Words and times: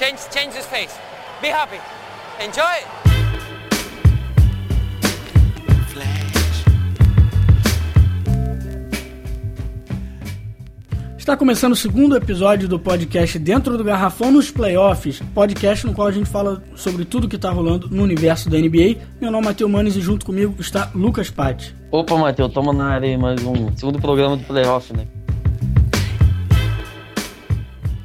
Change, 0.00 0.18
change 0.32 0.56
his 0.56 0.64
face. 0.64 0.98
Be 1.42 1.48
happy. 1.48 1.78
Enjoy. 2.42 2.64
Está 11.18 11.36
começando 11.36 11.72
o 11.72 11.76
segundo 11.76 12.16
episódio 12.16 12.66
do 12.66 12.78
podcast 12.78 13.38
Dentro 13.38 13.76
do 13.76 13.84
Garrafão 13.84 14.32
nos 14.32 14.50
Playoffs, 14.50 15.20
podcast 15.34 15.86
no 15.86 15.92
qual 15.92 16.08
a 16.08 16.12
gente 16.12 16.30
fala 16.30 16.62
sobre 16.74 17.04
tudo 17.04 17.28
que 17.28 17.36
está 17.36 17.50
rolando 17.50 17.86
no 17.90 18.02
universo 18.02 18.48
da 18.48 18.56
NBA. 18.56 18.96
Meu 19.20 19.30
nome 19.30 19.44
é 19.44 19.48
Matheus 19.50 19.70
Manes 19.70 19.96
e 19.96 20.00
junto 20.00 20.24
comigo 20.24 20.54
está 20.58 20.90
Lucas 20.94 21.28
Patti. 21.28 21.76
Opa, 21.90 22.16
Matheus, 22.16 22.50
toma 22.54 22.72
na 22.72 22.88
área 22.88 23.06
aí 23.06 23.18
mais 23.18 23.44
um 23.44 23.76
segundo 23.76 24.00
programa 24.00 24.38
do 24.38 24.44
Playoff, 24.44 24.96
né? 24.96 25.06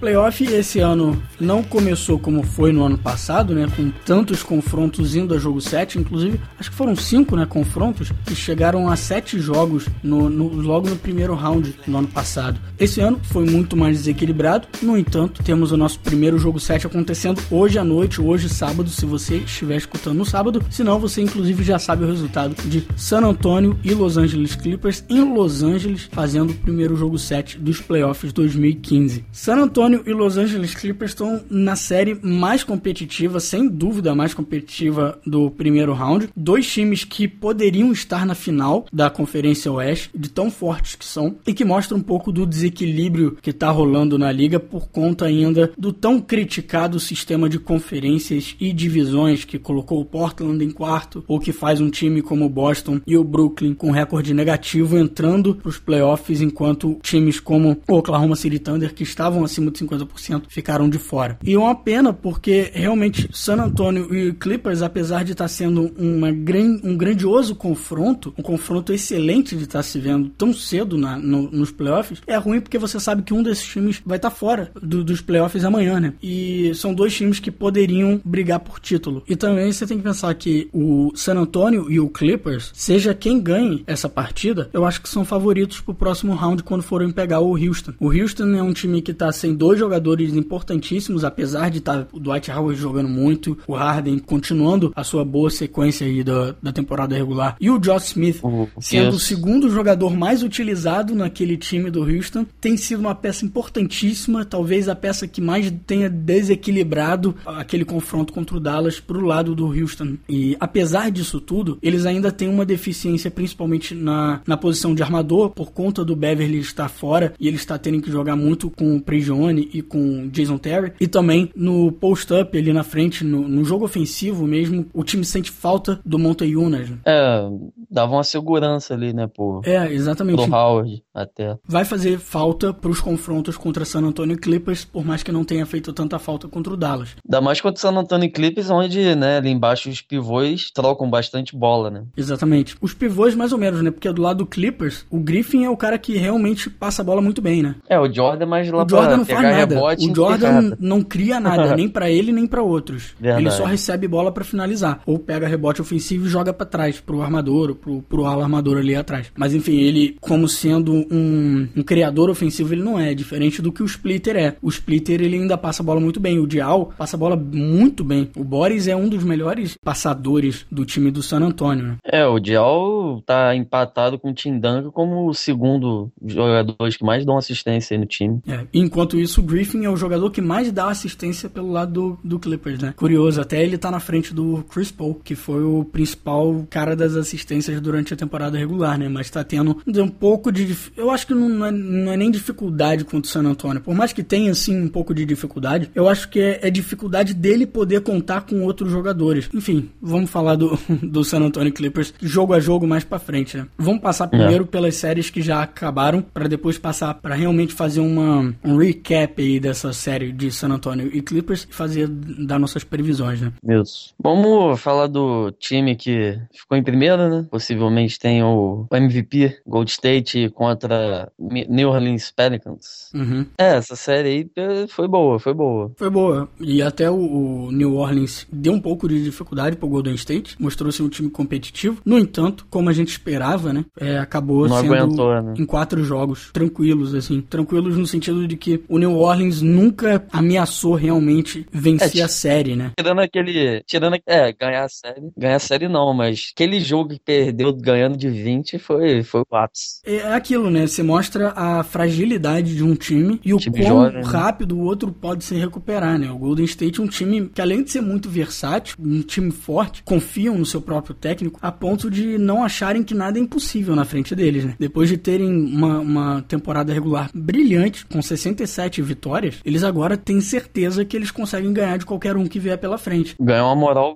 Playoff 0.06 0.44
esse 0.44 0.80
ano 0.82 1.20
não 1.40 1.64
começou 1.64 2.20
como 2.20 2.44
foi 2.44 2.72
no 2.72 2.84
ano 2.84 2.96
passado, 2.96 3.56
né? 3.56 3.68
Com 3.76 3.90
tantos 4.06 4.44
confrontos 4.44 5.16
indo 5.16 5.34
a 5.34 5.40
jogo 5.40 5.60
7, 5.60 5.98
inclusive, 5.98 6.40
acho 6.60 6.70
que 6.70 6.78
foram 6.78 6.96
cinco, 6.96 7.36
né? 7.36 7.44
Confrontos 7.48 8.12
que 8.24 8.36
chegaram 8.36 8.88
a 8.88 8.96
sete 8.96 9.40
jogos 9.40 9.88
no, 10.04 10.30
no, 10.30 10.48
logo 10.62 10.88
no 10.88 10.96
primeiro 10.96 11.34
round 11.34 11.76
no 11.88 11.98
ano 11.98 12.08
passado. 12.08 12.60
Esse 12.78 13.02
ano 13.02 13.20
foi 13.24 13.50
muito 13.50 13.76
mais 13.76 13.98
desequilibrado, 13.98 14.68
no 14.80 14.96
entanto, 14.96 15.42
temos 15.42 15.72
o 15.72 15.78
nosso 15.78 16.00
primeiro 16.02 16.38
jogo 16.38 16.60
7 16.60 16.86
acontecendo 16.86 17.42
hoje 17.50 17.80
à 17.80 17.84
noite, 17.84 18.22
hoje 18.22 18.48
sábado, 18.48 18.90
se 18.90 19.08
você 19.08 19.38
estiver 19.38 19.78
escutando 19.78 20.18
no 20.18 20.26
sábado, 20.26 20.64
senão 20.70 21.00
você 21.00 21.22
inclusive 21.22 21.64
já 21.64 21.80
sabe 21.80 22.04
o 22.04 22.08
resultado 22.08 22.54
de 22.66 22.86
San 22.96 23.22
Antonio 23.22 23.76
e 23.84 23.92
Los 23.94 24.18
Angeles 24.18 24.56
Clippers 24.56 25.04
em 25.10 25.34
Los 25.34 25.64
Angeles, 25.64 26.08
fazendo 26.12 26.52
o 26.52 26.56
primeiro 26.56 26.96
jogo 26.96 27.18
7 27.18 27.58
dos 27.58 27.82
playoffs 27.82 28.32
2015. 28.32 29.26
San 29.32 29.58
Antonio 29.58 29.95
Antonio 29.96 30.04
e 30.06 30.14
Los 30.14 30.38
Angeles 30.38 30.76
Clippers 30.76 31.12
estão 31.12 31.42
na 31.50 31.76
série 31.76 32.18
mais 32.22 32.64
competitiva, 32.64 33.40
sem 33.40 33.68
dúvida 33.68 34.14
mais 34.14 34.34
competitiva 34.34 35.20
do 35.26 35.50
primeiro 35.50 35.94
round. 35.94 36.30
Dois 36.36 36.70
times 36.72 37.04
que 37.04 37.28
poderiam 37.28 37.92
estar 37.92 38.26
na 38.26 38.36
final 38.36 38.86
da 38.92 39.10
Conferência 39.10 39.72
Oeste, 39.72 40.10
de 40.14 40.30
tão 40.30 40.52
fortes 40.52 40.96
que 40.96 41.06
são, 41.06 41.38
e 41.48 41.54
que 41.54 41.64
mostra 41.64 41.96
um 41.96 42.02
pouco 42.02 42.32
do 42.32 42.46
desequilíbrio 42.46 43.38
que 43.42 43.52
está 43.52 43.70
rolando 43.70 44.18
na 44.18 44.32
liga 44.32 44.60
por 44.60 44.90
conta 44.90 45.26
ainda 45.26 45.72
do 45.78 45.94
tão 45.94 46.20
criticado 46.20 47.00
sistema 47.00 47.48
de 47.48 47.60
conferências 47.60 48.56
e 48.60 48.74
divisões 48.74 49.46
que 49.46 49.60
colocou 49.60 50.02
o 50.02 50.06
Portland 50.06 50.64
em 50.64 50.72
quarto, 50.72 51.24
ou 51.28 51.40
que 51.40 51.52
faz 51.52 51.80
um 51.80 51.90
time 51.90 52.22
como 52.22 52.46
o 52.46 52.50
Boston 52.50 53.00
e 53.06 53.18
o 53.18 53.24
Brooklyn 53.24 53.74
com 53.74 53.92
recorde 53.92 54.34
negativo 54.34 54.98
entrando 54.98 55.56
para 55.56 55.70
os 55.70 55.78
playoffs, 55.78 56.42
enquanto 56.42 56.98
times 57.02 57.40
como 57.40 57.78
o 57.88 57.94
Oklahoma 57.94 58.36
City 58.36 58.60
Thunder, 58.60 58.94
que 58.94 59.04
estavam 59.04 59.44
acima 59.44 59.72
de 59.76 59.86
50% 59.86 60.44
ficaram 60.48 60.90
de 60.90 60.98
fora. 60.98 61.38
E 61.44 61.54
é 61.54 61.60
uma 61.60 61.76
pena 61.76 62.14
porque 62.14 62.72
realmente 62.74 63.30
San 63.34 63.58
Antonio 63.58 64.14
e 64.16 64.34
Clippers, 64.34 64.82
apesar 64.82 65.24
de 65.24 65.34
estar 65.34 65.48
sendo 65.48 65.94
uma 65.98 66.32
gran, 66.32 66.80
um 66.84 66.96
grandioso 66.96 67.56
confronto, 67.56 68.34
um 68.38 68.42
confronto 68.42 68.94
excelente 68.94 69.56
de 69.56 69.64
estar 69.64 69.84
se 69.84 70.00
vendo 70.00 70.30
tão 70.30 70.54
cedo 70.54 70.98
na, 70.98 71.18
no, 71.18 71.50
nos 71.52 71.72
playoffs, 71.72 72.22
é 72.26 72.36
ruim 72.38 72.62
porque 72.62 72.78
você 72.78 73.00
sabe 73.00 73.24
que 73.24 73.34
um 73.34 73.44
desses 73.44 73.66
times 73.66 74.02
vai 74.06 74.18
estar 74.18 74.30
fora 74.30 74.72
do, 74.82 75.04
dos 75.04 75.22
playoffs 75.22 75.64
amanhã, 75.64 76.00
né? 76.00 76.14
E 76.22 76.74
são 76.76 76.94
dois 76.94 77.14
times 77.14 77.40
que 77.40 77.52
poderiam 77.52 78.22
brigar 78.24 78.60
por 78.60 78.80
título. 78.80 79.24
E 79.28 79.36
também 79.36 79.72
você 79.72 79.86
tem 79.86 79.98
que 79.98 80.04
pensar 80.04 80.34
que 80.36 80.70
o 80.74 81.12
San 81.16 81.36
Antonio 81.36 81.92
e 81.92 82.00
o 82.00 82.10
Clippers, 82.10 82.72
seja 82.74 83.14
quem 83.14 83.40
ganhe 83.40 83.84
essa 83.88 84.08
partida, 84.08 84.70
eu 84.74 84.86
acho 84.86 85.02
que 85.02 85.10
são 85.10 85.26
favoritos 85.26 85.82
pro 85.82 85.94
próximo 85.94 86.34
round 86.34 86.64
quando 86.64 86.84
forem 86.84 87.12
pegar 87.12 87.40
o 87.40 87.56
Houston. 87.56 87.94
O 88.00 88.12
Houston 88.12 88.56
é 88.56 88.62
um 88.62 88.74
time 88.74 89.02
que 89.02 89.14
tá 89.14 89.32
sem 89.32 89.56
dois 89.66 89.80
jogadores 89.80 90.36
importantíssimos, 90.36 91.24
apesar 91.24 91.72
de 91.72 91.80
estar 91.80 92.08
o 92.14 92.20
Dwight 92.20 92.52
Howard 92.52 92.80
jogando 92.80 93.10
muito, 93.10 93.58
o 93.68 93.74
Harden 93.74 94.20
continuando 94.20 94.94
a 94.96 95.04
sua 95.04 95.26
boa 95.26 95.50
sequência 95.50 96.06
aí 96.06 96.24
da, 96.24 96.54
da 96.62 96.72
temporada 96.72 97.16
regular, 97.16 97.56
e 97.60 97.72
o 97.72 97.80
Josh 97.80 98.10
Smith 98.10 98.36
Oh, 98.44 98.68
sendo 98.80 99.06
yes. 99.08 99.16
o 99.16 99.20
segundo 99.20 99.72
jogador 99.72 100.16
mais 100.16 100.44
utilizado 100.44 101.16
naquele 101.16 101.58
time 101.58 101.90
do 101.90 102.04
Houston, 102.04 102.46
tem 102.62 102.78
sido 102.78 103.00
uma 103.00 103.16
peça 103.16 103.44
importantíssima, 103.44 104.46
talvez 104.46 104.88
a 104.88 104.94
peça 104.94 105.28
que 105.28 105.42
mais 105.42 105.74
tenha 105.88 106.08
desequilibrado 106.08 107.34
aquele 107.44 107.86
confronto 107.86 108.32
contra 108.32 108.58
o 108.58 108.60
Dallas 108.60 109.00
pro 109.00 109.26
lado 109.26 109.56
do 109.56 109.66
Houston. 109.66 110.18
E 110.30 110.56
apesar 110.60 111.10
disso 111.10 111.40
tudo, 111.40 111.80
eles 111.82 112.06
ainda 112.06 112.32
têm 112.32 112.48
uma 112.48 112.66
deficiência, 112.66 113.32
principalmente 113.32 113.96
na, 113.96 114.42
na 114.46 114.58
posição 114.58 114.94
de 114.94 115.02
armador, 115.02 115.50
por 115.50 115.72
conta 115.72 116.06
do 116.06 116.16
Beverly 116.16 116.60
estar 116.60 116.90
fora 116.90 117.34
e 117.40 117.48
ele 117.48 117.58
está 117.58 117.80
tendo 117.80 118.02
que 118.02 118.12
jogar 118.12 118.36
muito 118.36 118.70
com 118.70 118.96
o 118.96 119.02
Prigione 119.02 119.55
e 119.62 119.82
com 119.82 120.26
o 120.26 120.30
Jason 120.30 120.58
Terry. 120.58 120.94
E 121.00 121.08
também 121.08 121.50
no 121.56 121.92
post-up 121.92 122.58
ali 122.58 122.72
na 122.74 122.84
frente, 122.84 123.24
no, 123.24 123.48
no 123.48 123.64
jogo 123.64 123.86
ofensivo 123.86 124.46
mesmo, 124.46 124.86
o 124.94 125.04
time 125.04 125.24
sente 125.26 125.52
falta 125.52 126.00
do 126.06 126.18
Monte 126.20 126.46
Yunas. 126.46 126.90
É, 127.06 127.48
dava 127.90 128.14
uma 128.14 128.24
segurança 128.24 128.94
ali, 128.94 129.14
né, 129.14 129.28
pô, 129.28 129.62
É, 129.66 129.92
exatamente. 129.92 130.44
pro 130.44 130.54
Howard 130.56 131.04
até. 131.14 131.58
vai 131.68 131.86
fazer 131.86 132.20
falta 132.20 132.74
para 132.74 132.90
os 132.92 133.00
confrontos 133.00 133.58
contra 133.58 133.86
San 133.86 134.02
Antonio 134.04 134.38
Clippers, 134.38 134.86
por 134.86 135.06
mais 135.06 135.24
que 135.24 135.32
não 135.32 135.44
tenha 135.44 135.66
feito 135.66 135.94
tanta 135.94 136.20
falta 136.20 136.48
contra 136.48 136.74
o 136.74 136.78
Dallas. 136.78 137.16
Ainda 137.26 137.42
mais 137.42 137.62
contra 137.62 137.78
o 137.78 137.82
San 137.82 137.98
Antonio 138.00 138.32
Clippers, 138.32 138.70
onde, 138.70 139.16
né, 139.16 139.38
ali 139.38 139.50
embaixo 139.50 139.90
os 139.90 140.02
pivôs 140.02 140.72
trocam 140.72 141.10
bastante 141.10 141.56
bola, 141.56 141.90
né? 141.90 142.04
Exatamente. 142.18 142.76
Os 142.82 142.94
pivôs, 142.94 143.36
mais 143.36 143.52
ou 143.52 143.58
menos, 143.58 143.82
né? 143.82 143.92
Porque 143.92 144.12
do 144.12 144.22
lado 144.22 144.40
do 144.40 144.46
Clippers, 144.46 145.06
o 145.10 145.20
Griffin 145.20 145.64
é 145.64 145.70
o 145.70 145.78
cara 145.78 145.98
que 145.98 146.18
realmente 146.18 146.70
passa 146.70 147.02
a 147.02 147.06
bola 147.06 147.22
muito 147.22 147.42
bem, 147.42 147.62
né? 147.64 147.76
É, 147.88 148.00
o 148.00 148.12
Jordan 148.12 148.44
é 148.44 148.48
mais 148.48 148.70
lá 148.70 148.84
O 148.84 148.90
Jordan 148.90 149.08
pra 149.08 149.18
não 149.18 149.26
faz 149.26 149.45
nada. 149.52 149.82
O 149.82 150.16
Jordan 150.16 150.72
não 150.80 151.02
cria 151.02 151.40
nada, 151.40 151.76
nem 151.76 151.90
pra 151.90 152.10
ele 152.10 152.32
nem 152.32 152.48
pra 152.48 152.62
outros. 152.62 153.16
Verdade. 153.20 153.44
Ele 153.44 153.52
só 153.52 153.66
recebe 153.66 154.08
bola 154.08 154.32
pra 154.32 154.44
finalizar. 154.44 155.02
Ou 155.06 155.20
pega 155.20 155.48
rebote 155.48 155.82
ofensivo 155.82 156.26
e 156.26 156.30
joga 156.30 156.54
pra 156.54 156.66
trás, 156.66 157.00
pro 157.00 157.22
armador, 157.22 157.70
ou 157.70 157.76
pro, 157.76 158.02
pro 158.02 158.26
ala 158.26 158.44
armador 158.44 158.78
ali 158.78 158.96
atrás. 158.96 159.32
Mas 159.36 159.54
enfim, 159.54 159.78
ele, 159.78 160.18
como 160.22 160.48
sendo 160.48 160.94
um, 160.94 161.68
um 161.76 161.84
criador 161.84 162.30
ofensivo, 162.30 162.74
ele 162.74 162.84
não 162.84 163.00
é. 163.00 163.14
Diferente 163.14 163.62
do 163.62 163.72
que 163.72 163.84
o 163.84 163.86
Splitter 163.86 164.36
é. 164.36 164.56
O 164.62 164.70
Splitter, 164.70 165.22
ele 165.22 165.38
ainda 165.38 165.58
passa 165.58 165.82
a 165.82 165.86
bola 165.86 166.00
muito 166.00 166.20
bem. 166.20 166.40
O 166.40 166.48
Dial 166.48 166.92
passa 166.98 167.16
a 167.16 167.20
bola 167.20 167.36
muito 167.36 168.04
bem. 168.04 168.30
O 168.36 168.44
Boris 168.44 168.88
é 168.88 168.96
um 168.96 169.10
dos 169.10 169.24
melhores 169.24 169.78
passadores 169.84 170.66
do 170.72 170.86
time 170.86 171.12
do 171.12 171.24
San 171.24 171.40
Antonio, 171.42 171.84
né? 171.84 171.98
É, 172.04 172.26
o 172.26 172.40
Dial 172.40 173.22
tá 173.26 173.56
empatado 173.56 174.20
com 174.20 174.32
o 174.32 174.34
Tim 174.34 174.60
Duncan 174.60 174.92
como 174.92 175.28
o 175.28 175.34
segundo 175.34 176.12
jogador 176.26 176.76
que 176.90 177.04
mais 177.04 177.26
dão 177.26 177.38
assistência 177.38 177.96
aí 177.96 178.00
no 178.00 178.06
time. 178.06 178.40
É, 178.48 178.66
enquanto 178.74 179.20
isso, 179.20 179.35
o 179.40 179.44
Griffin 179.44 179.86
é 179.86 179.90
o 179.90 179.98
jogador 179.98 180.30
que 180.32 180.42
mais 180.42 180.72
dá 180.72 180.90
assistência 180.90 181.50
pelo 181.50 181.72
lado 181.72 181.92
do, 181.92 182.20
do 182.24 182.40
Clippers, 182.40 182.80
né? 182.80 182.94
Curioso, 182.96 183.42
até 183.42 183.64
ele 183.64 183.78
tá 183.78 183.90
na 183.92 184.00
frente 184.00 184.34
do 184.34 184.64
Chris 184.70 184.92
Paul, 184.92 185.16
que 185.24 185.36
foi 185.36 185.64
o 185.64 185.86
principal 185.86 186.66
cara 186.70 186.96
das 186.96 187.16
assistências 187.16 187.80
durante 187.80 188.14
a 188.14 188.18
temporada 188.18 188.58
regular, 188.58 188.98
né? 188.98 189.08
Mas 189.08 189.30
tá 189.30 189.44
tendo 189.44 189.78
um 189.88 190.08
pouco 190.08 190.52
de. 190.52 190.76
Eu 190.96 191.12
acho 191.12 191.28
que 191.28 191.34
não 191.34 191.66
é, 191.66 191.72
não 191.72 192.12
é 192.12 192.18
nem 192.18 192.32
dificuldade 192.32 193.04
contra 193.04 193.28
o 193.28 193.32
San 193.32 193.44
Antonio. 193.44 193.82
Por 193.82 193.96
mais 193.96 194.14
que 194.14 194.24
tenha, 194.24 194.52
assim, 194.52 194.80
um 194.80 194.88
pouco 194.88 195.14
de 195.14 195.26
dificuldade, 195.26 195.90
eu 195.96 196.08
acho 196.08 196.30
que 196.30 196.40
é, 196.40 196.60
é 196.64 196.70
dificuldade 196.70 197.34
dele 197.34 197.66
poder 197.66 198.02
contar 198.02 198.42
com 198.42 198.62
outros 198.64 198.92
jogadores. 198.92 199.50
Enfim, 199.54 199.90
vamos 200.02 200.30
falar 200.30 200.56
do, 200.56 200.78
do 201.02 201.24
San 201.24 201.40
Antonio 201.40 201.74
Clippers 201.74 202.14
jogo 202.22 202.54
a 202.54 202.60
jogo 202.60 202.88
mais 202.88 203.04
pra 203.04 203.20
frente, 203.20 203.58
né? 203.58 203.68
Vamos 203.78 204.02
passar 204.02 204.28
primeiro 204.28 204.66
pelas 204.66 204.96
séries 204.96 205.30
que 205.30 205.42
já 205.42 205.62
acabaram, 205.62 206.22
pra 206.22 206.48
depois 206.48 206.78
passar 206.78 207.14
pra 207.16 207.36
realmente 207.36 207.74
fazer 207.74 208.00
uma, 208.00 208.54
um 208.64 208.78
recap 208.78 209.25
aí 209.42 209.60
dessa 209.60 209.92
série 209.94 210.32
de 210.32 210.52
San 210.52 210.70
Antonio 210.70 211.10
e 211.14 211.22
Clippers 211.22 211.68
e 211.70 211.74
fazer 211.74 212.08
dar 212.08 212.60
nossas 212.60 212.84
previsões, 212.84 213.42
né? 213.42 213.52
Isso. 213.68 214.14
Vamos 214.22 214.80
falar 214.80 215.08
do 215.08 215.52
time 215.52 215.96
que 215.96 216.40
ficou 216.54 216.78
em 216.78 216.84
primeiro, 216.84 217.30
né? 217.30 217.48
Possivelmente 217.50 218.20
tem 218.20 218.44
o 218.44 218.88
MVP, 218.92 219.58
Gold 219.66 219.90
State 219.90 220.50
contra 220.50 221.32
New 221.40 221.90
Orleans 221.90 222.32
Pelicans. 222.32 223.12
Uhum. 223.14 223.46
É, 223.58 223.76
essa 223.76 223.96
série 223.96 224.30
aí 224.30 224.50
eh, 224.56 224.86
foi 224.88 225.08
boa, 225.08 225.40
foi 225.40 225.54
boa. 225.54 225.92
Foi 225.98 226.10
boa. 226.10 226.50
E 226.60 226.82
até 226.82 227.10
o, 227.10 227.16
o 227.16 227.72
New 227.72 227.96
Orleans 227.96 228.48
deu 228.52 228.74
um 228.74 228.82
pouco 228.82 229.08
de 229.08 229.24
dificuldade 229.24 229.76
pro 229.76 229.88
Golden 229.88 230.16
State, 230.16 230.56
mostrou-se 230.60 231.02
um 231.02 231.10
time 231.10 231.30
competitivo. 231.30 232.02
No 232.06 232.18
entanto, 232.18 232.66
como 232.70 232.90
a 232.90 232.94
gente 232.94 233.10
esperava, 233.10 233.74
né? 233.74 233.86
é, 234.00 234.18
acabou 234.18 234.68
Não 234.68 234.80
sendo 234.80 234.94
aguentou, 234.94 235.42
né? 235.42 235.54
em 235.58 235.66
quatro 235.66 236.04
jogos 236.04 236.50
tranquilos, 236.52 237.14
assim. 237.14 237.42
Tranquilos 237.42 237.98
no 237.98 238.06
sentido 238.06 238.48
de 238.48 238.58
que 238.58 238.84
o 238.88 238.98
New 238.98 239.15
Orleans 239.18 239.62
nunca 239.62 240.26
ameaçou 240.32 240.96
realmente 240.96 241.66
vencer 241.72 242.22
É, 242.22 242.24
a 242.24 242.28
série, 242.28 242.76
né? 242.76 242.92
Tirando 242.98 243.20
aquele. 243.20 243.82
Tirando. 243.86 244.18
É, 244.26 244.54
ganhar 244.54 244.86
a 244.86 244.90
série. 244.90 245.32
Ganhar 245.38 245.56
a 245.56 245.60
série 245.60 245.88
não, 245.88 246.14
mas 246.14 246.52
aquele 246.56 246.80
jogo 246.80 247.10
que 247.10 247.20
perdeu 247.20 247.74
ganhando 247.74 248.18
de 248.18 248.30
20 248.30 248.78
foi, 248.80 249.24
foi 249.24 249.42
o 249.50 249.56
ápice. 249.56 250.00
É 250.06 250.34
aquilo, 250.34 250.70
né? 250.70 250.88
Você 250.88 251.04
mostra 251.04 251.54
a 251.56 251.84
fragilidade 251.84 252.76
de 252.76 252.84
um 252.84 252.96
time 252.96 253.40
e 253.44 253.54
o 253.54 253.58
Time 253.58 253.78
quão 253.80 253.88
jovem, 253.88 254.22
né? 254.22 254.22
rápido 254.24 254.78
o 254.78 254.82
outro 254.84 255.12
pode 255.12 255.44
se 255.44 255.56
recuperar, 255.56 256.18
né? 256.20 256.30
O 256.32 256.38
Golden 256.38 256.66
State 256.66 257.00
é 257.00 257.04
um 257.04 257.08
time 257.08 257.50
que, 257.54 257.62
além 257.62 257.84
de 257.84 257.92
ser 257.92 258.02
muito 258.02 258.30
versátil, 258.30 258.96
um 259.00 259.22
time 259.22 259.52
forte, 259.52 260.04
confiam 260.04 260.58
no 260.58 260.66
seu 260.66 260.82
próprio 260.82 261.16
técnico 261.16 261.60
a 261.62 261.72
ponto 261.72 262.10
de 262.10 262.38
não 262.38 262.64
acharem 262.64 263.04
que 263.04 263.14
nada 263.14 263.38
é 263.38 263.42
impossível 263.42 263.96
na 263.96 264.06
frente 264.06 264.36
deles, 264.36 264.66
né? 264.66 264.76
Depois 264.80 265.10
de 265.10 265.18
terem 265.18 265.50
uma, 265.50 266.00
uma 266.00 266.42
temporada 266.48 266.94
regular 266.94 267.30
brilhante, 267.34 268.06
com 268.06 268.22
67 268.22 269.02
vitórias, 269.06 269.56
eles 269.64 269.84
agora 269.84 270.18
têm 270.18 270.42
certeza 270.42 271.06
que 271.06 271.16
eles 271.16 271.32
conseguem 271.32 271.72
ganhar 271.74 271.98
de 271.98 272.06
qualquer 272.06 272.36
um 272.36 272.48
que 272.48 272.60
vier 272.60 272.78
pela 272.78 272.98
frente. 272.98 273.36
Ganhar 273.40 273.66
uma 273.66 273.76
moral 273.76 274.16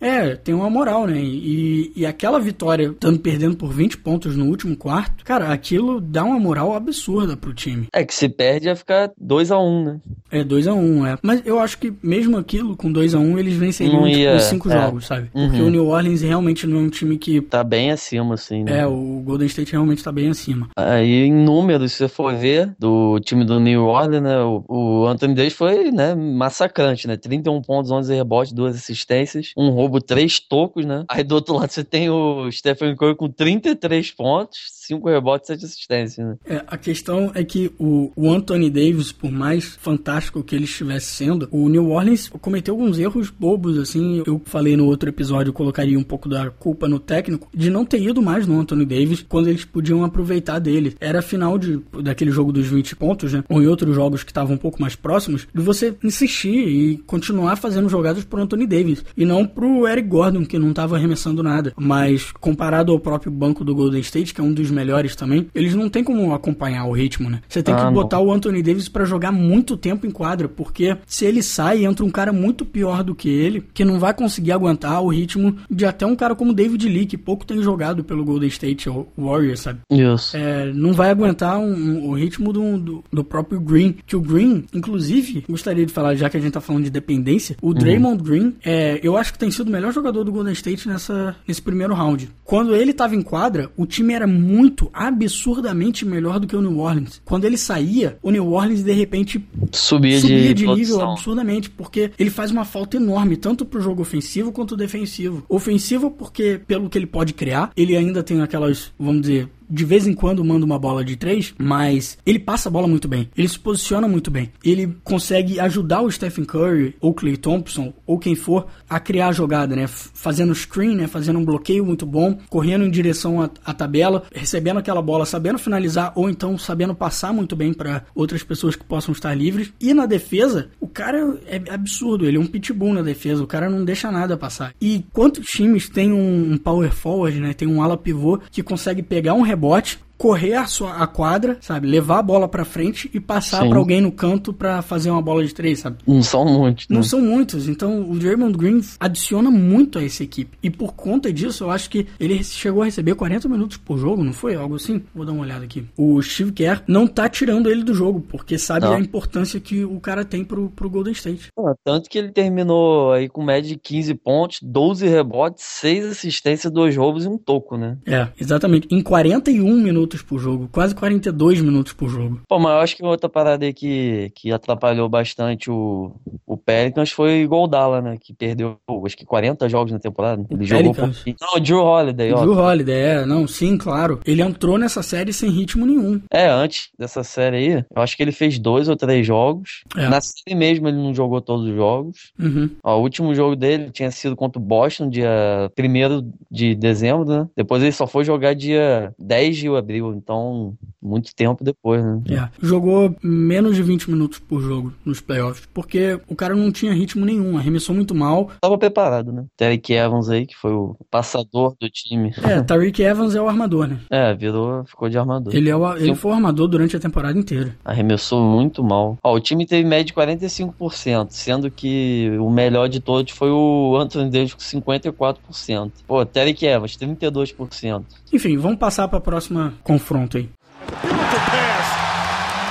É, 0.00 0.34
tem 0.36 0.54
uma 0.54 0.68
moral, 0.70 1.06
né? 1.06 1.18
E, 1.20 1.92
e 1.96 2.06
aquela 2.06 2.38
vitória, 2.38 2.88
estando 2.88 3.18
perdendo 3.18 3.56
por 3.56 3.72
20 3.72 3.98
pontos 3.98 4.36
no 4.36 4.46
último 4.46 4.76
quarto, 4.76 5.24
cara, 5.24 5.52
aquilo 5.52 6.00
dá 6.00 6.24
uma 6.24 6.38
moral 6.38 6.74
absurda 6.74 7.36
pro 7.36 7.54
time. 7.54 7.86
É 7.92 8.04
que 8.04 8.14
se 8.14 8.28
perde 8.28 8.66
ia 8.68 8.76
ficar 8.76 9.10
2 9.18 9.50
a 9.50 9.58
1 9.58 9.62
um, 9.62 9.84
né? 9.84 10.00
É, 10.30 10.44
2 10.44 10.66
a 10.66 10.74
1 10.74 10.78
um, 10.78 11.06
é. 11.06 11.18
Mas 11.22 11.42
eu 11.44 11.58
acho 11.58 11.78
que 11.78 11.92
mesmo 12.02 12.36
aquilo, 12.36 12.76
com 12.76 12.90
2 12.90 13.14
a 13.14 13.18
1 13.18 13.22
um, 13.22 13.38
eles 13.38 13.54
venceriam 13.54 14.00
Não 14.00 14.08
tipo, 14.08 14.18
ia, 14.18 14.36
os 14.36 14.42
5 14.44 14.68
é. 14.68 14.72
jogos, 14.72 15.06
sabe? 15.06 15.28
Porque 15.32 15.60
Uhum. 15.60 15.68
o 15.68 15.70
New 15.70 15.86
Orleans 15.86 16.22
realmente 16.22 16.66
não 16.66 16.78
é 16.78 16.82
um 16.82 16.90
time 16.90 17.16
que. 17.16 17.40
Tá 17.40 17.62
bem 17.62 17.90
acima, 17.90 18.34
assim, 18.34 18.64
né? 18.64 18.80
É, 18.80 18.86
o 18.86 19.22
Golden 19.24 19.46
State 19.46 19.72
realmente 19.72 20.02
tá 20.02 20.12
bem 20.12 20.28
acima. 20.28 20.68
Aí, 20.76 21.24
em 21.24 21.32
números, 21.32 21.92
se 21.92 21.98
você 21.98 22.08
for 22.08 22.34
ver, 22.34 22.74
do 22.78 23.18
time 23.20 23.44
do 23.44 23.58
New 23.60 23.84
Orleans, 23.84 24.15
né, 24.20 24.38
o, 24.42 24.64
o 24.68 25.06
Anthony 25.06 25.34
Davis 25.34 25.54
foi, 25.54 25.90
né, 25.90 26.14
massacrante, 26.14 27.06
né, 27.06 27.16
31 27.16 27.62
pontos, 27.62 27.90
11 27.90 28.14
rebotes, 28.14 28.52
2 28.52 28.76
assistências, 28.76 29.52
um 29.56 29.70
roubo, 29.70 30.00
3 30.00 30.40
tocos, 30.40 30.84
né, 30.84 31.04
aí 31.08 31.22
do 31.22 31.34
outro 31.34 31.54
lado 31.54 31.70
você 31.70 31.84
tem 31.84 32.10
o 32.10 32.50
Stephen 32.50 32.94
Curry 32.96 33.16
com 33.16 33.28
33 33.28 34.10
pontos, 34.12 34.58
5 34.86 35.08
rebotes, 35.08 35.48
7 35.48 35.64
assistências, 35.64 36.26
né. 36.26 36.36
É, 36.46 36.62
a 36.66 36.76
questão 36.76 37.30
é 37.34 37.44
que 37.44 37.72
o, 37.78 38.12
o 38.16 38.30
Anthony 38.30 38.70
Davis, 38.70 39.12
por 39.12 39.30
mais 39.30 39.64
fantástico 39.64 40.42
que 40.42 40.54
ele 40.54 40.64
estivesse 40.64 41.06
sendo, 41.06 41.48
o 41.50 41.68
New 41.68 41.90
Orleans 41.90 42.28
cometeu 42.40 42.74
alguns 42.74 42.98
erros 42.98 43.30
bobos, 43.30 43.78
assim. 43.78 44.22
Eu 44.26 44.40
falei 44.44 44.76
no 44.76 44.86
outro 44.86 45.08
episódio, 45.08 45.50
eu 45.50 45.54
colocaria 45.54 45.98
um 45.98 46.02
pouco 46.02 46.28
da 46.28 46.50
culpa 46.50 46.88
no 46.88 46.98
técnico, 46.98 47.48
de 47.54 47.70
não 47.70 47.84
ter 47.84 48.00
ido 48.00 48.22
mais 48.22 48.46
no 48.46 48.58
Anthony 48.60 48.84
Davis 48.84 49.24
quando 49.28 49.48
eles 49.48 49.64
podiam 49.64 50.04
aproveitar 50.04 50.58
dele. 50.58 50.96
Era 51.00 51.22
final 51.22 51.58
de, 51.58 51.80
daquele 52.02 52.30
jogo 52.30 52.52
dos 52.52 52.66
20 52.66 52.96
pontos, 52.96 53.32
né? 53.32 53.44
Ou 53.48 53.62
em 53.62 53.66
outros 53.66 53.95
jogos 53.96 54.22
que 54.22 54.30
estavam 54.30 54.54
um 54.54 54.58
pouco 54.58 54.80
mais 54.80 54.94
próximos, 54.94 55.48
de 55.54 55.60
você 55.62 55.94
insistir 56.04 56.68
e 56.68 56.98
continuar 57.06 57.56
fazendo 57.56 57.88
jogadas 57.88 58.24
pro 58.24 58.40
Anthony 58.42 58.66
Davis. 58.66 59.04
E 59.16 59.24
não 59.24 59.46
pro 59.46 59.88
Eric 59.88 60.06
Gordon, 60.08 60.44
que 60.44 60.58
não 60.58 60.72
tava 60.72 60.96
arremessando 60.96 61.42
nada. 61.42 61.72
Mas 61.76 62.30
comparado 62.32 62.92
ao 62.92 63.00
próprio 63.00 63.32
banco 63.32 63.64
do 63.64 63.74
Golden 63.74 64.00
State, 64.00 64.34
que 64.34 64.40
é 64.40 64.44
um 64.44 64.52
dos 64.52 64.70
melhores 64.70 65.16
também, 65.16 65.46
eles 65.54 65.74
não 65.74 65.88
tem 65.88 66.04
como 66.04 66.34
acompanhar 66.34 66.84
o 66.86 66.92
ritmo, 66.92 67.30
né? 67.30 67.40
Você 67.48 67.62
tem 67.62 67.74
Ah, 67.74 67.78
que 67.78 67.84
não. 67.84 67.92
botar 67.94 68.20
o 68.20 68.30
Anthony 68.32 68.62
Davis 68.62 68.88
pra 68.88 69.04
jogar 69.04 69.32
muito 69.32 69.76
tempo 69.76 70.06
em 70.06 70.10
quadra, 70.10 70.48
porque 70.48 70.96
se 71.06 71.24
ele 71.24 71.42
sai, 71.42 71.84
entra 71.84 72.04
um 72.04 72.10
cara 72.10 72.32
muito 72.32 72.64
pior 72.64 73.02
do 73.02 73.14
que 73.14 73.28
ele, 73.28 73.64
que 73.72 73.84
não 73.84 73.98
vai 73.98 74.12
conseguir 74.12 74.52
aguentar 74.52 75.02
o 75.02 75.08
ritmo 75.08 75.56
de 75.70 75.86
até 75.86 76.04
um 76.06 76.16
cara 76.16 76.34
como 76.34 76.52
David 76.52 76.88
Lee, 76.88 77.06
que 77.06 77.16
pouco 77.16 77.46
tem 77.46 77.62
jogado 77.62 78.04
pelo 78.04 78.24
Golden 78.24 78.48
State 78.48 78.88
Warriors, 79.16 79.60
sabe? 79.60 79.80
Isso. 79.90 80.36
É, 80.36 80.72
não 80.72 80.92
vai 80.92 81.10
aguentar 81.10 81.58
um- 81.58 81.72
um- 81.74 82.08
o 82.10 82.14
ritmo 82.14 82.52
do, 82.52 82.78
do, 82.78 83.04
do 83.12 83.24
próprio 83.24 83.60
Green. 83.60 83.85
Que 83.92 84.16
o 84.16 84.20
Green, 84.20 84.64
inclusive, 84.72 85.44
gostaria 85.48 85.84
de 85.84 85.92
falar, 85.92 86.14
já 86.14 86.28
que 86.28 86.36
a 86.36 86.40
gente 86.40 86.52
tá 86.52 86.60
falando 86.60 86.84
de 86.84 86.90
dependência, 86.90 87.56
o 87.60 87.74
Draymond 87.74 88.22
Green, 88.22 88.54
é, 88.64 89.00
eu 89.02 89.16
acho 89.16 89.32
que 89.32 89.38
tem 89.38 89.50
sido 89.50 89.68
o 89.68 89.72
melhor 89.72 89.92
jogador 89.92 90.24
do 90.24 90.32
Golden 90.32 90.52
State 90.52 90.88
nessa, 90.88 91.36
nesse 91.46 91.62
primeiro 91.62 91.94
round. 91.94 92.28
Quando 92.44 92.74
ele 92.74 92.92
tava 92.92 93.14
em 93.14 93.22
quadra, 93.22 93.70
o 93.76 93.86
time 93.86 94.14
era 94.14 94.26
muito, 94.26 94.90
absurdamente 94.92 96.04
melhor 96.04 96.38
do 96.38 96.46
que 96.46 96.56
o 96.56 96.62
New 96.62 96.78
Orleans. 96.78 97.20
Quando 97.24 97.44
ele 97.44 97.56
saía, 97.56 98.18
o 98.22 98.30
New 98.30 98.52
Orleans 98.52 98.82
de 98.82 98.92
repente 98.92 99.44
Subia, 99.72 100.20
subia 100.20 100.54
de, 100.54 100.54
de 100.54 100.66
nível 100.66 101.00
absurdamente, 101.00 101.70
porque 101.70 102.10
ele 102.18 102.30
faz 102.30 102.50
uma 102.50 102.64
falta 102.64 102.96
enorme, 102.96 103.36
tanto 103.36 103.64
pro 103.64 103.80
jogo 103.80 104.02
ofensivo 104.02 104.52
quanto 104.52 104.76
defensivo. 104.76 105.44
Ofensivo 105.48 106.10
porque, 106.10 106.60
pelo 106.66 106.88
que 106.88 106.98
ele 106.98 107.06
pode 107.06 107.32
criar, 107.32 107.70
ele 107.76 107.96
ainda 107.96 108.22
tem 108.22 108.40
aquelas, 108.40 108.92
vamos 108.98 109.22
dizer, 109.22 109.48
de 109.68 109.84
vez 109.84 110.06
em 110.06 110.12
quando 110.12 110.44
manda 110.44 110.64
uma 110.64 110.78
bola 110.78 111.04
de 111.04 111.16
três, 111.16 111.54
mas 111.58 112.18
ele 112.24 112.38
passa 112.38 112.68
a 112.68 112.72
bola 112.72 112.86
muito 112.86 113.08
bem. 113.08 113.28
Ele 113.36 113.48
se 113.48 113.58
posiciona 113.58 114.08
muito 114.08 114.30
bem. 114.30 114.50
Ele 114.64 114.96
consegue 115.04 115.58
ajudar 115.60 116.02
o 116.02 116.10
Stephen 116.10 116.44
Curry 116.44 116.94
ou 117.00 117.14
Clay 117.14 117.36
Thompson 117.36 117.92
ou 118.06 118.18
quem 118.18 118.34
for 118.34 118.66
a 118.88 119.00
criar 119.00 119.28
a 119.28 119.32
jogada, 119.32 119.74
né? 119.74 119.86
Fazendo 119.86 120.54
screen, 120.54 120.96
né? 120.96 121.06
Fazendo 121.06 121.38
um 121.38 121.44
bloqueio 121.44 121.84
muito 121.84 122.06
bom, 122.06 122.38
correndo 122.48 122.84
em 122.84 122.90
direção 122.90 123.40
à, 123.40 123.50
à 123.64 123.74
tabela, 123.74 124.24
recebendo 124.34 124.78
aquela 124.78 125.02
bola, 125.02 125.26
sabendo 125.26 125.58
finalizar 125.58 126.12
ou 126.14 126.28
então 126.30 126.56
sabendo 126.58 126.94
passar 126.94 127.32
muito 127.32 127.56
bem 127.56 127.72
para 127.72 128.04
outras 128.14 128.42
pessoas 128.42 128.76
que 128.76 128.84
possam 128.84 129.12
estar 129.12 129.34
livres. 129.34 129.72
E 129.80 129.92
na 129.92 130.06
defesa, 130.06 130.70
o 130.80 130.86
cara 130.86 131.38
é 131.46 131.60
absurdo. 131.70 132.26
Ele 132.26 132.36
é 132.36 132.40
um 132.40 132.46
pitbull 132.46 132.94
na 132.94 133.02
defesa. 133.02 133.42
O 133.42 133.46
cara 133.46 133.68
não 133.68 133.84
deixa 133.84 134.10
nada 134.10 134.36
passar. 134.36 134.74
E 134.80 135.04
quantos 135.12 135.46
times 135.46 135.88
tem 135.88 136.12
um, 136.12 136.52
um 136.52 136.58
power 136.58 136.92
forward, 136.92 137.40
né? 137.40 137.52
Tem 137.52 137.68
um 137.68 137.82
ala 137.82 137.96
pivô 137.96 138.38
que 138.50 138.62
consegue 138.62 139.02
pegar 139.02 139.34
um 139.34 139.42
rebote, 139.42 139.55
rebote 139.56 139.98
correr 140.16 140.54
a 140.54 140.66
sua 140.66 140.94
a 140.96 141.06
quadra, 141.06 141.58
sabe, 141.60 141.86
levar 141.86 142.18
a 142.18 142.22
bola 142.22 142.48
pra 142.48 142.64
frente 142.64 143.10
e 143.12 143.20
passar 143.20 143.68
pra 143.68 143.78
alguém 143.78 144.00
no 144.00 144.10
canto 144.12 144.52
pra 144.52 144.82
fazer 144.82 145.10
uma 145.10 145.20
bola 145.22 145.44
de 145.44 145.52
três, 145.54 145.80
sabe? 145.80 145.98
Não 146.06 146.22
são 146.22 146.44
muitos, 146.44 146.88
né? 146.88 146.96
Não 146.96 147.02
são 147.02 147.20
muitos, 147.20 147.68
então 147.68 148.10
o 148.10 148.18
Draymond 148.18 148.56
Green 148.56 148.80
adiciona 148.98 149.50
muito 149.50 149.98
a 149.98 150.04
essa 150.04 150.22
equipe. 150.22 150.56
E 150.62 150.70
por 150.70 150.94
conta 150.94 151.32
disso, 151.32 151.64
eu 151.64 151.70
acho 151.70 151.90
que 151.90 152.06
ele 152.18 152.42
chegou 152.42 152.82
a 152.82 152.86
receber 152.86 153.14
40 153.14 153.48
minutos 153.48 153.76
por 153.76 153.98
jogo, 153.98 154.24
não 154.24 154.32
foi? 154.32 154.54
Algo 154.54 154.76
assim? 154.76 155.02
Vou 155.14 155.24
dar 155.26 155.32
uma 155.32 155.42
olhada 155.42 155.64
aqui. 155.64 155.84
O 155.96 156.20
Steve 156.22 156.52
Kerr 156.52 156.82
não 156.86 157.06
tá 157.06 157.28
tirando 157.28 157.70
ele 157.70 157.82
do 157.82 157.94
jogo, 157.94 158.20
porque 158.20 158.58
sabe 158.58 158.86
Não. 158.86 158.94
a 158.94 159.00
importância 159.00 159.60
que 159.60 159.84
o 159.84 160.00
cara 160.00 160.24
tem 160.24 160.44
pro, 160.44 160.70
pro 160.70 160.88
Golden 160.90 161.12
State. 161.12 161.48
Ah, 161.58 161.74
Tanto 161.84 162.08
que 162.08 162.18
ele 162.18 162.30
terminou 162.30 163.12
aí 163.12 163.28
com 163.28 163.44
média 163.44 163.68
de 163.68 163.76
15 163.78 164.14
pontos, 164.14 164.58
12 164.62 165.06
rebotes, 165.06 165.64
6 165.64 166.06
assistências, 166.06 166.72
2 166.72 166.96
roubos 166.96 167.24
e 167.24 167.28
um 167.28 167.38
toco, 167.38 167.76
né? 167.76 167.98
É, 168.06 168.28
exatamente. 168.40 168.88
Em 168.90 169.02
41 169.02 169.76
minutos 169.80 170.05
por 170.22 170.38
jogo, 170.38 170.68
quase 170.70 170.94
42 170.94 171.60
minutos 171.60 171.92
por 171.92 172.08
jogo. 172.08 172.40
Pô, 172.48 172.58
mas 172.58 172.72
eu 172.72 172.78
acho 172.80 172.96
que 172.96 173.04
outra 173.04 173.28
parada 173.28 173.64
aí 173.64 173.72
que, 173.72 174.30
que 174.34 174.52
atrapalhou 174.52 175.08
bastante 175.08 175.70
o, 175.70 176.12
o 176.46 176.56
Pelicans 176.56 177.10
foi 177.10 177.44
o 177.44 177.48
Goldala, 177.48 178.00
né? 178.00 178.16
Que 178.20 178.32
perdeu, 178.32 178.78
acho 179.04 179.16
que 179.16 179.24
40 179.24 179.68
jogos 179.68 179.92
na 179.92 179.98
temporada. 179.98 180.44
Ele 180.50 180.64
jogou 180.64 180.94
Pelicans? 180.94 181.22
por... 181.22 181.34
Não, 181.40 181.56
o 181.56 181.60
Drew 181.60 181.80
Holiday, 181.80 182.32
ó. 182.32 182.40
Drew 182.40 182.58
Holiday, 182.58 183.00
é, 183.00 183.26
não, 183.26 183.46
sim, 183.46 183.76
claro. 183.76 184.20
Ele 184.26 184.42
entrou 184.42 184.78
nessa 184.78 185.02
série 185.02 185.32
sem 185.32 185.50
ritmo 185.50 185.86
nenhum. 185.86 186.20
É, 186.30 186.48
antes 186.48 186.88
dessa 186.98 187.22
série 187.22 187.56
aí, 187.56 187.84
eu 187.94 188.02
acho 188.02 188.16
que 188.16 188.22
ele 188.22 188.32
fez 188.32 188.58
dois 188.58 188.88
ou 188.88 188.96
três 188.96 189.26
jogos. 189.26 189.82
É. 189.96 190.08
Na 190.08 190.20
série 190.20 190.54
mesmo 190.54 190.88
ele 190.88 190.96
não 190.96 191.14
jogou 191.14 191.40
todos 191.40 191.66
os 191.66 191.74
jogos. 191.74 192.32
Uhum. 192.38 192.70
Ó, 192.82 192.98
o 192.98 193.02
último 193.02 193.34
jogo 193.34 193.56
dele 193.56 193.90
tinha 193.90 194.10
sido 194.10 194.36
contra 194.36 194.60
o 194.60 194.64
Boston, 194.64 195.08
dia 195.08 195.70
1 195.78 196.30
de 196.50 196.74
dezembro, 196.74 197.24
né? 197.24 197.48
Depois 197.56 197.82
ele 197.82 197.92
só 197.92 198.06
foi 198.06 198.24
jogar 198.24 198.54
dia 198.54 199.12
10 199.18 199.56
de 199.56 199.68
abril, 199.68 199.95
então 199.98 200.74
muito 201.02 201.34
tempo 201.34 201.62
depois, 201.62 202.04
né? 202.04 202.22
É, 202.30 202.48
jogou 202.60 203.14
menos 203.22 203.76
de 203.76 203.82
20 203.82 204.10
minutos 204.10 204.38
por 204.38 204.60
jogo 204.60 204.92
nos 205.04 205.20
playoffs, 205.20 205.68
porque 205.72 206.20
o 206.28 206.34
cara 206.34 206.54
não 206.54 206.72
tinha 206.72 206.92
ritmo 206.92 207.24
nenhum, 207.24 207.56
arremessou 207.56 207.94
muito 207.94 208.14
mal. 208.14 208.50
Tava 208.60 208.76
preparado, 208.78 209.32
né? 209.32 209.44
Derek 209.58 209.92
Evans 209.92 210.28
aí, 210.28 210.46
que 210.46 210.56
foi 210.56 210.72
o 210.72 210.96
passador 211.10 211.74
do 211.80 211.88
time. 211.88 212.32
É, 212.42 212.60
Tariq 212.62 213.02
Evans 213.02 213.34
é 213.34 213.40
o 213.40 213.48
armador, 213.48 213.86
né? 213.86 213.98
É, 214.10 214.34
virou, 214.34 214.84
ficou 214.84 215.08
de 215.08 215.18
armador. 215.18 215.54
Ele, 215.54 215.70
é 215.70 215.76
o, 215.76 215.96
ele 215.96 216.14
foi 216.14 216.32
o 216.32 216.34
armador 216.34 216.68
durante 216.68 216.96
a 216.96 217.00
temporada 217.00 217.38
inteira. 217.38 217.76
Arremessou 217.84 218.42
muito 218.42 218.82
mal. 218.82 219.18
Ó, 219.22 219.34
o 219.34 219.40
time 219.40 219.66
teve 219.66 219.88
média 219.88 220.04
de 220.04 220.12
45%, 220.12 221.28
sendo 221.30 221.70
que 221.70 222.30
o 222.40 222.50
melhor 222.50 222.88
de 222.88 223.00
todos 223.00 223.32
foi 223.32 223.50
o 223.50 223.96
Anthony 223.96 224.30
Davis 224.30 224.54
com 224.54 224.60
54%. 224.60 225.90
Pô, 226.06 226.24
Derek 226.24 226.64
Evans, 226.64 226.96
32%. 226.96 228.04
Enfim, 228.32 228.56
vamos 228.56 228.78
passar 228.78 229.08
para 229.08 229.18
a 229.18 229.20
próxima 229.20 229.74
confronto 229.86 230.36
aí. 230.36 230.50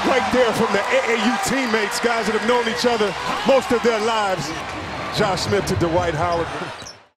Right 0.05 0.31
there 0.33 0.53
from 0.53 0.71
the 0.71 0.79
AAU 0.79 1.43
teammates, 1.49 1.99
guys 1.99 2.27
that 2.27 2.35
have 2.37 2.47
known 2.47 2.67
each 2.69 2.85
other 2.85 3.11
most 3.47 3.71
of 3.71 3.81
their 3.81 3.99
lives. 4.01 4.47
Josh 5.17 5.41
Smith 5.47 5.65
to 5.67 5.75
Dwight 5.75 6.13
Howard. 6.13 6.47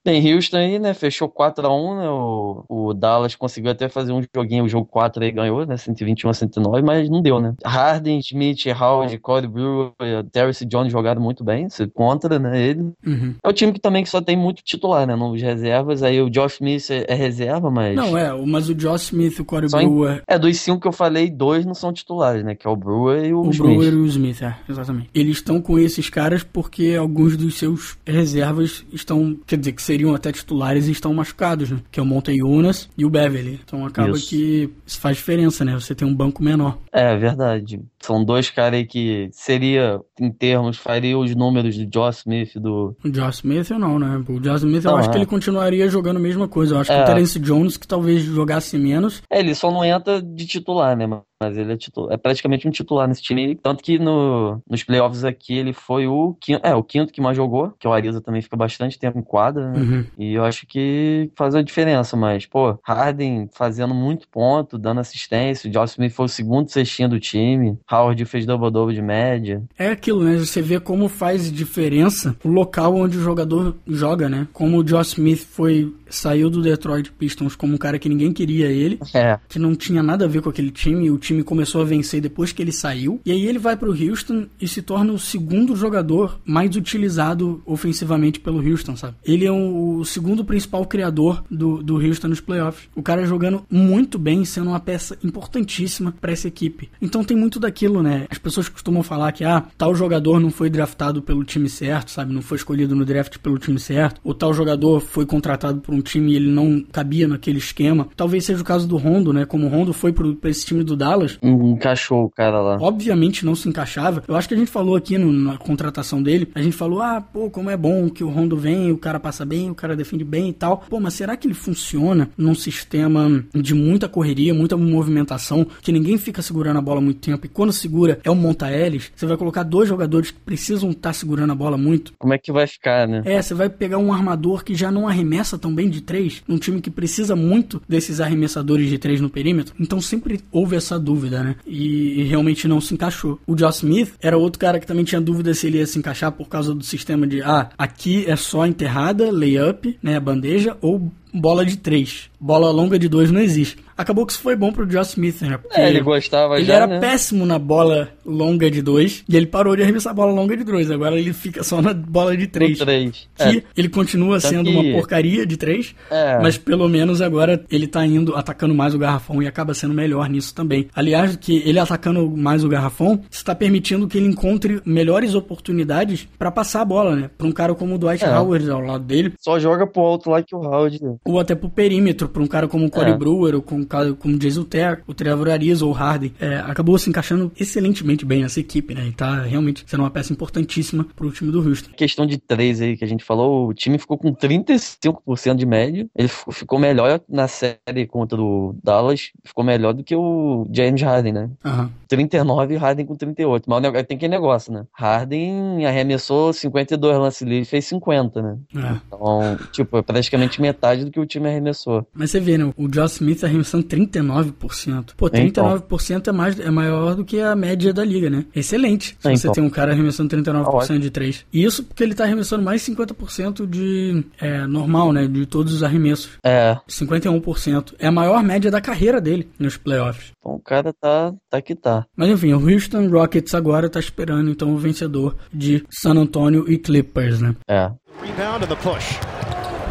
Bem, 0.05 0.33
Houston 0.35 0.57
aí, 0.57 0.78
né, 0.78 0.95
fechou 0.95 1.28
4x1, 1.28 1.99
né, 2.00 2.09
o, 2.09 2.64
o 2.69 2.95
Dallas 2.95 3.35
conseguiu 3.35 3.71
até 3.73 3.88
fazer 3.88 4.12
um 4.12 4.23
joguinho, 4.35 4.64
o 4.64 4.69
jogo 4.69 4.87
4 4.87 5.23
aí 5.23 5.31
ganhou, 5.31 5.67
né, 5.67 5.76
121 5.76 6.31
a 6.31 6.35
109, 6.35 6.83
mas 6.83 7.11
não 7.11 7.21
deu, 7.21 7.40
né. 7.40 7.55
Harden, 7.64 8.19
Smith, 8.21 8.64
Howard, 8.81 9.19
Corey 9.19 9.49
Brewer, 9.49 9.93
Terrence 10.33 10.64
Jones 10.64 10.93
jogaram 10.93 11.21
muito 11.21 11.45
bem, 11.45 11.69
você 11.69 11.87
contra, 11.87 12.38
né, 12.38 12.59
ele. 12.62 12.93
Uhum. 13.05 13.35
É 13.43 13.49
o 13.49 13.52
time 13.52 13.73
que 13.73 13.81
também 13.81 14.02
que 14.02 14.09
só 14.09 14.21
tem 14.21 14.37
muito 14.37 14.62
titular, 14.62 15.07
né, 15.07 15.14
nos 15.17 15.43
reservas, 15.43 16.02
aí 16.02 16.23
o 16.23 16.31
Josh 16.31 16.55
Smith 16.55 16.90
é, 16.90 17.05
é 17.09 17.14
reserva, 17.14 17.71
mas... 17.71 17.95
Não, 17.97 18.17
é, 18.17 18.33
mas 18.47 18.69
o 18.71 18.75
Josh 18.75 19.02
Smith, 19.07 19.38
o 19.40 19.45
Corey 19.45 19.69
Só 19.69 19.81
em- 19.81 19.88
Brewer, 19.88 20.23
É, 20.26 20.38
dos 20.38 20.57
cinco 20.59 20.81
que 20.81 20.88
eu 20.88 20.93
falei, 20.93 21.28
dois 21.28 21.67
não 21.67 21.75
são 21.75 21.93
titulares, 21.93 22.43
né, 22.45 22.55
que 22.55 22.67
é 22.67 22.71
o 22.71 22.76
Brewer 22.76 23.25
e 23.26 23.35
o, 23.35 23.40
o 23.43 23.50
Smith. 23.50 23.76
Brewer 23.76 23.93
e 23.93 23.97
o 23.97 24.07
Smith, 24.07 24.43
é, 24.43 24.57
exatamente. 24.69 25.11
Eles 25.12 25.37
estão 25.38 25.61
com 25.61 25.78
esses 25.78 26.09
caras 26.09 26.43
porque 26.43 26.97
alguns 26.99 27.37
dos 27.37 27.57
seus 27.59 27.99
reservas 28.07 28.87
estão, 28.93 29.37
quer 29.47 29.59
dizer, 29.59 29.73
que 29.73 29.83
seriam 29.88 30.14
até 30.14 30.30
titulares 30.30 30.87
e 30.87 30.92
estão 30.92 31.14
machucados, 31.14 31.71
né? 31.71 31.80
Que 31.90 31.99
é 31.99 32.02
o 32.02 32.07
Montejunas 32.07 32.90
e 32.97 33.07
o 33.07 33.11
Beverly. 33.11 33.59
Então 33.64 33.87
acaba 33.87 34.11
Isso. 34.11 34.28
que 34.28 34.71
isso 34.87 35.00
faz 35.00 35.16
diferença, 35.16 35.64
né? 35.64 35.73
Você 35.75 35.95
tem 35.95 36.07
um 36.07 36.14
banco 36.14 36.42
menor. 36.42 36.78
É, 36.92 37.16
verdade. 37.16 37.80
São 38.00 38.25
dois 38.25 38.50
caras 38.50 38.78
aí 38.78 38.87
que 38.87 39.28
seria, 39.33 40.00
em 40.21 40.31
termos, 40.31 40.78
faria 40.78 41.19
os 41.19 41.35
números 41.35 41.76
do 41.76 41.87
Josh 41.87 42.19
Smith 42.19 42.57
do. 42.57 42.97
O 43.05 43.11
Josh 43.11 43.37
Smith 43.37 43.71
eu 43.71 43.78
não, 43.78 43.99
né? 43.99 44.23
O 44.28 44.40
Josh 44.40 44.62
Smith 44.62 44.85
eu 44.85 44.97
acho 44.97 45.09
é. 45.09 45.12
que 45.12 45.19
ele 45.19 45.26
continuaria 45.26 45.88
jogando 45.88 46.17
a 46.17 46.21
mesma 46.21 46.49
coisa. 46.49 46.75
Eu 46.75 46.81
acho 46.81 46.93
é. 46.93 46.97
que 46.97 47.02
o 47.02 47.07
Terence 47.07 47.38
Jones, 47.38 47.76
que 47.76 47.87
talvez 47.87 48.23
jogasse 48.23 48.78
menos. 48.78 49.23
É, 49.31 49.40
ele 49.40 49.55
só 49.55 49.71
não 49.71 49.85
entra 49.85 50.23
de 50.23 50.47
titular, 50.47 50.97
né? 50.97 51.07
Mas 51.40 51.57
ele 51.57 51.73
é, 51.73 51.76
titular, 51.76 52.12
é 52.12 52.17
praticamente 52.17 52.67
um 52.67 52.71
titular 52.71 53.07
nesse 53.07 53.23
time. 53.23 53.55
Tanto 53.55 53.83
que 53.83 53.99
no, 53.99 54.61
nos 54.69 54.83
playoffs 54.83 55.25
aqui 55.25 55.57
ele 55.57 55.73
foi 55.73 56.07
o 56.07 56.37
quinto, 56.40 56.67
é, 56.67 56.75
o 56.75 56.83
quinto 56.83 57.12
que 57.12 57.21
mais 57.21 57.37
jogou, 57.37 57.73
que 57.78 57.87
o 57.87 57.93
Ariza 57.93 58.21
também 58.21 58.43
fica 58.43 58.57
bastante 58.57 58.99
tempo 58.99 59.19
em 59.19 59.23
quadra, 59.23 59.71
né? 59.71 59.78
uhum. 59.78 60.05
E 60.19 60.35
eu 60.35 60.45
acho 60.45 60.67
que 60.67 61.31
faz 61.37 61.55
a 61.55 61.62
diferença, 61.62 62.17
mas, 62.17 62.45
pô, 62.45 62.78
Harden 62.83 63.49
fazendo 63.55 63.95
muito 63.95 64.28
ponto, 64.28 64.76
dando 64.76 65.00
assistência, 65.00 65.69
o 65.69 65.73
Josh 65.73 65.93
Smith 65.93 66.12
foi 66.12 66.26
o 66.26 66.28
segundo 66.28 66.71
cestinha 66.71 67.09
do 67.09 67.21
time, 67.21 67.78
Howard 67.90 68.25
fez 68.26 68.45
double-double 68.45 68.95
de 68.95 69.02
média. 69.02 69.62
É 69.78 69.88
aquilo, 69.88 70.23
né? 70.23 70.37
Você 70.38 70.61
vê 70.61 70.78
como 70.78 71.09
faz 71.09 71.50
diferença 71.50 72.37
o 72.45 72.49
local 72.49 72.95
onde 72.95 73.16
o 73.16 73.23
jogador 73.23 73.76
joga, 73.87 74.28
né? 74.28 74.47
Como 74.52 74.78
o 74.78 74.85
Josh 74.85 75.12
Smith 75.12 75.47
foi 75.50 75.92
saiu 76.11 76.50
do 76.50 76.62
Detroit 76.62 77.12
Pistons 77.12 77.57
como 77.57 77.75
um 77.75 77.79
cara 77.79 77.99
que 77.99 78.09
ninguém 78.09 78.33
queria 78.33 78.69
ele, 78.69 78.99
é. 79.15 79.38
que 79.49 79.59
não 79.59 79.75
tinha 79.75 80.03
nada 80.03 80.25
a 80.25 80.29
ver 80.29 80.43
com 80.43 80.49
aquele 80.49 80.71
time, 80.71 81.11
o 81.11 81.19
time 81.19 81.43
começou 81.43 81.83
a 81.83 81.85
vencer 81.85 82.21
depois 82.21 82.53
que 82.53 82.62
ele 82.62 82.73
saiu, 82.73 83.21
e 83.25 83.33
aí 83.33 83.47
ele 83.47 83.59
vai 83.59 83.77
para 83.77 83.88
o 83.88 83.93
Houston 83.93 84.47
e 84.61 84.69
se 84.69 84.83
torna 84.83 85.12
o 85.12 85.19
segundo 85.19 85.77
jogador 85.77 86.41
mais 86.45 86.75
utilizado 86.77 87.62
ofensivamente 87.67 88.41
pelo 88.41 88.59
Houston, 88.59 88.97
sabe? 88.97 89.17
Ele 89.25 89.45
é 89.45 89.53
o, 89.53 89.99
o 89.99 90.05
segundo 90.05 90.45
principal 90.45 90.85
criador 90.87 91.45
do, 91.50 91.83
do 91.83 91.97
Houston 91.97 92.29
nos 92.29 92.41
playoffs. 92.41 92.88
O 92.95 93.03
cara 93.03 93.27
jogando 93.27 93.65
muito 93.71 94.19
bem, 94.19 94.45
sendo 94.45 94.71
uma 94.71 94.81
peça 94.81 95.17
importantíssima 95.23 96.15
para 96.21 96.33
essa 96.33 96.49
equipe. 96.49 96.88
Então 97.00 97.25
tem 97.25 97.37
muito 97.37 97.61
daquilo, 97.61 98.03
né? 98.03 98.27
As 98.31 98.38
pessoas 98.38 98.69
costumam 98.69 99.03
falar 99.03 99.33
que, 99.33 99.45
ah, 99.45 99.65
tal 99.77 99.95
jogador 99.95 100.41
não 100.41 100.50
foi 100.50 100.71
draftado 100.71 101.23
pelo 101.23 101.45
time 101.45 101.69
certo, 101.69 102.11
sabe? 102.11 102.33
Não 102.33 102.43
foi 102.43 102.57
escolhido 102.57 102.95
no 102.95 103.05
draft 103.05 103.38
pelo 103.38 103.59
time 103.59 103.79
certo, 103.79 104.21
ou 104.25 104.35
tal 104.35 104.53
jogador 104.53 105.00
foi 105.00 105.27
contratado 105.27 105.81
por 105.81 105.95
um 105.95 105.98
time 106.02 106.33
e 106.33 106.37
ele 106.37 106.50
não 106.50 106.81
cabia 106.81 107.28
naquele 107.28 107.59
esquema. 107.59 108.09
Talvez 108.17 108.45
seja 108.45 108.61
o 108.61 108.64
caso 108.64 108.87
do 108.87 108.97
Rondo, 108.97 109.33
né? 109.33 109.45
Como 109.45 109.67
o 109.67 109.69
Rondo 109.69 109.93
foi 109.93 110.12
pro, 110.12 110.35
pra 110.35 110.50
esse 110.50 110.64
time 110.64 110.85
do 110.85 110.97
Dallas. 110.97 111.38
Encaixou 111.43 112.25
o 112.25 112.31
cara 112.31 112.61
lá. 112.61 112.76
Obviamente 112.81 113.45
não 113.45 113.55
se 113.55 113.69
encaixava. 113.69 114.23
Eu 114.26 114.37
acho 114.37 114.49
que 114.49 114.55
a 114.55 114.57
gente 114.57 114.71
falou 114.71 114.97
aqui 114.97 115.19
no, 115.19 115.33
na 115.33 115.57
contratação 115.59 116.23
dele, 116.23 116.49
a 116.55 116.62
gente 116.62 116.76
falou, 116.76 117.02
ah, 117.02 117.21
pô, 117.21 117.50
como 117.50 117.71
é 117.71 117.76
bom 117.76 118.09
que 118.09 118.25
o 118.25 118.28
Rondo 118.28 118.57
vem, 118.57 118.90
o 118.90 118.99
cara 118.99 119.21
passa 119.21 119.45
bem, 119.45 119.71
o 119.71 119.75
cara 119.75 119.97
defende 119.97 120.25
bem 120.25 120.49
e 120.49 120.52
tal. 120.52 120.85
Pô, 120.88 121.00
mas 121.00 121.14
será 121.14 121.37
que 121.37 121.47
ele 121.47 121.55
funciona 121.55 122.31
num 122.37 122.55
sistema 122.55 123.45
de 123.55 123.75
muita 123.75 124.09
correria, 124.09 124.55
muita 124.55 124.76
movimentação, 124.76 125.67
que 125.83 125.93
ninguém 125.93 126.19
fica 126.19 126.43
segurando 126.43 126.78
a 126.78 126.83
bola 126.83 127.00
muito 127.00 127.21
tempo 127.21 127.47
e 127.47 127.49
quando 127.49 127.73
segura 127.73 128.19
é 128.25 128.31
um 128.31 128.35
monta-eles? 128.35 129.12
Você 129.14 129.26
vai 129.26 129.37
colocar 129.37 129.62
dois 129.62 129.88
jogadores 129.88 130.31
que 130.31 130.40
precisam 130.40 130.90
estar 130.90 131.11
tá 131.11 131.12
segurando 131.12 131.52
a 131.52 131.55
bola 131.55 131.76
muito. 131.76 132.12
Como 132.19 132.35
é 132.35 132.38
que 132.38 132.52
vai 132.52 132.67
ficar, 132.67 133.07
né? 133.07 133.23
É, 133.25 133.40
você 133.40 133.55
vai 133.55 133.69
pegar 133.69 133.99
um 133.99 134.12
armador 134.12 134.64
que 134.64 134.75
já 134.75 134.90
não 134.90 135.09
arremessa 135.09 135.59
tão 135.59 135.75
bem 135.75 135.88
de 135.88 136.00
três, 136.00 136.42
num 136.47 136.59
time 136.59 136.80
que 136.80 136.90
precisa 136.90 137.35
muito 137.35 137.83
desses 137.88 138.21
arremessadores 138.21 138.88
de 138.88 138.99
três 138.99 139.21
no 139.21 139.30
perímetro. 139.30 139.75
Então 139.78 140.00
sempre 140.00 140.40
houve 140.50 140.76
essa 140.76 140.99
dúvida, 140.99 141.42
né? 141.42 141.57
E, 141.66 142.21
e, 142.21 142.25
realmente 142.25 142.68
não 142.68 142.80
se 142.80 142.95
encaixou. 142.95 143.40
O 143.47 143.54
Josh 143.54 143.76
Smith 143.76 144.12
era 144.21 144.37
outro 144.37 144.59
cara 144.59 144.78
que 144.78 144.87
também 144.87 145.04
tinha 145.04 145.21
dúvida 145.21 145.54
se 145.54 145.66
ele 145.66 145.78
ia 145.78 145.87
se 145.87 145.99
encaixar 145.99 146.33
por 146.33 146.49
causa 146.49 146.75
do 146.75 146.85
sistema 146.85 147.26
de 147.26 147.42
ah, 147.42 147.71
aqui 147.78 148.25
é 148.26 148.37
só 148.37 148.66
enterrada, 148.66 149.30
layup, 149.30 149.99
né, 150.02 150.18
bandeja 150.21 150.76
ou 150.80 151.11
bola 151.33 151.64
de 151.64 151.76
três. 151.76 152.30
Bola 152.40 152.71
longa 152.71 152.99
de 152.99 153.09
dois 153.09 153.30
não 153.30 153.40
existe. 153.40 153.76
Acabou 153.99 154.25
que 154.25 154.33
isso 154.33 154.40
foi 154.40 154.55
bom 154.55 154.71
pro 154.71 154.87
Josh 154.87 155.09
Smith, 155.09 155.43
né? 155.43 155.59
Porque 155.59 155.81
é, 155.81 155.88
ele 155.88 156.00
gostava 156.00 156.57
ele 156.57 156.67
já, 156.67 156.75
era 156.75 156.87
né? 156.87 157.00
péssimo 157.00 157.45
na 157.45 157.59
bola 157.59 158.09
longa 158.25 158.71
de 158.71 158.81
dois 158.81 159.25
e 159.28 159.37
ele 159.37 159.47
parou 159.47 159.75
de 159.75 159.83
arremessar 159.83 160.12
a 160.12 160.14
bola 160.14 160.31
longa 160.31 160.57
de 160.57 160.62
dois. 160.62 160.88
Agora 160.88 161.19
ele 161.19 161.33
fica 161.33 161.64
só 161.64 161.83
na 161.83 161.93
bola 161.93 162.37
de 162.37 162.47
três. 162.47 162.78
três. 162.78 163.28
Que 163.35 163.59
é. 163.59 163.62
ele 163.76 163.88
continua 163.88 164.38
sendo 164.38 164.71
que... 164.71 164.76
uma 164.76 164.93
porcaria 164.93 165.45
de 165.45 165.57
três, 165.57 165.97
é. 166.12 166.38
mas 166.40 166.57
pelo 166.57 166.88
menos 166.88 167.21
agora 167.21 167.61
ele 167.69 167.88
tá 167.88 168.07
indo 168.07 168.37
atacando 168.37 168.73
mais 168.73 168.95
o 168.95 168.99
garrafão 168.99 169.43
e 169.43 169.49
acaba 169.49 169.75
sendo 169.75 169.93
melhor 169.93 170.28
nisso 170.28 170.55
também. 170.55 170.88
Aliás, 170.95 171.35
que 171.35 171.57
ele 171.67 171.81
atacando 171.81 172.31
mais 172.31 172.62
o 172.62 172.69
garrafão 172.69 173.21
está 173.28 173.52
permitindo 173.52 174.07
que 174.07 174.17
ele 174.17 174.28
encontre 174.28 174.81
melhores 174.85 175.35
oportunidades 175.35 176.28
para 176.38 176.52
passar 176.52 176.83
a 176.83 176.85
bola, 176.85 177.17
né? 177.17 177.31
Para 177.37 177.49
um 177.49 177.52
cara 177.52 177.75
como 177.75 177.97
o 177.97 177.99
Dwight 177.99 178.25
é. 178.25 178.38
Howard 178.38 178.71
ao 178.71 178.81
lado 178.81 179.05
dele. 179.05 179.33
Só 179.40 179.59
joga 179.59 179.88
pro 179.88 180.02
alto 180.02 180.31
lá 180.31 180.40
que 180.40 180.55
o 180.55 180.61
Howard. 180.61 181.00
Ou 181.25 181.40
até 181.40 181.57
pro 181.57 181.69
perímetro, 181.69 182.28
para 182.28 182.43
um 182.43 182.47
cara 182.47 182.69
como 182.69 182.87
o 182.87 182.90
Corey 182.90 183.12
é. 183.12 183.17
Brewer 183.17 183.57
ou 183.57 183.62
com 183.62 183.88
cara 183.88 184.12
como 184.14 184.38
Jason 184.38 184.64
Terry, 184.64 185.02
o 185.07 185.14
Trevor 185.14 185.49
Ariza 185.49 185.85
ou 185.85 185.90
o 185.90 185.95
Harden, 185.95 186.33
é, 186.40 186.57
acabou 186.59 186.99
se 186.99 187.09
encaixando 187.09 187.50
excelentemente 187.59 188.25
bem 188.25 188.42
nessa 188.42 188.61
equipe, 188.61 188.95
né? 188.95 189.07
E 189.09 189.12
tá 189.12 189.42
realmente 189.42 189.85
sendo 189.87 190.00
uma 190.02 190.11
peça 190.11 190.33
importantíssima 190.33 191.07
pro 191.16 191.30
time 191.30 191.50
do 191.50 191.66
Houston. 191.66 191.90
Questão 191.97 192.26
de 192.26 192.38
três 192.38 192.80
aí 192.80 192.97
que 192.97 193.04
a 193.04 193.09
gente 193.09 193.25
falou, 193.25 193.68
o 193.68 193.75
time 193.75 193.99
ficou 193.99 194.18
com 194.18 194.35
35% 194.35 195.54
de 195.57 195.66
média. 195.66 196.09
Ele 196.16 196.28
ficou 196.28 196.78
melhor 196.78 197.21
na 197.28 197.49
série 197.49 198.07
contra 198.07 198.40
o 198.40 198.76
Dallas, 198.83 199.30
ficou 199.45 199.64
melhor 199.64 199.92
do 199.95 200.04
que 200.04 200.14
o 200.14 200.66
James 200.73 201.02
Harden, 201.02 201.33
né? 201.33 201.50
Uhum. 201.64 201.88
39 202.09 202.75
e 202.75 202.76
Harden 202.76 203.07
com 203.07 203.14
38. 203.14 203.68
Mas 203.68 204.07
tem 204.07 204.18
que 204.18 204.28
negócio, 204.28 204.73
né? 204.73 204.85
Harden 204.92 205.87
arremessou 205.87 206.52
52 206.52 207.18
lances 207.18 207.42
livres, 207.42 207.68
fez 207.68 207.85
50, 207.87 208.42
né? 208.42 208.59
É. 208.75 208.97
Então, 209.07 209.59
tipo, 209.73 209.99
é 209.99 210.02
praticamente 210.02 210.61
metade 210.61 211.04
do 211.04 211.11
que 211.11 211.21
o 211.21 211.26
time 211.26 211.49
arremessou. 211.49 212.07
Mas 212.12 212.30
você 212.30 212.40
vê, 212.40 212.59
né? 212.59 212.73
O 212.76 212.88
Josh 212.88 213.14
Smith 213.14 213.45
arremessando 213.45 213.78
39%. 213.83 215.13
Pô, 215.17 215.29
39% 215.29 216.17
então. 216.17 216.35
é, 216.35 216.37
mais, 216.37 216.61
é 216.61 216.71
maior 216.71 217.15
do 217.15 217.25
que 217.25 217.41
a 217.41 217.55
média 217.55 217.93
da 217.93 218.05
liga, 218.05 218.31
né? 218.31 218.45
Excelente. 218.55 219.09
Se 219.09 219.17
então. 219.21 219.37
você 219.37 219.53
tem 219.53 219.63
um 219.63 219.71
cara 219.71 219.93
arremessando 219.93 220.35
39% 220.37 220.97
ah, 220.97 220.99
de 220.99 221.11
3. 221.11 221.47
Isso 221.53 221.85
porque 221.85 222.03
ele 222.03 222.15
tá 222.15 222.25
arremessando 222.25 222.63
mais 222.63 222.83
50% 222.83 223.67
de 223.67 224.25
é, 224.41 224.67
normal, 224.67 225.13
né? 225.13 225.27
De 225.27 225.47
todos 225.47 225.73
os 225.73 225.83
arremessos. 225.83 226.31
É. 226.45 226.77
51%. 226.89 227.95
É 227.99 228.07
a 228.07 228.13
maior 228.13 228.43
média 228.43 228.71
da 228.71 228.81
carreira 228.81 229.21
dele 229.21 229.49
nos 229.59 229.77
playoffs. 229.77 230.33
Bom, 230.43 230.55
o 230.55 230.61
cara 230.61 230.93
tá, 230.93 231.33
tá 231.51 231.61
que 231.61 231.75
tá. 231.75 232.07
Mas 232.17 232.31
enfim, 232.31 232.53
o 232.53 232.71
Houston 232.71 233.09
Rockets 233.09 233.55
agora 233.55 233.89
tá 233.89 234.01
esperando 234.01 234.51
então 234.51 234.73
o 234.73 234.79
vencedor 234.79 235.37
de 235.53 235.85
San 235.91 236.15
Antonio 236.15 236.71
e 236.71 236.79
Clippers, 236.79 237.41
né? 237.41 237.55
É. 237.69 237.91
Rebound 238.23 238.65
and 238.65 238.69
the 238.69 238.77
push. 238.77 239.19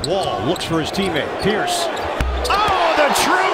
Wall 0.08 0.46
looks 0.46 0.66
for 0.66 0.82
his 0.82 0.92
teammate. 0.92 1.28
Pierce. 1.42 1.86
Oh, 2.50 2.94
the 2.98 3.14
truth! 3.24 3.47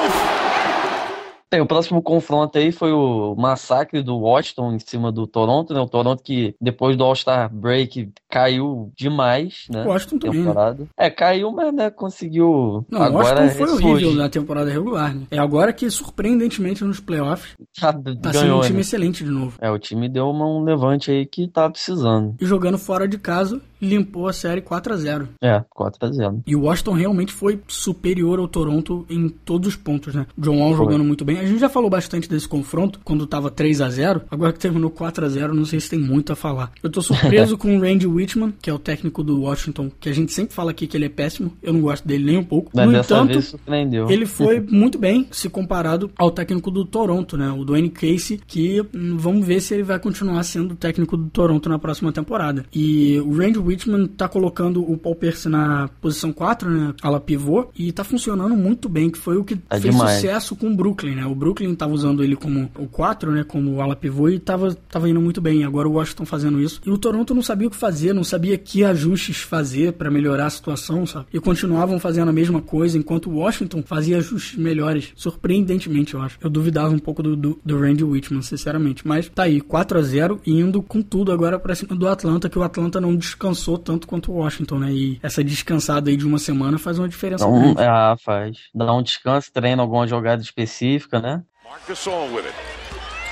O 1.61 1.65
próximo 1.67 2.01
confronto 2.01 2.57
aí 2.57 2.71
foi 2.71 2.91
o 2.91 3.35
massacre 3.35 4.01
do 4.01 4.17
Washington 4.17 4.73
em 4.73 4.79
cima 4.79 5.11
do 5.11 5.27
Toronto, 5.27 5.73
né? 5.73 5.79
O 5.79 5.87
Toronto 5.87 6.23
que 6.23 6.55
depois 6.59 6.97
do 6.97 7.03
All-Star 7.03 7.53
Break 7.53 8.11
caiu 8.33 8.91
demais, 8.97 9.65
né? 9.69 9.83
O 9.83 9.89
Washington 9.89 10.17
também, 10.17 10.39
né? 10.39 10.47
temporada. 10.47 10.87
É, 10.97 11.09
caiu, 11.11 11.51
mas 11.51 11.71
né, 11.71 11.91
conseguiu. 11.91 12.83
Não, 12.89 13.03
agora 13.03 13.41
o 13.41 13.43
Washington 13.43 13.67
foi 13.67 13.91
horrível 13.91 14.15
na 14.15 14.27
temporada 14.27 14.71
regular, 14.71 15.13
né? 15.13 15.27
É 15.29 15.37
agora 15.37 15.71
que, 15.71 15.87
surpreendentemente, 15.91 16.83
nos 16.83 16.99
playoffs, 16.99 17.55
tá, 17.79 17.93
tá 17.93 17.99
ganhou, 17.99 18.33
sendo 18.33 18.57
um 18.57 18.61
time 18.61 18.73
né? 18.73 18.81
excelente 18.81 19.23
de 19.23 19.29
novo. 19.29 19.53
É, 19.61 19.69
o 19.69 19.77
time 19.77 20.09
deu 20.09 20.25
uma, 20.25 20.47
um 20.47 20.63
levante 20.63 21.11
aí 21.11 21.27
que 21.27 21.47
tá 21.47 21.69
precisando. 21.69 22.35
E 22.41 22.45
jogando 22.47 22.79
fora 22.79 23.07
de 23.07 23.19
casa, 23.19 23.61
limpou 23.83 24.27
a 24.27 24.33
série 24.33 24.61
4 24.61 24.93
a 24.93 24.97
0 24.97 25.29
É, 25.41 25.63
4 25.69 26.07
a 26.07 26.11
0 26.11 26.43
E 26.47 26.55
o 26.55 26.61
Washington 26.61 26.93
realmente 26.93 27.33
foi 27.33 27.61
superior 27.67 28.39
ao 28.39 28.47
Toronto 28.47 29.05
em 29.09 29.27
todos 29.29 29.67
os 29.67 29.75
pontos, 29.75 30.15
né? 30.15 30.25
John 30.37 30.59
Wall 30.59 30.75
jogando 30.75 31.03
muito 31.03 31.25
bem. 31.25 31.37
A 31.37 31.45
gente 31.45 31.59
já 31.59 31.69
falou 31.69 31.89
bastante 31.89 32.29
desse 32.29 32.47
confronto 32.47 32.99
quando 33.03 33.27
tava 33.27 33.51
3 33.51 33.81
a 33.81 33.89
0 33.89 34.21
agora 34.31 34.53
que 34.53 34.59
terminou 34.59 34.89
4 34.89 35.25
a 35.25 35.29
0 35.29 35.53
não 35.53 35.65
sei 35.65 35.79
se 35.79 35.89
tem 35.89 35.99
muito 35.99 36.31
a 36.31 36.35
falar. 36.35 36.71
Eu 36.81 36.89
tô 36.89 37.01
surpreso 37.01 37.57
com 37.59 37.77
o 37.77 37.81
Randy 37.81 38.07
Whitman, 38.23 38.53
que 38.61 38.69
é 38.69 38.73
o 38.73 38.79
técnico 38.79 39.23
do 39.23 39.41
Washington, 39.41 39.91
que 39.99 40.09
a 40.09 40.13
gente 40.13 40.31
sempre 40.31 40.53
fala 40.53 40.71
aqui 40.71 40.87
que 40.87 40.95
ele 40.95 41.05
é 41.05 41.09
péssimo. 41.09 41.53
Eu 41.61 41.73
não 41.73 41.81
gosto 41.81 42.07
dele 42.07 42.23
nem 42.23 42.37
um 42.37 42.43
pouco. 42.43 42.71
Mas 42.73 42.85
no 42.85 42.91
dessa 42.93 43.13
entanto, 43.13 43.33
vez 43.33 43.45
surpreendeu. 43.45 44.09
ele 44.09 44.25
foi 44.25 44.59
muito 44.59 44.97
bem 44.97 45.27
se 45.31 45.49
comparado 45.49 46.09
ao 46.17 46.31
técnico 46.31 46.71
do 46.71 46.85
Toronto, 46.85 47.37
né? 47.37 47.51
O 47.51 47.63
Dwayne 47.65 47.89
Casey, 47.89 48.39
que 48.47 48.81
hum, 48.93 49.17
vamos 49.17 49.45
ver 49.45 49.61
se 49.61 49.73
ele 49.73 49.83
vai 49.83 49.99
continuar 49.99 50.41
sendo 50.43 50.73
o 50.73 50.75
técnico 50.75 51.17
do 51.17 51.29
Toronto 51.29 51.67
na 51.69 51.77
próxima 51.77 52.11
temporada. 52.11 52.65
E 52.73 53.19
o 53.19 53.37
Randy 53.37 53.59
Whitman 53.59 54.07
tá 54.07 54.27
colocando 54.27 54.81
o 54.81 54.97
Paul 54.97 55.15
Pierce 55.15 55.49
na 55.49 55.89
posição 56.01 56.31
4, 56.31 56.69
né? 56.69 56.93
Ala 57.01 57.19
pivô, 57.19 57.69
e 57.77 57.91
tá 57.91 58.03
funcionando 58.03 58.55
muito 58.55 58.87
bem, 58.87 59.09
que 59.09 59.17
foi 59.17 59.37
o 59.37 59.43
que 59.43 59.55
é 59.69 59.79
fez 59.79 59.93
demais. 59.93 60.15
sucesso 60.15 60.55
com 60.55 60.67
o 60.67 60.75
Brooklyn, 60.75 61.15
né? 61.15 61.25
O 61.25 61.35
Brooklyn 61.35 61.75
tava 61.75 61.93
usando 61.93 62.23
ele 62.23 62.35
como 62.35 62.69
o 62.77 62.87
4, 62.87 63.31
né? 63.31 63.43
Como 63.43 63.81
ala 63.81 63.95
pivô 63.95 64.29
e 64.29 64.39
tava, 64.39 64.73
tava 64.89 65.09
indo 65.09 65.21
muito 65.21 65.41
bem. 65.41 65.63
Agora 65.63 65.87
o 65.87 65.93
Washington 65.93 66.25
fazendo 66.25 66.61
isso. 66.61 66.81
E 66.85 66.89
o 66.89 66.97
Toronto 66.97 67.33
não 67.33 67.41
sabia 67.41 67.67
o 67.67 67.71
que 67.71 67.77
fazer, 67.77 68.12
não 68.13 68.23
sabia 68.23 68.57
que 68.57 68.83
ajustes 68.83 69.37
fazer 69.37 69.93
para 69.93 70.11
melhorar 70.11 70.45
a 70.45 70.49
situação, 70.49 71.05
sabe? 71.05 71.25
E 71.33 71.39
continuavam 71.39 71.99
fazendo 71.99 72.29
a 72.29 72.33
mesma 72.33 72.61
coisa, 72.61 72.97
enquanto 72.97 73.29
o 73.29 73.37
Washington 73.37 73.83
fazia 73.83 74.17
ajustes 74.17 74.57
melhores. 74.57 75.11
Surpreendentemente, 75.15 76.13
eu 76.13 76.21
acho. 76.21 76.37
Eu 76.41 76.49
duvidava 76.49 76.93
um 76.93 76.99
pouco 76.99 77.21
do, 77.23 77.35
do, 77.35 77.59
do 77.63 77.79
Randy 77.79 78.03
Whitman, 78.03 78.41
sinceramente. 78.41 79.07
Mas 79.07 79.29
tá 79.29 79.43
aí, 79.43 79.61
4 79.61 79.97
a 79.97 80.01
0 80.01 80.41
e 80.45 80.51
indo 80.59 80.81
com 80.81 81.01
tudo 81.01 81.31
agora 81.31 81.59
pra 81.59 81.75
cima 81.75 81.95
do 81.95 82.07
Atlanta, 82.07 82.49
que 82.49 82.57
o 82.57 82.63
Atlanta 82.63 82.99
não 82.99 83.15
descansou 83.15 83.77
tanto 83.77 84.07
quanto 84.07 84.31
o 84.31 84.35
Washington, 84.35 84.79
né? 84.79 84.91
E 84.91 85.19
essa 85.21 85.43
descansada 85.43 86.09
aí 86.09 86.17
de 86.17 86.25
uma 86.25 86.39
semana 86.39 86.77
faz 86.77 86.99
uma 86.99 87.07
diferença 87.07 87.45
então, 87.45 87.75
Ah, 87.77 88.15
faz. 88.23 88.57
Dá 88.73 88.93
um 88.93 89.03
descanso, 89.03 89.51
treina 89.51 89.81
alguma 89.81 90.07
jogada 90.07 90.41
específica, 90.41 91.19
né? 91.19 91.43
Marcus 91.65 91.87
Gasol 91.87 92.27
with 92.33 92.45
it. 92.45 92.82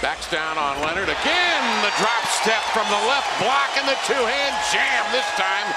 Backs 0.02 0.28
down 0.32 0.58
on 0.58 0.82
Leonard 0.82 1.10
again. 1.10 1.64
The 1.86 1.94
drop 2.02 2.26
step 2.42 2.64
from 2.74 2.88
the 2.90 3.02
left 3.06 3.30
block 3.38 3.70
and 3.78 3.88
the 3.88 3.96
two-hand 4.08 4.56
jam 4.74 5.12
this 5.12 5.30
time 5.38 5.68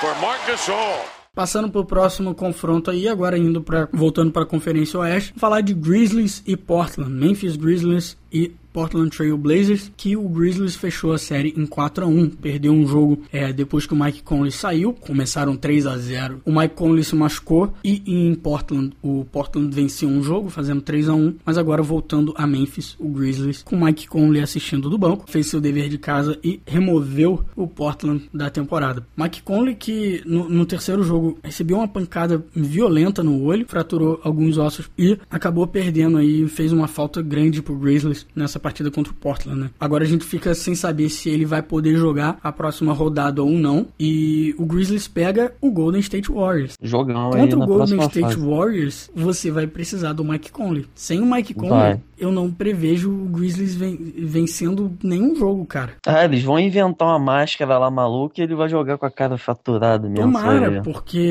for 0.00 0.18
Marc 0.22 0.40
Gasol. 0.46 1.04
Passando 1.34 1.68
para 1.70 1.82
o 1.82 1.84
próximo 1.84 2.34
confronto 2.34 2.90
aí, 2.90 3.06
agora 3.06 3.36
indo 3.36 3.60
para 3.60 3.86
voltando 3.92 4.32
para 4.32 4.44
a 4.44 4.46
Conferência 4.46 4.98
Oeste, 5.00 5.34
falar 5.36 5.60
de 5.60 5.74
Grizzlies 5.74 6.42
e 6.46 6.56
Portland, 6.56 7.10
Memphis 7.10 7.56
Grizzlies 7.56 8.16
e 8.32 8.54
Portland 8.74 9.16
Trail 9.16 9.38
Blazers, 9.38 9.92
que 9.96 10.16
o 10.16 10.28
Grizzlies 10.28 10.74
fechou 10.74 11.12
a 11.12 11.18
série 11.18 11.54
em 11.56 11.64
4 11.64 12.04
a 12.04 12.08
1 12.08 12.30
Perdeu 12.30 12.72
um 12.72 12.84
jogo 12.84 13.22
é, 13.32 13.52
depois 13.52 13.86
que 13.86 13.94
o 13.94 13.96
Mike 13.96 14.24
Conley 14.24 14.50
saiu, 14.50 14.92
começaram 14.92 15.56
3 15.56 15.86
a 15.86 15.96
0 15.96 16.42
O 16.44 16.52
Mike 16.52 16.74
Conley 16.74 17.04
se 17.04 17.14
machucou 17.14 17.72
e 17.84 18.02
em 18.04 18.34
Portland, 18.34 18.92
o 19.00 19.24
Portland 19.30 19.72
venceu 19.72 20.08
um 20.08 20.24
jogo, 20.24 20.50
fazendo 20.50 20.82
3 20.82 21.08
a 21.08 21.14
1 21.14 21.36
Mas 21.46 21.56
agora 21.56 21.82
voltando 21.82 22.34
a 22.36 22.48
Memphis, 22.48 22.96
o 22.98 23.08
Grizzlies, 23.08 23.62
com 23.62 23.76
o 23.76 23.84
Mike 23.84 24.08
Conley 24.08 24.42
assistindo 24.42 24.90
do 24.90 24.98
banco, 24.98 25.30
fez 25.30 25.46
seu 25.46 25.60
dever 25.60 25.88
de 25.88 25.96
casa 25.96 26.36
e 26.42 26.60
removeu 26.66 27.44
o 27.54 27.68
Portland 27.68 28.28
da 28.34 28.50
temporada. 28.50 29.06
Mike 29.16 29.42
Conley, 29.42 29.76
que 29.76 30.20
no, 30.26 30.48
no 30.48 30.66
terceiro 30.66 31.04
jogo 31.04 31.38
recebeu 31.44 31.76
uma 31.76 31.86
pancada 31.86 32.44
violenta 32.52 33.22
no 33.22 33.40
olho, 33.44 33.66
fraturou 33.68 34.20
alguns 34.24 34.58
ossos 34.58 34.90
e 34.98 35.16
acabou 35.30 35.64
perdendo 35.64 36.18
aí, 36.18 36.48
fez 36.48 36.72
uma 36.72 36.88
falta 36.88 37.22
grande 37.22 37.62
pro 37.62 37.78
Grizzlies 37.78 38.26
nessa 38.34 38.63
partida 38.64 38.90
contra 38.90 39.12
o 39.12 39.16
Portland, 39.16 39.60
né? 39.60 39.70
Agora 39.78 40.04
a 40.04 40.06
gente 40.06 40.24
fica 40.24 40.54
sem 40.54 40.74
saber 40.74 41.10
se 41.10 41.28
ele 41.28 41.44
vai 41.44 41.60
poder 41.60 41.96
jogar 41.96 42.38
a 42.42 42.50
próxima 42.50 42.94
rodada 42.94 43.42
ou 43.42 43.50
não. 43.50 43.86
E 44.00 44.54
o 44.56 44.64
Grizzlies 44.64 45.06
pega 45.06 45.52
o 45.60 45.70
Golden 45.70 46.00
State 46.00 46.32
Warriors. 46.32 46.72
Jogão 46.82 47.30
Contra 47.30 47.58
o 47.58 47.66
Golden 47.66 48.00
State 48.00 48.20
fase. 48.20 48.36
Warriors, 48.36 49.10
você 49.14 49.50
vai 49.50 49.66
precisar 49.66 50.14
do 50.14 50.24
Mike 50.24 50.50
Conley. 50.50 50.86
Sem 50.94 51.20
o 51.20 51.30
Mike 51.30 51.52
Conley, 51.52 51.74
Vai. 51.74 52.00
Eu 52.18 52.30
não 52.32 52.50
prevejo 52.50 53.10
o 53.10 53.24
Grizzlies 53.28 53.74
ven- 53.74 53.98
vencendo 54.18 54.92
nenhum 55.02 55.34
jogo, 55.36 55.64
cara. 55.66 55.92
Ah, 56.06 56.24
eles 56.24 56.42
vão 56.42 56.58
inventar 56.58 57.08
uma 57.08 57.18
máscara 57.18 57.78
lá 57.78 57.90
maluca 57.90 58.40
e 58.40 58.44
ele 58.44 58.54
vai 58.54 58.68
jogar 58.68 58.98
com 58.98 59.06
a 59.06 59.10
cara 59.10 59.36
faturada 59.38 60.08
mesmo. 60.08 60.24
Tomara, 60.32 60.80
porque 60.84 61.28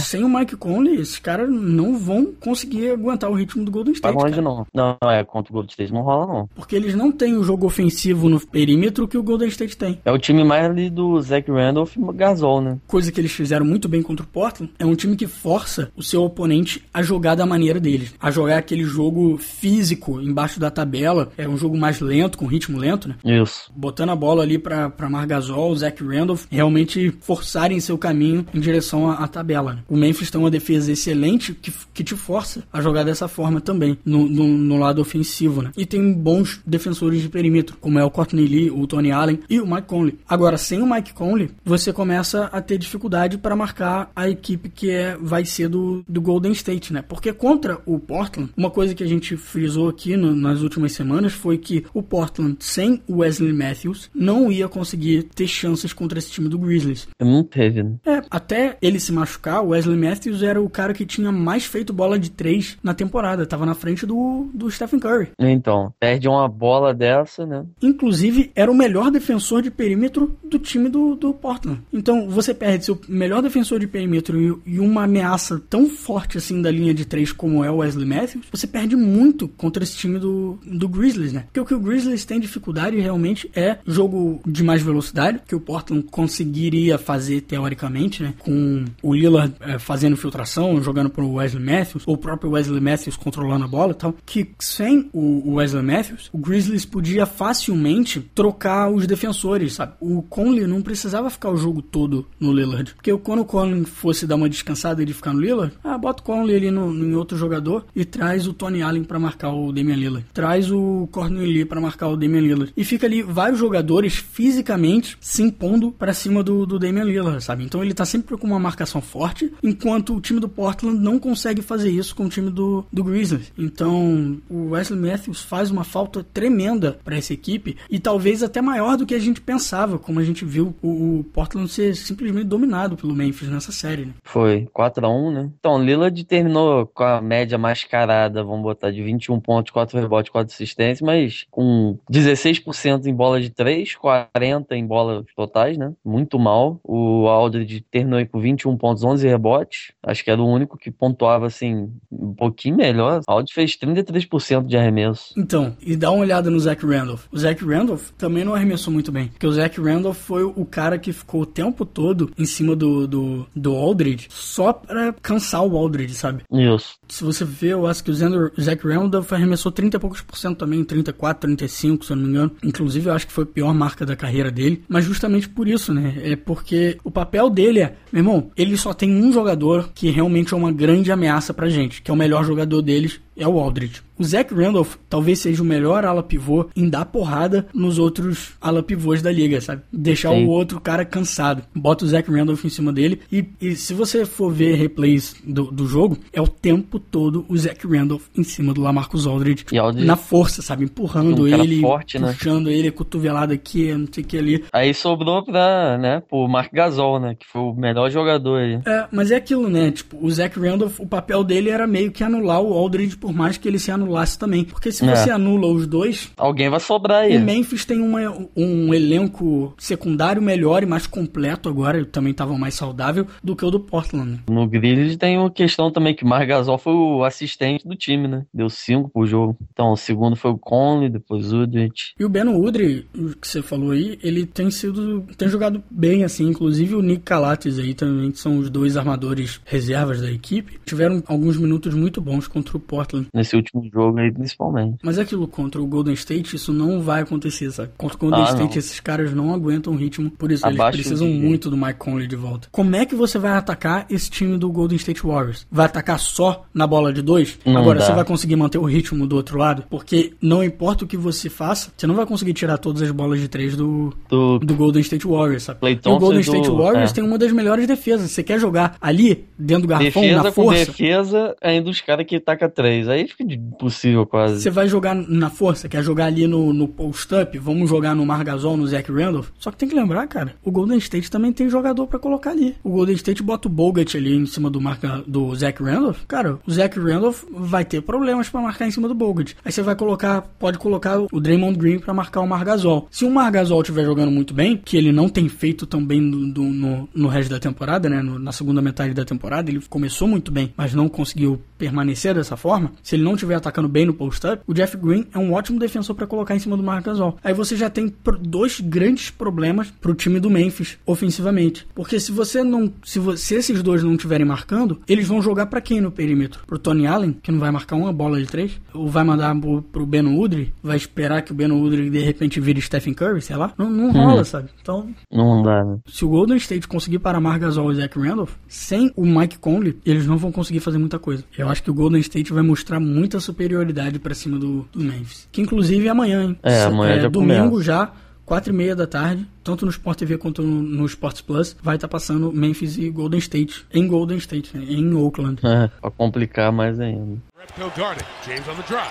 sem 0.00 0.24
o 0.24 0.28
Mike 0.28 0.56
Conley, 0.56 0.96
esses 1.00 1.18
caras 1.18 1.48
não 1.50 1.98
vão 1.98 2.26
conseguir 2.40 2.90
aguentar 2.90 3.30
o 3.30 3.34
ritmo 3.34 3.64
do 3.64 3.70
Golden 3.70 3.92
State. 3.94 4.14
longe 4.14 4.30
cara. 4.30 4.42
não. 4.42 4.66
Não, 4.74 5.10
é, 5.10 5.24
contra 5.24 5.52
o 5.52 5.54
Gold 5.54 5.70
State 5.70 5.92
não 5.92 6.02
rola 6.02 6.26
não. 6.26 6.48
Porque 6.54 6.74
eles 6.76 6.94
não 6.94 7.10
têm 7.12 7.36
o 7.36 7.42
jogo 7.42 7.66
ofensivo 7.66 8.28
no 8.28 8.40
perímetro 8.44 9.06
que 9.08 9.18
o 9.18 9.22
Golden 9.22 9.48
State 9.48 9.76
tem. 9.76 9.98
É 10.04 10.12
o 10.12 10.18
time 10.18 10.44
mais 10.44 10.64
ali 10.66 10.90
do 10.90 11.20
Zach 11.20 11.50
Randolph 11.50 11.96
e 11.96 12.00
Gasol, 12.14 12.60
né? 12.60 12.78
coisa 12.86 13.10
que 13.12 13.20
eles 13.20 13.32
fizeram 13.32 13.64
muito 13.64 13.88
bem 13.88 14.02
contra 14.02 14.24
o 14.24 14.28
Portland, 14.28 14.72
é 14.78 14.84
um 14.84 14.94
time 14.94 15.16
que 15.16 15.26
força 15.26 15.90
o 15.96 16.02
seu 16.02 16.22
oponente 16.22 16.82
a 16.92 17.02
jogar 17.02 17.34
da 17.34 17.46
maneira 17.46 17.78
deles. 17.80 18.14
A 18.20 18.30
jogar 18.30 18.58
aquele 18.58 18.84
jogo 18.84 19.38
físico 19.38 20.20
embaixo 20.30 20.58
da 20.60 20.70
tabela. 20.70 21.30
É 21.36 21.48
um 21.48 21.56
jogo 21.56 21.76
mais 21.76 22.00
lento, 22.00 22.38
com 22.38 22.46
ritmo 22.46 22.78
lento, 22.78 23.08
né? 23.08 23.16
Isso. 23.24 23.70
Botando 23.74 24.10
a 24.10 24.16
bola 24.16 24.42
ali 24.42 24.58
pra, 24.58 24.88
pra 24.88 25.10
Margasol, 25.10 25.74
Zach 25.76 26.02
Randolph, 26.02 26.44
realmente 26.50 27.12
forçarem 27.20 27.80
seu 27.80 27.98
caminho 27.98 28.46
em 28.54 28.60
direção 28.60 29.10
à, 29.10 29.14
à 29.14 29.28
tabela. 29.28 29.74
né? 29.74 29.80
O 29.88 29.96
Memphis 29.96 30.30
tem 30.30 30.40
uma 30.40 30.50
defesa 30.50 30.92
excelente 30.92 31.52
que, 31.54 31.72
que 31.92 32.04
te 32.04 32.14
força 32.14 32.62
a 32.72 32.80
jogar 32.80 33.02
dessa 33.04 33.28
forma 33.28 33.60
também, 33.60 33.98
no, 34.04 34.28
no, 34.28 34.46
no 34.46 34.76
lado 34.78 35.00
ofensivo, 35.00 35.62
né? 35.62 35.70
E 35.76 35.84
tem 35.84 36.12
bons 36.12 36.60
defensores 36.66 37.20
de 37.22 37.28
perímetro, 37.28 37.76
como 37.80 37.98
é 37.98 38.04
o 38.04 38.10
Courtney 38.10 38.46
Lee, 38.46 38.70
o 38.70 38.86
Tony 38.86 39.10
Allen 39.10 39.40
e 39.48 39.60
o 39.60 39.66
Mike 39.66 39.86
Conley. 39.88 40.18
Agora, 40.28 40.56
sem 40.56 40.82
o 40.82 40.90
Mike 40.90 41.12
Conley, 41.12 41.50
você 41.64 41.92
começa 41.92 42.44
a 42.52 42.60
ter 42.60 42.78
dificuldade 42.78 43.38
para 43.38 43.56
marcar 43.56 44.10
a 44.14 44.28
equipe 44.28 44.68
que 44.68 44.90
é, 44.90 45.16
vai 45.20 45.44
ser 45.44 45.68
do, 45.68 46.04
do 46.08 46.20
Golden 46.20 46.52
State, 46.52 46.92
né? 46.92 47.02
Porque 47.02 47.32
contra 47.32 47.78
o 47.86 47.98
Portland, 47.98 48.50
uma 48.56 48.70
coisa 48.70 48.94
que 48.94 49.02
a 49.02 49.06
gente 49.06 49.36
frisou 49.36 49.88
aqui 49.88 50.09
no- 50.16 50.34
nas 50.34 50.62
últimas 50.62 50.92
semanas 50.92 51.32
foi 51.32 51.58
que 51.58 51.84
o 51.94 52.02
Portland, 52.02 52.56
sem 52.60 53.00
o 53.08 53.18
Wesley 53.18 53.52
Matthews, 53.52 54.10
não 54.14 54.50
ia 54.50 54.68
conseguir 54.68 55.24
ter 55.34 55.46
chances 55.46 55.92
contra 55.92 56.18
esse 56.18 56.30
time 56.30 56.48
do 56.48 56.58
Grizzlies. 56.58 57.08
Não 57.20 57.42
teve, 57.44 57.82
né? 57.82 57.94
É, 58.06 58.22
até 58.30 58.76
ele 58.80 58.98
se 59.00 59.12
machucar, 59.12 59.62
o 59.64 59.68
Wesley 59.68 59.96
Matthews 59.96 60.42
era 60.42 60.60
o 60.60 60.68
cara 60.68 60.92
que 60.94 61.04
tinha 61.06 61.30
mais 61.32 61.64
feito 61.64 61.92
bola 61.92 62.18
de 62.18 62.30
três 62.30 62.76
na 62.82 62.94
temporada. 62.94 63.46
Tava 63.46 63.66
na 63.66 63.74
frente 63.74 64.06
do, 64.06 64.48
do 64.54 64.70
Stephen 64.70 64.98
Curry. 65.00 65.28
Então, 65.38 65.92
perde 65.98 66.28
uma 66.28 66.48
bola 66.48 66.92
dessa, 66.94 67.46
né? 67.46 67.64
Inclusive, 67.82 68.50
era 68.54 68.70
o 68.70 68.74
melhor 68.74 69.10
defensor 69.10 69.62
de 69.62 69.70
perímetro 69.70 70.36
do 70.44 70.58
time 70.58 70.88
do, 70.88 71.14
do 71.14 71.32
Portland. 71.34 71.80
Então, 71.92 72.28
você 72.28 72.54
perde 72.54 72.84
seu 72.84 72.98
melhor 73.08 73.42
defensor 73.42 73.78
de 73.80 73.86
perímetro 73.86 74.40
e, 74.66 74.74
e 74.74 74.78
uma 74.80 75.04
ameaça 75.04 75.60
tão 75.68 75.88
forte 75.88 76.38
assim 76.38 76.62
da 76.62 76.70
linha 76.70 76.94
de 76.94 77.04
três 77.04 77.32
como 77.32 77.64
é 77.64 77.70
o 77.70 77.76
Wesley 77.78 78.06
Matthews, 78.06 78.46
você 78.50 78.66
perde 78.66 78.96
muito 78.96 79.48
contra 79.48 79.82
esse 79.82 79.96
time 80.00 80.18
do, 80.18 80.58
do 80.64 80.88
Grizzlies, 80.88 81.32
né? 81.32 81.44
Porque 81.46 81.60
o 81.60 81.64
que 81.64 81.74
o 81.74 81.80
Grizzlies 81.80 82.24
tem 82.24 82.40
dificuldade 82.40 82.98
realmente 82.98 83.50
é 83.54 83.78
jogo 83.86 84.40
de 84.46 84.62
mais 84.62 84.82
velocidade, 84.82 85.40
que 85.46 85.54
o 85.54 85.60
Portland 85.60 86.04
conseguiria 86.10 86.98
fazer 86.98 87.42
teoricamente, 87.42 88.22
né? 88.22 88.34
Com 88.38 88.84
o 89.02 89.14
Lillard 89.14 89.54
eh, 89.60 89.78
fazendo 89.78 90.16
filtração, 90.16 90.82
jogando 90.82 91.10
pro 91.10 91.30
Wesley 91.34 91.62
Matthews, 91.64 92.04
ou 92.06 92.14
o 92.14 92.18
próprio 92.18 92.50
Wesley 92.52 92.80
Matthews 92.80 93.16
controlando 93.16 93.64
a 93.64 93.68
bola 93.68 93.92
e 93.92 93.94
tal. 93.94 94.14
Que 94.24 94.48
sem 94.58 95.08
o 95.12 95.54
Wesley 95.54 95.82
Matthews, 95.82 96.28
o 96.32 96.38
Grizzlies 96.38 96.84
podia 96.84 97.26
facilmente 97.26 98.20
trocar 98.34 98.90
os 98.90 99.06
defensores, 99.06 99.74
sabe? 99.74 99.92
O 100.00 100.22
Conley 100.22 100.66
não 100.66 100.80
precisava 100.82 101.28
ficar 101.30 101.50
o 101.50 101.56
jogo 101.56 101.82
todo 101.82 102.26
no 102.38 102.52
Lillard. 102.52 102.94
Porque 102.94 103.14
quando 103.18 103.40
o 103.40 103.44
Conley 103.44 103.84
fosse 103.84 104.26
dar 104.26 104.36
uma 104.36 104.48
descansada 104.48 105.02
e 105.02 105.04
de 105.06 105.12
ficar 105.12 105.32
no 105.32 105.40
Lillard, 105.40 105.72
ah, 105.84 105.98
bota 105.98 106.22
o 106.22 106.24
Conley 106.24 106.56
ali 106.56 106.70
no, 106.70 106.92
no- 106.92 107.04
em 107.06 107.14
outro 107.14 107.36
jogador 107.36 107.84
e 107.94 108.04
traz 108.04 108.46
o 108.46 108.52
Tony 108.52 108.82
Allen 108.82 109.04
pra 109.04 109.18
marcar 109.18 109.50
o 109.52 109.72
Damian 109.90 109.96
Lillard. 109.96 110.26
Traz 110.32 110.70
o 110.70 111.08
Courtney 111.10 111.46
Lee 111.46 111.64
pra 111.64 111.80
marcar 111.80 112.08
o 112.08 112.16
Damian 112.16 112.40
Lillard. 112.40 112.72
E 112.76 112.84
fica 112.84 113.06
ali 113.06 113.22
vários 113.22 113.58
jogadores 113.58 114.14
fisicamente 114.14 115.16
se 115.20 115.42
impondo 115.42 115.92
pra 115.92 116.12
cima 116.12 116.42
do, 116.42 116.64
do 116.64 116.78
Damian 116.78 117.04
Lillard, 117.04 117.42
sabe? 117.42 117.64
Então 117.64 117.82
ele 117.82 117.94
tá 117.94 118.04
sempre 118.04 118.36
com 118.36 118.46
uma 118.46 118.58
marcação 118.58 119.00
forte, 119.00 119.52
enquanto 119.62 120.14
o 120.14 120.20
time 120.20 120.40
do 120.40 120.48
Portland 120.48 120.98
não 120.98 121.18
consegue 121.18 121.62
fazer 121.62 121.90
isso 121.90 122.14
com 122.14 122.26
o 122.26 122.28
time 122.28 122.50
do, 122.50 122.84
do 122.92 123.04
Grizzlies. 123.04 123.52
Então 123.58 124.38
o 124.48 124.70
Wesley 124.70 124.98
Matthews 124.98 125.40
faz 125.40 125.70
uma 125.70 125.84
falta 125.84 126.22
tremenda 126.22 126.98
pra 127.04 127.16
essa 127.16 127.32
equipe 127.32 127.76
e 127.90 127.98
talvez 127.98 128.42
até 128.42 128.60
maior 128.60 128.96
do 128.96 129.06
que 129.06 129.14
a 129.14 129.18
gente 129.18 129.40
pensava, 129.40 129.98
como 129.98 130.20
a 130.20 130.24
gente 130.24 130.44
viu 130.44 130.74
o, 130.82 131.18
o 131.20 131.24
Portland 131.24 131.68
ser 131.68 131.94
simplesmente 131.96 132.46
dominado 132.46 132.96
pelo 132.96 133.14
Memphis 133.14 133.48
nessa 133.48 133.72
série, 133.72 134.06
né? 134.06 134.12
Foi 134.22 134.68
4x1, 134.74 135.32
né? 135.32 135.50
Então, 135.58 135.82
Lillard 135.82 136.24
terminou 136.24 136.86
com 136.86 137.04
a 137.04 137.20
média 137.20 137.58
mascarada, 137.58 138.42
vamos 138.42 138.62
botar, 138.62 138.90
de 138.90 139.02
21 139.02 139.40
pontos, 139.40 139.72
4 139.80 139.98
rebotes, 139.98 140.30
4 140.30 140.52
assistências, 140.52 141.00
mas 141.00 141.46
com 141.50 141.98
16% 142.10 143.06
em 143.06 143.14
bola 143.14 143.40
de 143.40 143.50
3, 143.50 143.96
40 143.96 144.76
em 144.76 144.86
bolas 144.86 145.24
totais, 145.34 145.78
né? 145.78 145.92
Muito 146.04 146.38
mal. 146.38 146.80
O 146.84 147.26
Aldridge 147.28 147.84
terminou 147.90 148.18
aí 148.18 148.26
com 148.26 148.40
21 148.40 148.76
pontos, 148.76 149.02
11 149.02 149.26
rebotes. 149.26 149.92
Acho 150.02 150.24
que 150.24 150.30
era 150.30 150.40
o 150.40 150.48
único 150.48 150.76
que 150.76 150.90
pontuava, 150.90 151.46
assim, 151.46 151.90
um 152.10 152.34
pouquinho 152.34 152.76
melhor. 152.76 153.20
O 153.26 153.32
Aldridge 153.32 153.54
fez 153.54 153.76
33% 153.76 154.66
de 154.66 154.76
arremesso. 154.76 155.34
Então, 155.36 155.76
e 155.80 155.96
dá 155.96 156.10
uma 156.10 156.22
olhada 156.22 156.50
no 156.50 156.60
Zach 156.60 156.84
Randolph. 156.84 157.26
O 157.32 157.38
Zach 157.38 157.64
Randolph 157.64 158.10
também 158.18 158.44
não 158.44 158.54
arremessou 158.54 158.92
muito 158.92 159.10
bem. 159.10 159.28
Porque 159.28 159.46
o 159.46 159.52
Zach 159.52 159.80
Randolph 159.80 160.18
foi 160.18 160.44
o 160.44 160.64
cara 160.64 160.98
que 160.98 161.12
ficou 161.12 161.42
o 161.42 161.46
tempo 161.46 161.84
todo 161.84 162.30
em 162.38 162.44
cima 162.44 162.76
do, 162.76 163.06
do, 163.06 163.46
do 163.54 163.74
Aldridge 163.74 164.28
só 164.30 164.72
pra 164.72 165.12
cansar 165.22 165.64
o 165.64 165.76
Aldridge, 165.76 166.14
sabe? 166.14 166.42
Isso. 166.52 166.98
Se 167.08 167.24
você 167.24 167.44
ver, 167.44 167.72
eu 167.72 167.86
acho 167.86 168.04
que 168.04 168.10
o 168.10 168.14
Zach 168.14 168.86
Randolph 168.86 169.32
arremessou 169.32 169.69
30 169.70 169.96
e 169.96 170.00
poucos 170.00 170.20
por 170.20 170.36
cento 170.36 170.58
também, 170.58 170.84
34, 170.84 171.40
35, 171.42 172.04
se 172.04 172.12
eu 172.12 172.16
não 172.16 172.24
me 172.24 172.30
engano. 172.30 172.52
Inclusive, 172.62 173.08
eu 173.08 173.14
acho 173.14 173.26
que 173.26 173.32
foi 173.32 173.44
a 173.44 173.46
pior 173.46 173.74
marca 173.74 174.04
da 174.04 174.16
carreira 174.16 174.50
dele. 174.50 174.82
Mas 174.88 175.04
justamente 175.04 175.48
por 175.48 175.68
isso, 175.68 175.92
né? 175.92 176.20
É 176.22 176.36
porque 176.36 176.98
o 177.04 177.10
papel 177.10 177.50
dele 177.50 177.80
é, 177.80 177.96
meu 178.12 178.20
irmão, 178.20 178.50
ele 178.56 178.76
só 178.76 178.92
tem 178.92 179.14
um 179.14 179.32
jogador 179.32 179.90
que 179.94 180.10
realmente 180.10 180.54
é 180.54 180.56
uma 180.56 180.72
grande 180.72 181.12
ameaça 181.12 181.52
pra 181.52 181.68
gente, 181.68 182.02
que 182.02 182.10
é 182.10 182.14
o 182.14 182.16
melhor 182.16 182.44
jogador 182.44 182.82
deles, 182.82 183.20
é 183.36 183.46
o 183.46 183.58
Aldridge. 183.58 184.02
O 184.18 184.24
Zach 184.24 184.52
Randolph 184.52 184.96
talvez 185.08 185.38
seja 185.38 185.62
o 185.62 185.64
melhor 185.64 186.04
ala 186.04 186.22
pivô 186.22 186.68
em 186.76 186.88
dar 186.90 187.06
porrada 187.06 187.66
nos 187.72 187.98
outros 187.98 188.52
ala 188.60 188.82
pivôs 188.82 189.22
da 189.22 189.32
liga, 189.32 189.60
sabe? 189.62 189.80
Deixar 189.90 190.30
Sim. 190.30 190.44
o 190.44 190.48
outro 190.48 190.78
cara 190.78 191.06
cansado. 191.06 191.62
Bota 191.74 192.04
o 192.04 192.08
Zach 192.08 192.30
Randolph 192.30 192.62
em 192.64 192.68
cima 192.68 192.92
dele 192.92 193.20
e, 193.32 193.46
e 193.60 193.74
se 193.74 193.94
você 193.94 194.26
for 194.26 194.52
ver 194.52 194.74
replays 194.74 195.36
do, 195.42 195.64
do 195.70 195.86
jogo, 195.86 196.18
é 196.34 196.40
o 196.40 196.46
tempo 196.46 196.98
todo 196.98 197.46
o 197.48 197.56
Zach 197.56 197.86
Randolph 197.86 198.26
em 198.36 198.42
cima 198.42 198.74
do 198.74 198.82
Lamarcus 198.82 199.26
Aldridge. 199.26 199.64
Aldridge- 199.78 200.06
Na 200.06 200.16
força, 200.16 200.60
sabe? 200.60 200.84
Empurrando 200.84 201.44
Um 201.44 201.48
ele, 201.48 201.80
forte, 201.80 202.18
né? 202.18 202.32
puxando 202.34 202.68
ele, 202.70 202.90
cotovelada 202.90 203.54
aqui, 203.54 203.92
não 203.94 204.06
sei 204.12 204.22
o 204.22 204.26
que 204.26 204.36
ali. 204.36 204.64
Aí 204.70 204.92
sobrou 204.92 205.42
pra, 205.44 205.96
né, 205.96 206.20
pro 206.28 206.46
Mark 206.46 206.70
Gasol, 206.72 207.18
né, 207.20 207.34
que 207.38 207.46
foi 207.46 207.62
o 207.62 207.72
melhor 207.74 207.90
melhor 207.90 208.08
jogador 208.10 208.60
aí. 208.60 208.80
É, 208.86 209.06
mas 209.10 209.30
é 209.32 209.36
aquilo, 209.36 209.68
né? 209.68 209.90
Tipo, 209.90 210.24
o 210.24 210.30
Zach 210.30 210.56
Randolph, 210.58 211.00
o 211.00 211.06
papel 211.06 211.42
dele 211.42 211.70
era 211.70 211.88
meio 211.88 212.12
que 212.12 212.22
anular 212.22 212.60
o 212.62 212.72
Aldridge, 212.72 213.16
por 213.20 213.32
mais 213.32 213.56
que 213.56 213.68
ele 213.68 213.78
se 213.78 213.90
anulasse 213.90 214.38
também. 214.38 214.64
Porque 214.64 214.90
se 214.90 215.04
É. 215.06 215.14
você 215.14 215.30
anula 215.30 215.66
os 215.68 215.86
dois, 215.86 216.30
Alguém 216.36 216.68
vai 216.70 216.80
sobrar 216.80 217.22
aí. 217.24 217.36
o 217.36 217.40
Memphis 217.40 217.84
tem 217.84 218.00
uma, 218.00 218.20
um 218.56 218.92
elenco 218.94 219.74
secundário 219.78 220.40
melhor 220.40 220.82
e 220.82 220.86
mais 220.86 221.06
completo 221.06 221.68
agora, 221.68 222.04
também 222.04 222.32
tava 222.32 222.56
mais 222.56 222.74
saudável, 222.74 223.26
do 223.42 223.54
que 223.54 223.64
o 223.64 223.70
do 223.70 223.80
Portland. 223.80 224.40
No 224.48 224.66
Grizzlies 224.66 225.16
tem 225.16 225.38
uma 225.38 225.50
questão 225.50 225.90
também 225.90 226.14
que 226.14 226.24
o 226.24 226.28
Margasol 226.28 226.78
foi 226.78 226.92
o 226.94 227.24
assistente 227.24 227.86
do 227.86 227.94
time, 227.94 228.26
né? 228.26 228.44
Deu 228.52 228.70
cinco 228.70 229.08
por 229.10 229.26
jogo. 229.26 229.56
Então, 229.72 229.92
o 229.92 229.96
segundo 229.96 230.36
foi 230.36 230.50
o 230.50 230.58
Conley, 230.58 231.08
depois 231.10 231.52
o 231.52 231.62
Udrich. 231.62 232.14
E 232.18 232.24
o 232.24 232.28
Ben 232.28 232.48
Udry, 232.48 233.06
o 233.14 233.36
que 233.36 233.46
você 233.46 233.60
falou 233.62 233.90
aí, 233.90 234.18
ele 234.22 234.46
tem 234.46 234.70
sido. 234.70 235.24
tem 235.36 235.48
jogado 235.48 235.82
bem, 235.90 236.24
assim. 236.24 236.48
Inclusive 236.48 236.94
o 236.94 237.02
Nick 237.02 237.22
Calates 237.24 237.78
aí 237.78 237.92
também, 237.94 238.30
que 238.30 238.38
são 238.38 238.58
os 238.58 238.70
dois 238.70 238.96
armadores 238.96 239.60
reservas 239.64 240.20
da 240.20 240.30
equipe. 240.30 240.78
Tiveram 240.86 241.22
alguns 241.26 241.56
minutos 241.56 241.94
muito 241.94 242.20
bons 242.20 242.46
contra 242.48 242.76
o 242.76 242.80
Portland. 242.80 243.09
Nesse 243.34 243.56
último 243.56 243.88
jogo 243.92 244.18
aí, 244.18 244.30
principalmente. 244.32 244.96
Mas 245.02 245.18
é 245.18 245.22
aquilo 245.22 245.46
contra 245.48 245.80
o 245.80 245.86
Golden 245.86 246.14
State, 246.14 246.56
isso 246.56 246.72
não 246.72 247.00
vai 247.02 247.22
acontecer, 247.22 247.70
sabe? 247.70 247.90
Contra 247.96 248.16
o 248.16 248.20
Golden 248.20 248.42
Ah, 248.42 248.44
State, 248.48 248.70
não. 248.72 248.78
esses 248.78 249.00
caras 249.00 249.32
não 249.34 249.52
aguentam 249.52 249.92
o 249.92 249.96
ritmo, 249.96 250.30
por 250.30 250.50
isso 250.52 250.66
Abaixo 250.66 250.96
eles 250.96 251.06
precisam 251.08 251.28
muito 251.28 251.70
do 251.70 251.76
Mike 251.76 251.94
Conley 251.98 252.26
de 252.26 252.36
volta. 252.36 252.68
Como 252.70 252.94
é 252.96 253.04
que 253.06 253.14
você 253.14 253.38
vai 253.38 253.52
atacar 253.52 254.06
esse 254.10 254.30
time 254.30 254.56
do 254.58 254.70
Golden 254.70 254.96
State 254.96 255.22
Warriors? 255.26 255.66
Vai 255.70 255.86
atacar 255.86 256.18
só 256.18 256.64
na 256.72 256.86
bola 256.86 257.12
de 257.12 257.22
dois? 257.22 257.58
Não 257.64 257.76
Agora, 257.80 257.98
dá. 257.98 258.06
você 258.06 258.12
vai 258.12 258.24
conseguir 258.24 258.56
manter 258.56 258.78
o 258.78 258.84
ritmo 258.84 259.26
do 259.26 259.36
outro 259.36 259.58
lado? 259.58 259.84
Porque 259.90 260.32
não 260.40 260.62
importa 260.62 261.04
o 261.04 261.08
que 261.08 261.16
você 261.16 261.48
faça, 261.48 261.90
você 261.96 262.06
não 262.06 262.14
vai 262.14 262.26
conseguir 262.26 262.52
tirar 262.52 262.78
todas 262.78 263.02
as 263.02 263.10
bolas 263.10 263.40
de 263.40 263.48
três 263.48 263.76
do, 263.76 264.12
Do 264.28 264.58
do 264.58 264.74
Golden 264.74 265.00
State 265.02 265.26
Warriors, 265.26 265.62
sabe? 265.64 265.78
E 265.90 266.08
o 266.08 266.18
Golden 266.18 266.40
e 266.40 266.44
do- 266.44 266.54
State 266.56 266.70
Warriors 266.70 267.10
é. 267.10 267.14
tem 267.14 267.24
uma 267.24 267.38
das 267.38 267.52
melhores 267.52 267.86
defesas. 267.86 268.30
Você 268.30 268.42
quer 268.42 268.58
jogar 268.58 268.96
ali, 269.00 269.44
dentro 269.58 269.82
do 269.82 269.88
garrafão, 269.88 270.22
defesa 270.22 270.42
na 270.42 270.52
com 270.52 270.62
força? 270.64 270.84
defesa, 270.86 271.56
ainda 271.62 271.90
os 271.90 272.00
caras 272.00 272.26
que 272.26 272.38
taca 272.40 272.68
três. 272.68 272.99
Aí 273.08 273.26
fica 273.28 273.42
impossível 273.44 274.26
quase. 274.26 274.60
Você 274.60 274.70
vai 274.70 274.88
jogar 274.88 275.14
na 275.14 275.50
força, 275.50 275.88
quer 275.88 276.02
jogar 276.02 276.26
ali 276.26 276.46
no, 276.46 276.72
no 276.72 276.88
post-up, 276.88 277.56
vamos 277.58 277.88
jogar 277.88 278.14
no 278.14 278.24
Margasol, 278.26 278.76
no 278.76 278.86
Zach 278.86 279.10
Randolph. 279.10 279.48
Só 279.58 279.70
que 279.70 279.78
tem 279.78 279.88
que 279.88 279.94
lembrar, 279.94 280.26
cara, 280.26 280.54
o 280.64 280.70
Golden 280.70 280.98
State 280.98 281.30
também 281.30 281.52
tem 281.52 281.68
jogador 281.68 282.06
pra 282.06 282.18
colocar 282.18 282.50
ali. 282.50 282.74
O 282.82 282.90
Golden 282.90 283.14
State 283.16 283.42
bota 283.42 283.68
o 283.68 283.70
Bogut 283.70 284.16
ali 284.16 284.34
em 284.36 284.46
cima 284.46 284.70
do, 284.70 284.80
marca, 284.80 285.22
do 285.26 285.54
Zach 285.54 285.82
Randolph. 285.82 286.20
Cara, 286.26 286.58
o 286.66 286.70
Zach 286.70 286.98
Randolph 286.98 287.44
vai 287.50 287.84
ter 287.84 288.00
problemas 288.02 288.48
pra 288.48 288.60
marcar 288.60 288.86
em 288.86 288.90
cima 288.90 289.08
do 289.08 289.14
Bogut. 289.14 289.56
Aí 289.64 289.72
você 289.72 289.82
vai 289.82 289.94
colocar, 289.94 290.42
pode 290.58 290.78
colocar 290.78 291.18
o 291.32 291.40
Draymond 291.40 291.78
Green 291.78 291.98
pra 291.98 292.12
marcar 292.14 292.40
o 292.40 292.46
Margasol. 292.46 293.06
Se 293.10 293.24
o 293.24 293.30
Margasol 293.30 293.80
estiver 293.80 294.04
jogando 294.04 294.30
muito 294.30 294.52
bem, 294.54 294.76
que 294.84 294.96
ele 294.96 295.12
não 295.12 295.28
tem 295.28 295.48
feito 295.48 295.86
tão 295.86 296.04
bem 296.04 296.20
no, 296.20 296.38
no, 296.72 297.08
no 297.14 297.28
resto 297.28 297.50
da 297.50 297.58
temporada, 297.58 298.08
né, 298.08 298.22
no- 298.22 298.38
na 298.38 298.52
segunda 298.52 298.80
metade 298.82 299.14
da 299.14 299.24
temporada, 299.24 299.70
ele 299.70 299.80
começou 299.88 300.26
muito 300.28 300.50
bem, 300.52 300.72
mas 300.76 300.94
não 300.94 301.08
conseguiu 301.08 301.60
permanecer 301.78 302.34
dessa 302.34 302.56
forma. 302.56 302.89
Se 303.02 303.16
ele 303.16 303.22
não 303.22 303.34
estiver 303.34 303.54
atacando 303.54 303.88
bem 303.88 304.06
no 304.06 304.14
post-up, 304.14 304.62
o 304.66 304.74
Jeff 304.74 304.96
Green 304.96 305.26
é 305.32 305.38
um 305.38 305.52
ótimo 305.52 305.78
defensor 305.78 306.14
pra 306.14 306.26
colocar 306.26 306.54
em 306.54 306.58
cima 306.58 306.76
do 306.76 306.82
Marc 306.82 307.04
Gasol. 307.06 307.36
Aí 307.44 307.52
você 307.54 307.76
já 307.76 307.88
tem 307.90 308.12
dois 308.40 308.80
grandes 308.80 309.30
problemas 309.30 309.90
pro 310.00 310.14
time 310.14 310.40
do 310.40 310.50
Memphis 310.50 310.98
ofensivamente, 311.06 311.86
porque 311.94 312.18
se 312.18 312.32
você 312.32 312.62
não, 312.64 312.92
se, 313.04 313.18
vo- 313.18 313.36
se 313.36 313.54
esses 313.54 313.82
dois 313.82 314.02
não 314.02 314.12
estiverem 314.14 314.46
marcando, 314.46 315.00
eles 315.06 315.28
vão 315.28 315.40
jogar 315.42 315.66
pra 315.66 315.80
quem 315.80 316.00
no 316.00 316.10
perímetro? 316.10 316.64
Pro 316.66 316.78
Tony 316.78 317.06
Allen, 317.06 317.36
que 317.42 317.52
não 317.52 317.58
vai 317.58 317.70
marcar 317.70 317.96
uma 317.96 318.12
bola 318.12 318.40
de 318.40 318.46
três, 318.46 318.80
ou 318.94 319.08
vai 319.08 319.22
mandar 319.24 319.54
pro, 319.60 319.82
pro 319.82 320.06
Ben 320.06 320.26
Udry, 320.26 320.72
vai 320.82 320.96
esperar 320.96 321.42
que 321.42 321.52
o 321.52 321.54
Ben 321.54 321.70
Udry 321.70 322.10
de 322.10 322.18
repente 322.20 322.60
vire 322.60 322.80
Stephen 322.80 323.14
Curry, 323.14 323.40
sei 323.42 323.56
lá? 323.56 323.72
Não, 323.76 323.90
não 323.90 324.10
rola, 324.12 324.44
sabe? 324.44 324.68
Então 324.80 325.08
Não 325.30 325.62
dá, 325.62 325.84
né? 325.84 325.98
se 326.06 326.24
o 326.24 326.28
Golden 326.28 326.56
State 326.56 326.88
conseguir 326.88 327.18
parar 327.18 327.40
Marc 327.40 327.60
Gasol 327.60 327.92
e 327.92 327.96
Zach 327.96 328.18
Randolph, 328.18 328.52
sem 328.68 329.12
o 329.16 329.24
Mike 329.26 329.58
Conley, 329.58 329.98
eles 330.04 330.26
não 330.26 330.36
vão 330.36 330.50
conseguir 330.52 330.80
fazer 330.80 330.98
muita 330.98 331.18
coisa. 331.18 331.44
Eu 331.56 331.68
acho 331.68 331.82
que 331.82 331.90
o 331.90 331.94
Golden 331.94 332.20
State 332.20 332.52
vai 332.52 332.62
mostrar 332.62 332.79
muita 333.00 333.40
superioridade 333.40 334.18
pra 334.18 334.34
cima 334.34 334.58
do, 334.58 334.88
do 334.92 335.00
Memphis. 335.00 335.48
Que 335.52 335.60
inclusive 335.60 336.06
é 336.06 336.10
amanhã, 336.10 336.42
hein? 336.44 336.58
É, 336.62 336.82
amanhã 336.82 337.20
já 337.20 337.28
Domingo 337.28 337.70
começa. 337.70 337.82
já, 337.84 338.12
quatro 338.44 338.72
e 338.72 338.76
meia 338.76 338.96
da 338.96 339.06
tarde, 339.06 339.46
tanto 339.62 339.84
no 339.84 339.90
Sport 339.90 340.18
TV 340.18 340.38
quanto 340.38 340.62
no, 340.62 340.82
no 340.82 341.06
Sports 341.06 341.40
Plus, 341.40 341.76
vai 341.82 341.94
estar 341.96 342.08
passando 342.08 342.52
Memphis 342.52 342.96
e 342.98 343.08
Golden 343.10 343.38
State, 343.38 343.86
em 343.92 344.06
Golden 344.06 344.38
State, 344.38 344.76
né? 344.76 344.84
em 344.88 345.14
Oakland. 345.14 345.60
É, 345.64 345.88
pra 346.00 346.10
complicar 346.10 346.72
mais 346.72 346.98
ainda. 346.98 347.38
Repco 347.58 347.92
guarding. 347.96 348.24
James 348.46 348.66
on 348.68 348.74
the 348.74 348.82
drive. 348.88 349.10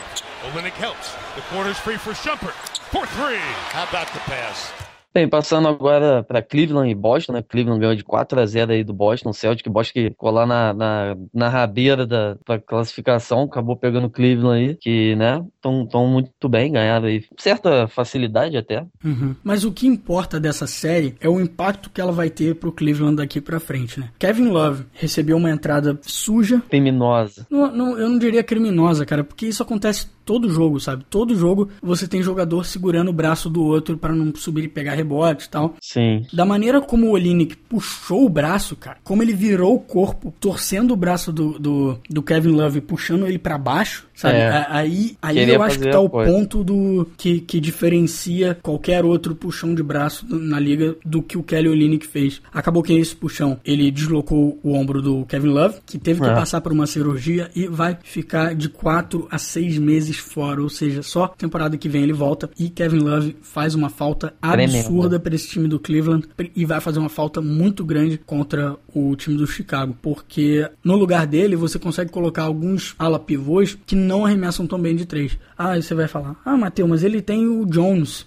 Olenek 0.51 0.73
helps. 0.81 1.13
The 1.35 1.41
corner's 1.53 1.77
free 1.77 1.97
for 1.97 2.13
Shumpert. 2.13 2.53
For 2.91 3.05
three. 3.07 3.37
How 3.73 3.83
about 3.83 4.11
the 4.13 4.19
pass? 4.21 4.73
Bem, 5.19 5.27
passando 5.27 5.67
agora 5.67 6.23
pra 6.23 6.41
Cleveland 6.41 6.89
e 6.89 6.95
Boston, 6.95 7.33
né? 7.33 7.41
Cleveland 7.41 7.81
ganhou 7.81 7.93
de 7.93 8.05
4 8.05 8.39
a 8.39 8.45
0 8.45 8.71
aí 8.71 8.85
do 8.85 8.93
Boston. 8.93 9.33
Celtic, 9.33 9.67
Boston 9.69 9.91
que 9.91 10.09
ficou 10.11 10.31
lá 10.31 10.45
na, 10.45 10.73
na, 10.73 11.17
na 11.33 11.49
rabeira 11.49 12.07
da, 12.07 12.37
da 12.47 12.57
classificação, 12.57 13.41
acabou 13.41 13.75
pegando 13.75 14.07
o 14.07 14.09
Cleveland 14.09 14.63
aí, 14.63 14.77
que, 14.79 15.17
né, 15.17 15.43
tão, 15.61 15.85
tão 15.85 16.07
muito 16.07 16.47
bem, 16.47 16.71
ganharam 16.71 17.07
aí. 17.07 17.21
Certa 17.37 17.85
facilidade 17.89 18.55
até. 18.55 18.85
Uhum. 19.03 19.35
Mas 19.43 19.65
o 19.65 19.73
que 19.73 19.87
importa 19.87 20.39
dessa 20.39 20.65
série 20.65 21.15
é 21.19 21.27
o 21.27 21.41
impacto 21.41 21.89
que 21.89 21.99
ela 21.99 22.13
vai 22.13 22.29
ter 22.29 22.55
pro 22.55 22.71
Cleveland 22.71 23.17
daqui 23.17 23.41
pra 23.41 23.59
frente, 23.59 23.99
né? 23.99 24.11
Kevin 24.17 24.47
Love 24.47 24.85
recebeu 24.93 25.35
uma 25.35 25.51
entrada 25.51 25.99
suja, 26.01 26.63
Criminosa. 26.69 27.45
Não, 27.49 27.75
não, 27.75 27.99
eu 27.99 28.07
não 28.07 28.17
diria 28.17 28.41
criminosa, 28.41 29.05
cara, 29.05 29.25
porque 29.25 29.47
isso 29.47 29.61
acontece 29.61 30.07
todo 30.29 30.47
jogo, 30.47 30.79
sabe? 30.79 31.03
Todo 31.09 31.35
jogo 31.35 31.69
você 31.81 32.07
tem 32.07 32.21
jogador 32.21 32.63
segurando 32.63 33.09
o 33.09 33.13
braço 33.13 33.49
do 33.49 33.63
outro 33.63 33.97
pra 33.97 34.13
não 34.13 34.31
subir 34.35 34.65
e 34.65 34.67
pegar 34.67 34.93
rebote 34.93 35.47
e 35.47 35.49
tal. 35.49 35.73
Sim. 35.81 36.23
Da 36.31 36.45
maneira 36.45 36.79
como 36.79 37.07
o 37.07 37.11
Olinick 37.13 37.57
puxou 37.57 38.27
o 38.27 38.29
braço, 38.29 38.75
cara, 38.75 38.99
como 39.03 39.23
ele 39.23 39.33
virou 39.33 39.73
o 39.73 39.79
corpo, 39.79 40.31
torcendo 40.39 40.91
o 40.91 40.95
braço 40.95 41.33
do, 41.33 41.57
do, 41.57 41.99
do 42.07 42.21
Kevin 42.21 42.51
Love 42.51 42.77
e 42.77 42.81
puxando 42.81 43.25
ele 43.25 43.39
pra 43.39 43.57
baixo, 43.57 44.05
sabe? 44.19 44.35
É. 44.37 44.65
Aí, 44.69 45.17
aí 45.21 45.35
Queria 45.35 45.53
eu 45.55 45.63
acho 45.63 45.79
que 45.79 45.89
tá 45.89 45.99
o 45.99 46.09
coisa. 46.09 46.31
ponto 46.31 46.63
do 46.63 47.07
que, 47.17 47.39
que 47.39 47.59
diferencia 47.59 48.57
qualquer 48.61 49.05
outro 49.05 49.33
puxão 49.33 49.73
de 49.73 49.81
braço 49.81 50.25
na 50.29 50.59
liga 50.59 50.95
do 51.05 51.21
que 51.21 51.37
o 51.37 51.43
Kelly 51.43 51.69
Olynyk 51.69 52.05
fez. 52.05 52.41
Acabou 52.53 52.83
que 52.83 52.93
esse 52.93 53.15
puxão, 53.15 53.59
ele 53.63 53.89
deslocou 53.89 54.59
o 54.61 54.73
ombro 54.73 55.01
do 55.01 55.25
Kevin 55.25 55.47
Love, 55.49 55.75
que 55.85 55.97
teve 55.97 56.19
que 56.21 56.27
É. 56.27 56.33
passar 56.33 56.59
por 56.61 56.71
uma 56.73 56.85
cirurgia 56.85 57.49
e 57.55 57.67
vai 57.67 57.97
ficar 58.03 58.53
de 58.53 58.67
4 58.67 59.27
a 59.31 59.37
6 59.37 59.77
meses 59.77 60.17
fora, 60.17 60.61
ou 60.61 60.69
seja, 60.69 61.01
só 61.01 61.27
temporada 61.29 61.77
que 61.77 61.87
vem 61.87 62.03
ele 62.03 62.13
volta 62.13 62.49
e 62.59 62.69
Kevin 62.69 62.99
Love 62.99 63.37
faz 63.41 63.73
uma 63.73 63.89
falta 63.89 64.33
absurda 64.41 65.19
para 65.19 65.33
esse 65.35 65.47
time 65.47 65.67
do 65.67 65.79
Cleveland 65.79 66.27
e 66.55 66.65
vai 66.65 66.81
fazer 66.81 66.99
uma 66.99 67.09
falta 67.09 67.39
muito 67.41 67.85
grande 67.85 68.17
contra 68.25 68.75
o 68.93 69.15
time 69.15 69.37
do 69.37 69.47
Chicago, 69.47 69.95
porque 70.01 70.69
no 70.83 70.95
lugar 70.95 71.25
dele 71.25 71.55
você 71.55 71.79
consegue 71.79 72.11
colocar 72.11 72.43
alguns 72.43 72.95
ala 72.99 73.19
pivôs 73.19 73.77
que 73.85 73.95
não 74.09 74.25
arremessam 74.25 74.65
tão 74.65 74.81
bem 74.81 74.95
de 74.95 75.05
três. 75.05 75.37
Ah, 75.57 75.75
você 75.75 75.93
vai 75.93 76.07
falar: 76.07 76.35
"Ah, 76.43 76.57
Matheus, 76.57 76.89
mas 76.89 77.03
ele 77.03 77.21
tem 77.21 77.47
o 77.47 77.65
Jones". 77.65 78.25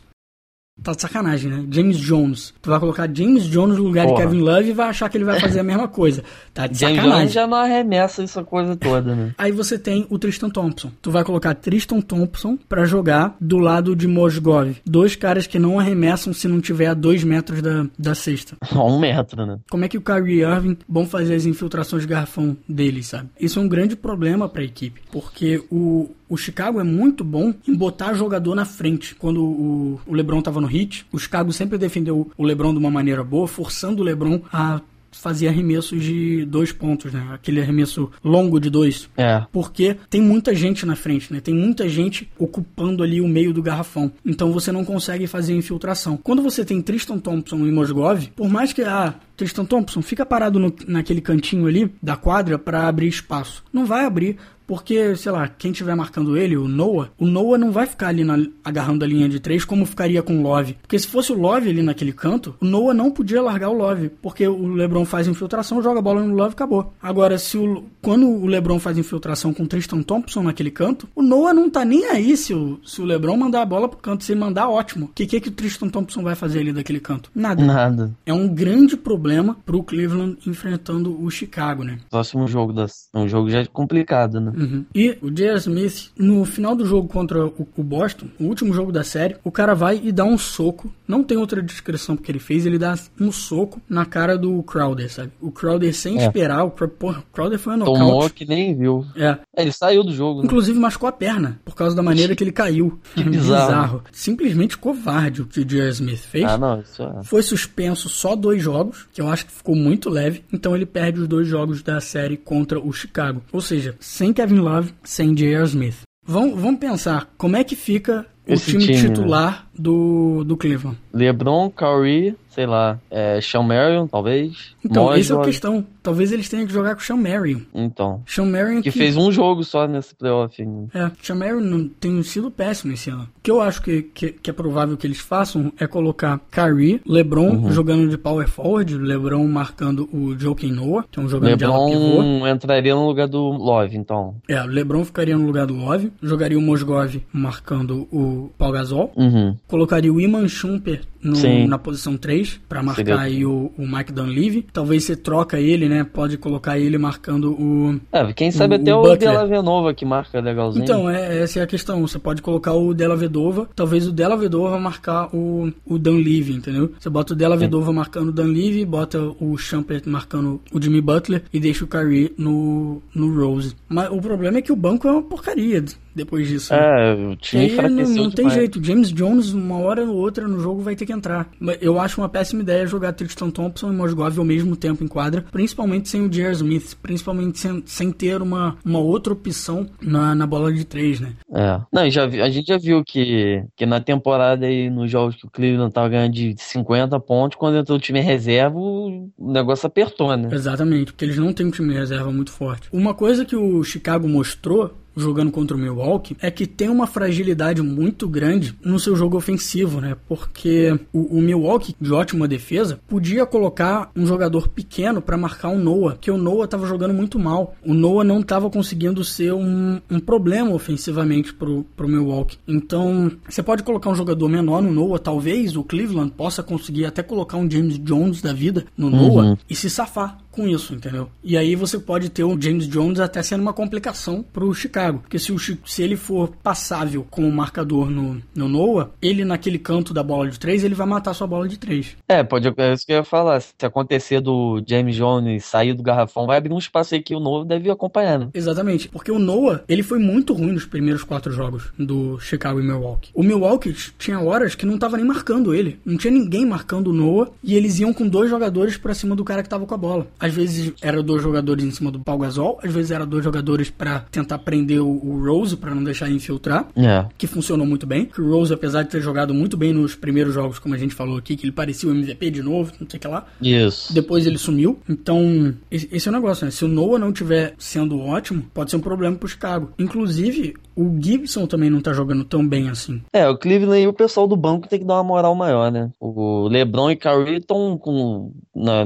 Tá 0.83 0.93
de 0.93 1.03
sacanagem, 1.03 1.51
né? 1.51 1.67
James 1.71 1.99
Jones. 1.99 2.55
Tu 2.63 2.71
vai 2.71 2.81
colocar 2.81 3.09
James 3.13 3.45
Jones 3.45 3.77
no 3.77 3.85
lugar 3.85 4.07
Porra. 4.07 4.17
de 4.17 4.23
Kevin 4.23 4.41
Love 4.43 4.71
e 4.71 4.73
vai 4.73 4.89
achar 4.89 5.09
que 5.09 5.17
ele 5.19 5.25
vai 5.25 5.39
fazer 5.39 5.61
a 5.61 5.63
mesma 5.63 5.87
coisa. 5.87 6.25
Tá 6.55 6.67
de 6.67 6.79
James 6.79 6.97
sacanagem. 6.97 7.21
Jones 7.21 7.33
já 7.33 7.47
não 7.47 7.57
arremessa 7.59 8.23
essa 8.23 8.43
coisa 8.43 8.75
toda, 8.75 9.15
né? 9.15 9.35
Aí 9.37 9.53
você 9.53 9.79
tem 9.79 10.07
o 10.09 10.19
Tristan 10.19 10.49
Thompson. 10.49 10.91
Tu 11.03 11.11
vai 11.11 11.25
colocar 11.25 11.55
Tristan 11.55 12.01
Thompson 12.01 12.57
pra 12.69 12.85
jogar 12.87 13.37
do 13.41 13.59
lado 13.59 13.95
de 13.95 14.09
Mozgov. 14.09 14.75
Dois 14.85 15.15
caras 15.15 15.47
que 15.47 15.59
não 15.59 15.79
arremessam 15.79 16.33
se 16.33 16.49
não 16.49 16.61
tiver 16.61 16.87
a 16.87 16.95
dois 16.95 17.23
metros 17.23 17.61
da, 17.61 17.87
da 17.99 18.15
cesta. 18.15 18.57
A 18.73 18.85
um 18.85 18.99
metro, 18.99 19.45
né? 19.47 19.59
Como 19.71 19.85
é 19.85 19.89
que 19.89 19.99
o 19.99 20.03
Kyrie 20.03 20.41
Irving 20.43 20.79
vão 20.89 21.07
fazer 21.07 21.35
as 21.35 21.45
infiltrações 21.45 22.03
de 22.03 22.09
garrafão 22.09 22.57
dele, 22.69 23.03
sabe? 23.03 23.29
Isso 23.39 23.59
é 23.59 23.63
um 23.63 23.69
grande 23.69 23.95
problema 23.95 24.49
pra 24.49 24.65
equipe. 24.65 25.03
Porque 25.13 25.63
o, 25.71 26.11
o 26.33 26.37
Chicago 26.37 26.81
é 26.81 26.85
muito 26.85 27.23
bom 27.23 27.53
em 27.69 27.75
botar 27.75 28.15
jogador 28.15 28.55
na 28.55 28.65
frente. 28.65 29.15
Quando 29.15 29.43
o, 29.45 30.01
o 30.07 30.15
LeBron 30.15 30.41
tava 30.41 30.61
no 30.61 30.67
hit, 30.67 31.05
o 31.13 31.19
Chicago 31.19 31.53
sempre 31.53 31.77
defendeu 31.77 32.31
o 32.37 32.45
LeBron 32.45 32.73
de 32.73 32.79
uma 32.79 32.91
maneira 32.91 33.23
boa, 33.23 33.47
forçando 33.47 34.01
o 34.01 34.05
LeBron 34.05 34.41
a 34.53 34.81
fazer 35.15 35.47
arremessos 35.49 36.03
de 36.03 36.43
dois 36.47 36.73
pontos, 36.73 37.13
né? 37.13 37.23
Aquele 37.35 37.61
arremesso 37.61 38.11
longo 38.25 38.59
de 38.59 38.71
dois. 38.71 39.11
É. 39.15 39.45
Porque 39.53 39.95
tem 40.09 40.23
muita 40.23 40.55
gente 40.55 40.87
na 40.87 40.97
frente, 40.97 41.31
né? 41.31 41.39
Tem 41.39 41.55
muita 41.55 41.87
gente 41.87 42.27
ocupando 42.39 43.03
ali 43.03 43.21
o 43.21 43.29
meio 43.29 43.53
do 43.53 43.63
garrafão. 43.63 44.11
Então 44.25 44.51
você 44.53 44.73
não 44.73 44.87
consegue 44.87 45.27
fazer 45.27 45.55
infiltração. 45.55 46.17
Quando 46.17 46.43
você 46.43 46.65
tem 46.65 46.81
Tristan 46.81 47.19
Thompson 47.19 47.59
e 47.67 47.71
Mosgov, 47.71 48.27
por 48.35 48.49
mais 48.49 48.73
que 48.73 48.81
ah, 48.83 49.15
Tristan 49.37 49.67
Thompson 49.67 50.01
fica 50.01 50.25
parado 50.25 50.59
no- 50.59 50.75
naquele 50.89 51.21
cantinho 51.21 51.67
ali 51.67 51.93
da 52.03 52.17
quadra 52.17 52.59
para 52.59 52.89
abrir 52.89 53.09
espaço, 53.09 53.63
não 53.71 53.85
vai 53.85 54.07
abrir 54.07 54.39
Porque, 54.73 55.15
sei 55.17 55.31
lá, 55.31 55.49
quem 55.49 55.71
estiver 55.71 55.95
marcando 55.95 56.35
ele, 56.35 56.57
o 56.57 56.67
Noah, 56.67 57.11
o 57.19 57.27
Noah 57.27 57.59
não 57.59 57.71
vai 57.71 57.85
ficar 57.85 58.09
ali 58.09 58.25
na, 58.25 58.39
agarrando 58.65 59.05
a 59.05 59.07
linha 59.07 59.29
de 59.29 59.39
três 59.39 59.67
como 59.67 59.85
ficaria 59.85 60.23
com 60.23 60.39
o 60.39 60.43
Love. 60.43 60.79
Porque 60.81 60.99
se 60.99 61.07
fosse 61.07 61.31
o 61.31 61.39
Love 61.39 61.69
ali 61.69 61.83
naquele 61.83 62.11
canto, 62.11 62.57
o 62.59 62.65
Noah 62.65 62.95
não 62.95 63.11
podia 63.11 63.43
largar 63.43 63.69
o 63.69 63.75
Love. 63.75 64.09
Porque 64.23 64.49
o 64.49 64.69
LeBron 64.69 65.05
faz 65.05 65.29
infiltração, 65.29 65.83
joga 65.83 65.99
a 65.99 66.03
bola 66.03 66.25
no 66.25 66.35
Love 66.35 66.53
e 66.53 66.55
acabou. 66.55 66.91
Agora, 67.03 67.37
se 67.37 67.59
o, 67.59 67.85
quando 68.01 68.27
o 68.27 68.47
LeBron 68.47 68.79
faz 68.79 68.97
infiltração 68.97 69.53
com 69.53 69.65
o 69.65 69.67
Tristan 69.67 70.03
Thompson 70.03 70.43
naquele 70.43 70.71
canto, 70.71 71.07
o 71.15 71.21
Noah 71.21 71.53
não 71.53 71.69
tá 71.69 71.85
nem 71.85 72.07
aí 72.07 72.35
se 72.35 72.55
o, 72.55 72.81
se 72.83 73.03
o 73.03 73.05
LeBron 73.05 73.37
mandar 73.37 73.61
a 73.61 73.67
bola 73.67 73.91
pro 73.91 73.99
canto. 73.99 74.25
Se 74.25 74.33
ele 74.33 74.41
mandar, 74.41 74.71
ótimo. 74.71 75.05
O 75.05 75.09
que, 75.09 75.27
que, 75.27 75.39
que 75.39 75.51
o 75.51 75.53
Tristan 75.53 75.91
Thompson 75.91 76.23
vai 76.23 76.35
fazer 76.35 76.61
ali 76.61 76.73
daquele 76.73 76.99
canto? 76.99 77.31
Nada. 77.35 77.63
Nada. 77.63 78.11
É 78.25 78.33
um 78.33 78.49
grande 78.49 78.97
problema 78.97 79.55
pro 79.67 79.83
Cleveland 79.83 80.39
enfrentando 80.47 81.23
o 81.23 81.31
Chicago, 81.31 81.85
né? 81.85 81.99
Próximo 82.09 82.49
jogo 82.49 82.73
das. 82.73 83.11
Um 83.15 83.29
jogo 83.29 83.51
já 83.51 83.67
complicado, 83.67 84.41
né? 84.41 84.62
Uhum. 84.63 84.85
E 84.95 85.17
o 85.21 85.31
J.R. 85.31 85.59
Smith, 85.59 86.11
no 86.17 86.45
final 86.45 86.75
do 86.75 86.85
jogo 86.87 87.09
contra 87.09 87.47
o, 87.47 87.67
o 87.77 87.83
Boston, 87.83 88.27
o 88.41 88.45
último 88.45 88.73
jogo 88.73 88.93
da 88.93 89.03
série, 89.05 89.37
o 89.45 89.51
cara 89.51 89.75
vai 89.75 90.01
e 90.03 90.13
dá 90.13 90.25
um 90.25 90.39
soco. 90.39 90.93
Não 91.07 91.23
tem 91.23 91.37
outra 91.37 91.61
descrição 91.63 92.17
porque 92.17 92.31
ele 92.31 92.39
fez, 92.39 92.65
ele 92.65 92.79
dá 92.79 92.95
um 93.21 93.31
soco 93.33 93.81
na 93.89 94.05
cara 94.07 94.37
do 94.39 94.63
Crowder, 94.63 95.13
sabe? 95.13 95.31
O 95.41 95.51
Crowder 95.51 95.95
sem 95.95 96.19
É. 96.19 96.27
esperar, 96.27 96.65
o, 96.65 96.71
porra, 96.71 97.21
o 97.21 97.33
Crowder 97.35 97.59
foi 97.59 97.75
um 97.75 97.81
Tomou 97.85 98.31
que 98.31 98.45
nem 98.47 98.75
viu. 98.77 99.05
É. 99.17 99.39
É, 99.57 99.63
ele 99.63 99.73
saiu 99.73 100.03
do 100.05 100.13
jogo, 100.13 100.41
né? 100.41 100.47
Inclusive 100.47 100.79
machucou 100.79 101.09
a 101.09 101.13
perna, 101.13 101.61
por 101.65 101.75
causa 101.75 101.95
da 101.95 102.03
maneira 102.03 102.35
que 102.37 102.43
ele 102.45 102.53
caiu. 102.53 102.99
Que 103.15 103.23
bizarro. 103.29 104.03
Simplesmente 104.13 104.79
covarde 104.79 105.43
o 105.43 105.47
que 105.47 105.61
o 105.61 105.65
J.R. 105.65 105.91
Smith 105.91 106.19
fez. 106.21 106.45
Ah, 106.45 106.57
não, 106.59 106.81
isso 106.81 107.03
é. 107.03 107.23
Foi 107.25 107.43
suspenso 107.43 108.09
só 108.09 108.35
dois 108.37 108.63
jogos, 108.63 109.07
que 109.13 109.21
eu 109.21 109.29
acho 109.29 109.47
que 109.47 109.53
ficou 109.53 109.75
muito 109.75 110.09
leve. 110.09 110.43
Então 110.53 110.75
ele 110.75 110.87
perde 110.87 111.21
os 111.21 111.29
dois 111.29 111.47
jogos 111.47 111.83
da 111.83 112.01
série 112.01 112.37
contra 112.37 112.79
o 112.81 112.93
Chicago. 112.93 113.43
Ou 113.53 113.61
seja, 113.61 113.95
sem 114.01 114.33
Kevin 114.33 114.52
Love, 114.61 114.93
sem 115.03 115.35
J.R. 115.35 115.65
Smith. 115.65 116.03
Vamos, 116.25 116.61
vamos 116.61 116.79
pensar 116.79 117.29
como 117.37 117.57
é 117.57 117.65
que 117.65 117.75
fica 117.75 118.27
o 118.47 118.57
time, 118.57 118.87
time, 118.87 118.97
né? 118.97 119.09
titular 119.09 119.69
do, 119.77 120.45
do 120.45 120.57
Cleveland. 120.57 120.99
LeBron, 121.13 121.71
Curry, 121.71 122.37
sei 122.55 122.67
lá, 122.67 122.99
é, 123.11 123.41
Sean 123.41 123.63
Marion, 123.63 124.07
talvez. 124.07 124.75
Então, 124.85 125.05
Mojos, 125.05 125.21
essa 125.27 125.35
é 125.35 125.41
a 125.41 125.45
questão. 125.45 125.87
Talvez 126.03 126.33
eles 126.33 126.49
tenham 126.49 126.67
que 126.67 126.73
jogar 126.73 126.95
com 126.95 127.01
o 127.01 127.05
Sean 127.05 127.17
Marion. 127.17 127.61
Então. 127.75 128.23
Sean 128.27 128.47
Marion 128.47 128.83
Que 128.83 128.91
fez 128.91 129.17
um 129.17 129.31
jogo 129.31 129.63
só 129.65 129.87
nesse 129.87 130.15
playoff. 130.15 130.61
É, 130.93 131.07
o 131.07 131.13
Sean 131.23 131.37
Marion 131.37 131.61
não 131.61 131.89
tem 131.89 132.23
sido 132.23 132.51
péssimo 132.51 132.93
esse 132.93 133.09
ano. 133.11 133.23
O 133.23 133.41
que 133.43 133.51
eu 133.51 133.61
acho 133.61 133.81
que, 133.83 134.03
que, 134.03 134.33
que 134.33 134.51
é 134.51 134.53
provável 134.53 134.97
que 134.97 135.07
eles 135.07 135.21
façam 135.21 135.73
é 135.79 135.87
colocar 135.87 136.41
Kyrie, 136.51 137.01
LeBron 137.07 137.43
Uhum. 137.53 137.73
jogando 137.73 138.09
de 138.09 138.17
power 138.19 138.49
forward, 138.49 138.97
LeBron 138.99 139.47
marcando 139.47 140.09
o 140.13 140.37
Joakim 140.39 140.73
Noah, 140.73 141.05
que 141.11 141.19
é 141.21 141.23
um 141.23 141.29
jogador 141.29 141.57
de 141.57 141.65
ala 141.65 141.87
pivô. 141.87 141.99
LeBron 142.21 142.49
entraria 142.49 142.95
no 142.95 143.07
lugar 143.07 143.29
do 143.29 143.39
Love, 143.51 143.97
então. 143.97 144.35
É, 144.49 144.61
o 144.63 144.67
LeBron 144.67 145.05
ficaria 145.05 145.37
no 145.37 145.47
lugar 145.47 145.67
do 145.67 145.75
Love, 145.75 146.13
jogaria 146.23 146.59
o 146.59 146.63
Mosgov 146.63 147.23
marcando 147.33 148.09
o 148.13 148.51
Paul 148.59 148.73
Gasol, 148.73 149.13
Uhum. 149.17 149.57
colocaria 149.69 150.13
o 150.13 150.21
Iman 150.21 150.49
Shumper 150.49 151.03
no- 151.23 151.69
na 151.69 151.79
posição 151.79 152.17
3 152.17 152.61
para 152.69 152.83
marcar 152.83 152.97
Seria- 153.05 153.21
aí 153.21 153.45
o, 153.47 153.71
o 153.79 153.87
Mike 153.87 154.13
Dunleavy. 154.13 154.67
Talvez 154.73 155.05
você 155.05 155.15
troca 155.17 155.59
ele, 155.61 155.89
né? 155.89 156.05
Pode 156.05 156.37
colocar 156.37 156.79
ele 156.79 156.99
marcando 156.99 157.53
o 157.53 158.01
É, 158.13 158.33
quem 158.33 158.51
sabe 158.51 158.75
O- 158.77 158.81
até 158.81 158.95
o 158.95 159.03
o. 159.03 159.17
Della 159.17 159.47
Venova 159.47 159.95
que 159.95 160.05
marca 160.05 160.41
legalzinho. 160.41 160.83
Então, 160.85 161.09
é, 161.09 161.43
essa 161.43 161.61
é 161.61 161.63
a 161.63 161.67
questão. 161.67 162.01
Você 162.03 162.19
pode 162.19 162.43
colocar 162.43 162.73
o 162.73 162.93
Della 162.93 163.17
Vedova, 163.17 163.69
talvez 163.75 164.07
o 164.07 164.13
Della 164.13 164.37
Vedova 164.37 164.79
marcar 164.79 165.29
o, 165.35 165.73
o 165.87 165.99
Dan 165.99 166.17
Levy, 166.17 166.55
entendeu? 166.55 166.93
Você 166.99 167.09
bota 167.09 167.33
o 167.33 167.37
Della 167.37 167.57
Vedova 167.57 167.93
marcando 167.93 168.29
o 168.29 168.33
Dan 168.33 168.47
Levy, 168.49 168.85
bota 168.85 169.21
o 169.41 169.57
Shumpert 169.57 170.07
marcando 170.09 170.61
o 170.73 170.81
Jimmy 170.83 171.01
Butler 171.01 171.43
e 171.53 171.61
deixa 171.61 171.85
o 171.85 171.89
Kyrie 171.89 172.33
no, 172.37 173.01
no 173.15 173.35
Rose. 173.35 173.75
Mas 173.89 174.11
o 174.11 174.21
problema 174.21 174.59
é 174.59 174.63
que 174.63 174.73
o 174.73 174.77
banco 174.77 175.07
é 175.07 175.13
uma 175.13 175.23
porcaria 175.23 175.83
depois 176.15 176.49
disso. 176.49 176.73
né? 176.73 176.79
É, 176.81 177.15
o 177.15 177.33
E 177.33 177.37
time 177.37 177.63
aí 177.63 177.69
não, 177.69 177.75
enfraqueceu 177.75 178.23
não 178.23 178.31
tem 178.31 178.51
jeito. 178.51 178.83
James 178.85 179.13
Jones, 179.13 179.53
uma 179.53 179.79
hora 179.79 180.05
ou 180.05 180.17
outra 180.17 180.47
no 180.47 180.61
jogo, 180.61 180.83
vai 180.83 180.95
ter 180.97 181.07
que 181.07 181.13
entrar. 181.13 181.49
Mas 181.59 181.79
Eu 181.81 181.99
acho 182.01 182.21
uma 182.21 182.29
péssima 182.29 182.63
ideia 182.63 182.87
jogar 182.87 183.13
Tristan 183.13 183.51
Thompson 183.51 183.93
e 183.93 183.97
Mosgov 183.97 184.39
ao 184.39 184.45
mesmo 184.45 184.77
tempo 184.77 185.03
em 185.05 185.09
quadra, 185.09 185.45
principalmente 185.51 186.09
sem 186.09 186.23
o 186.23 186.29
J.R. 186.29 186.53
Smith, 186.55 186.97
principalmente 187.03 187.59
sem, 187.59 187.83
sem 187.87 188.11
ter 188.13 188.41
uma, 188.43 188.77
uma 188.85 188.99
outra 188.99 189.33
opção 189.33 189.89
na, 190.01 190.35
na 190.35 190.47
bola 190.47 190.73
de 190.73 190.85
três, 190.85 191.21
né? 191.21 191.33
É. 191.55 191.81
Não, 191.93 192.07
e 192.07 192.11
já 192.11 192.25
a 192.25 192.51
gente 192.51 192.67
já 192.67 192.79
viu 192.79 193.03
que, 193.05 193.63
que 193.77 193.87
na 193.87 194.01
temporada 194.01 194.67
aí, 194.67 194.89
nos 194.91 195.11
jogos 195.11 195.37
que 195.37 195.47
o 195.47 195.51
Cleveland 195.51 195.93
tava 195.93 196.09
ganhando 196.09 196.33
de 196.33 196.55
50 196.59 197.19
pontos, 197.21 197.59
quando 197.59 197.77
entrou 197.79 197.99
o 197.99 198.01
time 198.01 198.21
reserva, 198.21 198.77
o 198.79 199.31
negócio 199.39 199.87
apertou, 199.87 200.37
né? 200.37 200.49
Exatamente, 200.53 201.13
porque 201.13 201.25
eles 201.25 201.39
não 201.39 201.53
têm 201.53 201.67
um 201.67 201.71
time 201.71 201.89
de 201.93 201.99
reserva 201.99 202.31
muito 202.31 202.51
forte. 202.51 202.89
Uma 202.93 203.15
coisa 203.15 203.45
que 203.45 203.57
o 203.57 203.83
Chicago 203.85 204.29
mostrou 204.29 204.95
jogando 205.17 205.51
contra 205.51 205.77
o 205.77 205.81
Milwaukee 205.81 206.37
é 206.41 206.51
que 206.51 206.67
tem 206.67 206.89
uma 206.89 207.07
fragilidade 207.07 207.83
muito 207.83 208.29
grande 208.29 208.75
no 208.85 208.99
seu 208.99 209.15
jogo 209.15 209.37
ofensivo, 209.37 210.01
né? 210.01 210.17
Porque 210.29 210.99
o, 211.13 211.39
o 211.39 211.41
Milwaukee, 211.41 211.95
de 212.01 212.13
ótima 212.13 212.49
defesa, 212.49 212.99
podia 213.09 213.47
colocar 213.47 214.11
um 214.17 214.27
jogador 214.27 214.69
pequeno 214.69 215.21
para 215.21 215.37
marcar 215.37 215.69
o 215.69 215.79
Noah, 215.79 216.17
que 216.21 216.31
o 216.31 216.39
Noah 216.39 216.65
estava 216.65 216.87
jogando 216.87 217.15
muito 217.15 217.39
mal. 217.39 217.75
O 217.85 217.95
Noah 217.95 218.25
não 218.25 218.41
estava 218.41 218.71
conseguindo 218.71 219.25
ser 219.25 219.53
um, 219.53 220.01
um 220.11 220.21
problema 220.21 220.73
ofensivamente 220.73 221.53
pro, 221.55 221.85
pro 221.97 222.09
Milwaukee. 222.09 222.59
Então, 222.67 223.33
você 223.49 223.63
pode 223.63 223.83
colocar 223.83 224.11
um 224.11 224.15
jogador 224.15 224.49
menor 224.49 224.83
no 224.83 224.93
Noah, 224.93 225.19
talvez 225.19 225.77
o 225.77 225.85
Cleveland 225.85 226.33
possa 226.37 226.63
conseguir 226.63 227.07
até 227.07 227.23
colocar 227.23 227.57
um 227.57 227.71
James 227.71 227.99
Jones 227.99 228.41
da 228.41 228.53
vida 228.53 228.85
no 228.97 229.11
Noah 229.11 229.59
e 229.69 229.75
se 229.75 229.89
safar 229.89 230.39
com 230.53 230.69
isso, 230.69 230.95
entendeu? 230.95 231.29
E 231.43 231.57
aí 231.57 231.75
você 231.75 231.99
pode 231.99 232.29
ter 232.29 232.45
o 232.45 232.61
James 232.61 232.87
Jones 232.87 233.19
até 233.19 233.43
sendo 233.43 233.63
uma 233.63 233.73
complicação 233.73 234.45
pro 234.53 234.73
Chicago. 234.75 235.21
Porque 235.21 235.39
se, 235.39 235.51
o, 235.51 235.59
se 235.59 236.03
ele 236.03 236.17
for 236.17 236.53
passável 236.63 237.27
como 237.31 237.51
marcador 237.51 238.11
no, 238.11 238.41
no 238.55 238.69
Noah, 238.69 239.11
ele 239.21 239.45
naquele 239.45 239.79
canto 239.79 240.15
da 240.15 240.23
bola 240.23 240.49
de 240.51 240.59
três, 240.59 240.85
ele 240.85 240.95
vai 240.95 241.07
matar 241.07 241.35
sua 241.35 241.47
bola 241.47 241.67
de 241.67 241.79
três. 241.79 242.17
É, 242.29 242.45
pode, 242.45 242.69
é 242.77 242.93
isso 242.93 243.07
que 243.07 243.13
eu 243.13 243.17
ia 243.17 243.25
falar. 243.25 243.61
Se 243.61 243.75
acontecer 243.83 244.41
do 244.41 244.83
James 244.87 245.17
Jones 245.17 245.65
sair 245.65 245.95
do 245.95 246.03
garrafão, 246.03 246.47
vai 246.47 246.59
abrir 246.59 246.73
um 246.73 246.79
espaço 246.79 247.15
aí 247.15 247.23
que 247.23 247.35
o 247.35 247.41
novo 247.41 247.65
deve 247.65 247.89
ir 247.89 247.93
acompanhando. 247.93 248.51
Exatamente, 248.53 249.09
porque 249.09 249.33
o 249.33 249.39
Noah, 249.39 249.83
ele 249.89 250.03
foi 250.03 250.19
muito 250.19 250.53
ruim 250.53 250.73
nos 250.73 250.85
primeiros 250.85 251.25
quatro 251.25 251.53
jogos 251.53 251.91
do 251.99 252.39
Chicago 252.39 252.81
e 252.81 252.83
Milwaukee. 252.83 253.31
O 253.35 253.43
Milwaukee 253.43 253.95
tinha 254.19 254.41
horas 254.41 254.75
que 254.75 254.85
não 254.85 254.99
tava 254.99 255.17
nem 255.17 255.27
marcando 255.27 255.75
ele, 255.75 255.99
não 256.05 256.19
tinha 256.19 256.33
ninguém 256.33 256.67
marcando 256.67 257.09
o 257.09 257.13
Noah 257.13 257.51
e 257.63 257.75
eles 257.75 257.99
iam 257.99 258.13
com 258.13 258.29
dois 258.29 258.51
jogadores 258.51 258.97
pra 258.97 259.15
cima 259.15 259.35
do 259.35 259.45
cara 259.45 259.63
que 259.63 259.69
tava 259.69 259.87
com 259.87 259.95
a 259.95 259.99
bola. 259.99 260.27
Às 260.43 260.53
vezes 260.53 260.93
era 261.01 261.23
dois 261.23 261.43
jogadores 261.43 261.85
em 261.85 261.91
cima 261.91 262.11
do 262.11 262.21
Paul 262.21 262.39
Gasol, 262.39 262.79
às 262.83 262.93
vezes 262.93 263.11
era 263.11 263.25
dois 263.25 263.45
jogadores 263.45 263.91
pra 263.91 264.21
tentar 264.31 264.59
prender 264.59 265.01
o, 265.01 265.43
Rose 265.43 265.77
pra 265.77 265.95
não 265.95 266.05
deixar 266.05 266.27
ele 266.27 266.37
infiltrar. 266.37 266.89
É. 266.97 267.27
Que 267.39 267.47
funcionou 267.47 267.87
muito 267.87 268.07
bem. 268.07 268.29
O 268.39 268.51
Rose, 268.51 268.73
apesar 268.73 269.03
de 269.03 269.11
ter 269.11 269.21
jogado 269.21 269.55
muito 269.55 269.77
bem 269.77 269.93
nos 269.93 270.15
primeiros 270.15 270.55
jogos, 270.55 270.79
como 270.79 270.95
a 270.95 270.99
gente 270.99 271.15
falou 271.15 271.39
aqui, 271.39 271.57
que 271.57 271.65
ele 271.65 271.73
parecia 271.73 272.09
o 272.09 272.13
MVP 272.13 272.51
de 272.51 272.63
novo, 272.63 272.93
não 273.01 273.09
sei 273.09 273.19
o 273.19 273.21
que 273.21 273.29
lá. 273.29 273.47
Isso. 273.61 274.13
Depois 274.13 274.47
ele 274.47 274.59
sumiu. 274.59 274.99
Então, 275.09 275.75
esse 275.91 276.09
esse 276.11 276.29
é 276.29 276.31
o 276.31 276.35
negócio, 276.35 276.65
né? 276.65 276.71
Se 276.71 276.85
o 276.85 276.89
Noah 276.89 277.19
não 277.19 277.33
tiver 277.33 277.75
sendo 277.79 278.19
ótimo, 278.21 278.65
pode 278.75 278.91
ser 278.91 278.97
um 278.97 279.01
problema 279.01 279.37
pro 279.37 279.49
Chicago. 279.49 279.93
Inclusive, 279.99 280.75
o 280.97 281.17
Gibson 281.21 281.67
também 281.67 281.91
não 281.91 282.01
tá 282.01 282.13
jogando 282.13 282.45
tão 282.45 282.67
bem 282.67 282.89
assim. 282.89 283.23
É, 283.33 283.49
o 283.49 283.57
Cleveland 283.57 284.03
e 284.03 284.09
o 284.09 284.13
pessoal 284.13 284.47
do 284.47 284.57
banco 284.57 284.89
tem 284.89 284.99
que 284.99 285.05
dar 285.05 285.15
uma 285.15 285.25
moral 285.25 285.55
maior, 285.55 285.91
né? 285.91 286.11
O 286.21 286.69
LeBron 286.69 287.11
e 287.11 287.17
Curry 287.17 287.57
estão 287.57 288.53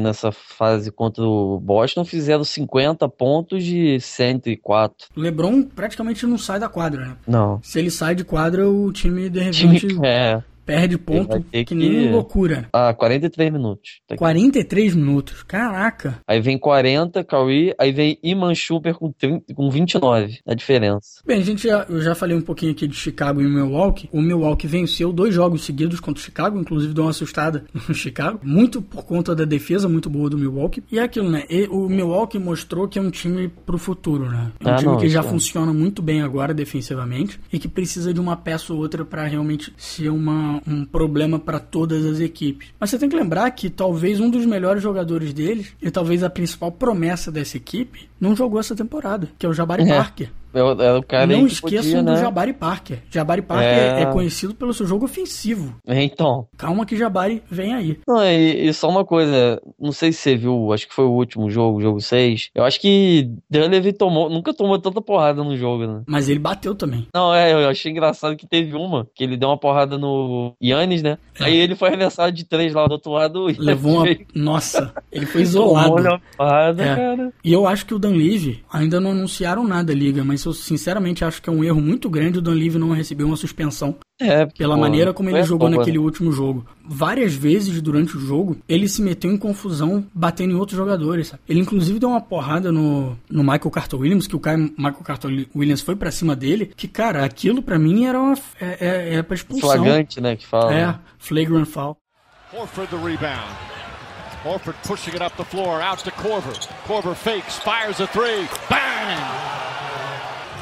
nessa 0.00 0.32
fase 0.32 0.90
contra 0.90 1.24
o 1.24 1.60
Boston 1.60 2.04
fizeram 2.04 2.44
50 2.44 3.08
pontos 3.08 3.64
de 3.64 4.00
104. 4.00 5.08
O 5.16 5.20
LeBron 5.20 5.62
praticamente 5.62 6.26
não 6.26 6.38
sai 6.38 6.58
da 6.58 6.68
quadra, 6.68 7.06
né? 7.06 7.16
Não. 7.26 7.60
Se 7.62 7.78
ele 7.78 7.90
sai 7.90 8.14
de 8.14 8.24
quadra, 8.24 8.68
o 8.68 8.92
time 8.92 9.28
de 9.28 9.50
Time 9.50 9.78
repente 9.78 9.98
é, 10.04 10.42
perde 10.66 10.98
ponto 10.98 11.40
ter 11.50 11.64
que 11.64 11.74
nem 11.74 11.90
que- 11.90 12.08
loucura. 12.10 12.68
ah, 12.72 12.92
43 12.92 13.52
minutos. 13.52 14.00
Tá 14.06 14.14
aqui. 14.14 14.18
43 14.18 14.94
minutos. 14.94 15.42
Caraca. 15.44 16.18
Aí 16.26 16.40
vem 16.40 16.58
40, 16.58 17.22
Curry, 17.24 17.72
aí 17.78 17.92
vem 17.92 18.18
Iman 18.22 18.54
Shumper 18.54 18.94
com, 18.94 19.12
30, 19.12 19.54
com 19.54 19.70
29. 19.70 20.40
A 20.46 20.54
diferença. 20.54 21.22
Bem, 21.24 21.40
a 21.40 21.44
gente 21.44 21.66
já, 21.68 21.86
eu 21.88 22.00
já 22.02 22.14
falei 22.14 22.36
um 22.36 22.40
pouquinho 22.42 22.72
aqui 22.72 22.86
de 22.86 22.96
Chicago 22.96 23.40
e 23.40 23.44
Milwaukee. 23.44 24.08
O 24.12 24.20
Milwaukee 24.20 24.66
venceu 24.66 25.12
dois 25.12 25.32
jogos 25.34 25.64
seguidos 25.64 26.00
contra 26.00 26.20
o 26.20 26.24
Chicago, 26.24 26.58
inclusive 26.58 26.92
deu 26.92 27.04
uma 27.04 27.10
assustada 27.10 27.64
no 27.88 27.94
Chicago, 27.94 28.40
muito 28.42 28.82
por 28.82 29.04
conta 29.04 29.34
da 29.34 29.44
defesa 29.44 29.88
muito 29.88 30.10
boa 30.10 30.28
do 30.28 30.36
Milwaukee. 30.36 30.82
E 30.90 30.98
é 30.98 31.02
aquilo, 31.02 31.30
né? 31.30 31.44
E 31.48 31.68
o 31.70 31.88
Milwaukee 31.88 32.38
mostrou 32.38 32.88
que 32.88 32.98
é 32.98 33.02
um 33.02 33.10
time 33.10 33.48
pro 33.64 33.78
futuro, 33.78 34.28
né? 34.28 34.50
É 34.60 34.68
um 34.68 34.72
Ah, 34.72 34.76
time 34.76 34.90
não, 34.92 34.98
que 34.98 35.08
já 35.08 35.20
é. 35.20 35.22
funciona 35.22 35.72
muito 35.72 36.02
bem 36.02 36.22
agora 36.22 36.52
defensivamente 36.52 37.38
e 37.52 37.58
que 37.58 37.68
precisa 37.68 38.12
de 38.12 38.20
uma 38.20 38.36
peça 38.36 38.72
ou 38.72 38.78
outra 38.80 39.04
para 39.04 39.24
realmente 39.24 39.72
ser 39.76 40.08
uma, 40.10 40.55
um 40.66 40.84
problema 40.84 41.38
para 41.38 41.58
todas 41.58 42.04
as 42.04 42.20
equipes. 42.20 42.68
Mas 42.78 42.90
você 42.90 42.98
tem 42.98 43.08
que 43.08 43.16
lembrar 43.16 43.50
que 43.50 43.68
talvez 43.70 44.20
um 44.20 44.30
dos 44.30 44.46
melhores 44.46 44.82
jogadores 44.82 45.32
deles 45.32 45.72
e 45.80 45.90
talvez 45.90 46.22
a 46.22 46.30
principal 46.30 46.70
promessa 46.72 47.30
dessa 47.32 47.56
equipe 47.56 48.08
não 48.20 48.34
jogou 48.36 48.60
essa 48.60 48.74
temporada, 48.74 49.28
que 49.38 49.46
é 49.46 49.48
o 49.48 49.52
Jabari 49.54 49.82
É. 49.82 49.96
Parker. 49.96 50.30
Era 50.60 50.98
o 50.98 51.02
cara 51.02 51.26
Não 51.26 51.46
esqueçam 51.46 51.82
podia, 51.82 52.02
do 52.02 52.12
né? 52.12 52.16
Jabari 52.20 52.52
Parker. 52.52 52.98
Jabari 53.10 53.42
Parker 53.42 53.66
É. 53.68 54.02
é 54.02 54.06
conhecido 54.06 54.54
pelo 54.54 54.72
seu 54.72 54.86
jogo 54.86 55.04
ofensivo. 55.04 55.74
Então. 55.86 56.46
Calma 56.56 56.84
que 56.86 56.96
Jabari 56.96 57.42
vem 57.50 57.74
aí. 57.74 57.98
Não, 58.06 58.22
e, 58.24 58.68
e 58.68 58.72
só 58.74 58.88
uma 58.88 59.04
coisa, 59.04 59.60
não 59.78 59.92
sei 59.92 60.12
se 60.12 60.18
você 60.20 60.36
viu, 60.36 60.72
acho 60.72 60.88
que 60.88 60.94
foi 60.94 61.04
o 61.04 61.10
último 61.12 61.50
jogo, 61.50 61.80
jogo 61.80 62.00
6. 62.00 62.50
Eu 62.54 62.64
acho 62.64 62.80
que 62.80 63.30
Dunleavy 63.50 63.92
tomou, 63.92 64.28
nunca 64.30 64.52
tomou 64.54 64.78
tanta 64.78 65.00
porrada 65.00 65.42
no 65.42 65.56
jogo, 65.56 65.86
né? 65.86 66.02
Mas 66.06 66.28
ele 66.28 66.38
bateu 66.38 66.74
também. 66.74 67.06
Não, 67.14 67.34
é, 67.34 67.52
eu 67.52 67.68
achei 67.68 67.90
engraçado 67.92 68.36
que 68.36 68.46
teve 68.46 68.74
uma, 68.74 69.06
que 69.14 69.22
ele 69.24 69.36
deu 69.36 69.48
uma 69.48 69.58
porrada 69.58 69.98
no 69.98 70.54
Yannis, 70.62 71.02
né? 71.02 71.18
Aí 71.40 71.56
ele 71.56 71.74
foi 71.74 71.88
arremessado 71.88 72.32
de 72.32 72.44
três 72.44 72.72
lá 72.72 72.86
do 72.86 72.92
outro 72.92 73.12
lado. 73.12 73.50
É. 73.50 73.54
Levou 73.58 74.02
uma. 74.04 74.16
Nossa, 74.34 74.92
ele 75.12 75.26
foi 75.26 75.44
tomou 75.46 75.76
isolado. 75.76 75.92
uma 76.08 76.20
porrada, 76.36 76.82
É. 76.84 76.96
cara. 76.96 77.32
E 77.44 77.52
eu 77.52 77.66
acho 77.66 77.84
que 77.86 77.94
o 77.94 77.98
Dan 77.98 78.10
Levy 78.16 78.64
ainda 78.72 79.00
não 79.00 79.10
anunciaram 79.12 79.64
nada, 79.66 79.92
liga, 79.92 80.24
mas 80.24 80.40
eu 80.48 80.52
sinceramente 80.52 81.24
acho 81.24 81.40
que 81.42 81.48
é 81.48 81.52
um 81.52 81.62
erro 81.64 81.80
muito 81.80 82.08
grande 82.10 82.38
o 82.38 82.42
Dan 82.42 82.54
Levy 82.54 82.78
não 82.78 82.90
receber 82.92 83.24
uma 83.24 83.36
suspensão 83.36 83.96
É, 84.20 84.46
pela 84.46 84.74
pô, 84.74 84.80
maneira 84.80 85.12
como 85.12 85.28
ele 85.30 85.38
à 85.38 85.42
jogou 85.42 85.68
toa, 85.68 85.78
naquele 85.78 85.98
né? 85.98 86.04
último 86.04 86.32
jogo. 86.32 86.66
Várias 86.88 87.34
vezes 87.34 87.80
durante 87.82 88.16
o 88.16 88.20
jogo, 88.20 88.56
ele 88.68 88.88
se 88.88 89.02
meteu 89.02 89.30
em 89.30 89.36
confusão 89.36 90.04
batendo 90.14 90.52
em 90.52 90.56
outros 90.56 90.76
jogadores. 90.76 91.28
sabe? 91.28 91.42
Ele 91.48 91.60
inclusive 91.60 91.98
deu 91.98 92.08
uma 92.10 92.20
porrada 92.20 92.70
no, 92.72 93.16
no 93.30 93.42
Michael 93.42 93.70
Carter 93.70 93.98
Williams, 94.00 94.26
que 94.26 94.36
o 94.36 94.40
cara, 94.40 94.56
Michael 94.56 95.02
Carter 95.04 95.46
Williams 95.54 95.80
foi 95.82 95.96
pra 95.96 96.10
cima 96.10 96.34
dele, 96.36 96.70
que 96.76 96.88
cara, 96.88 97.24
aquilo 97.24 97.62
pra 97.62 97.78
mim 97.78 98.06
era 98.06 98.18
uma 98.20 98.34
é, 98.60 98.76
é, 98.80 99.14
é 99.16 99.22
pra 99.22 99.34
expulsão. 99.34 99.70
Flagrante, 99.70 100.20
né, 100.20 100.36
que 100.36 100.46
fala. 100.46 100.74
É, 100.74 100.94
flagrant 101.18 101.66
foul. 101.66 101.96
Horford 102.52 102.88
the 102.90 102.96
rebound. 102.96 103.52
Horford 104.44 104.76
pushing 104.86 105.10
it 105.12 105.22
up 105.22 105.36
the 105.36 105.44
floor, 105.44 105.80
out 105.82 106.04
to 106.04 106.10
Corver. 106.12 106.52
Corver 106.86 107.14
fakes, 107.16 107.56
fires 107.58 108.00
a 108.00 108.06
three. 108.06 108.46
Bang! 108.70 109.65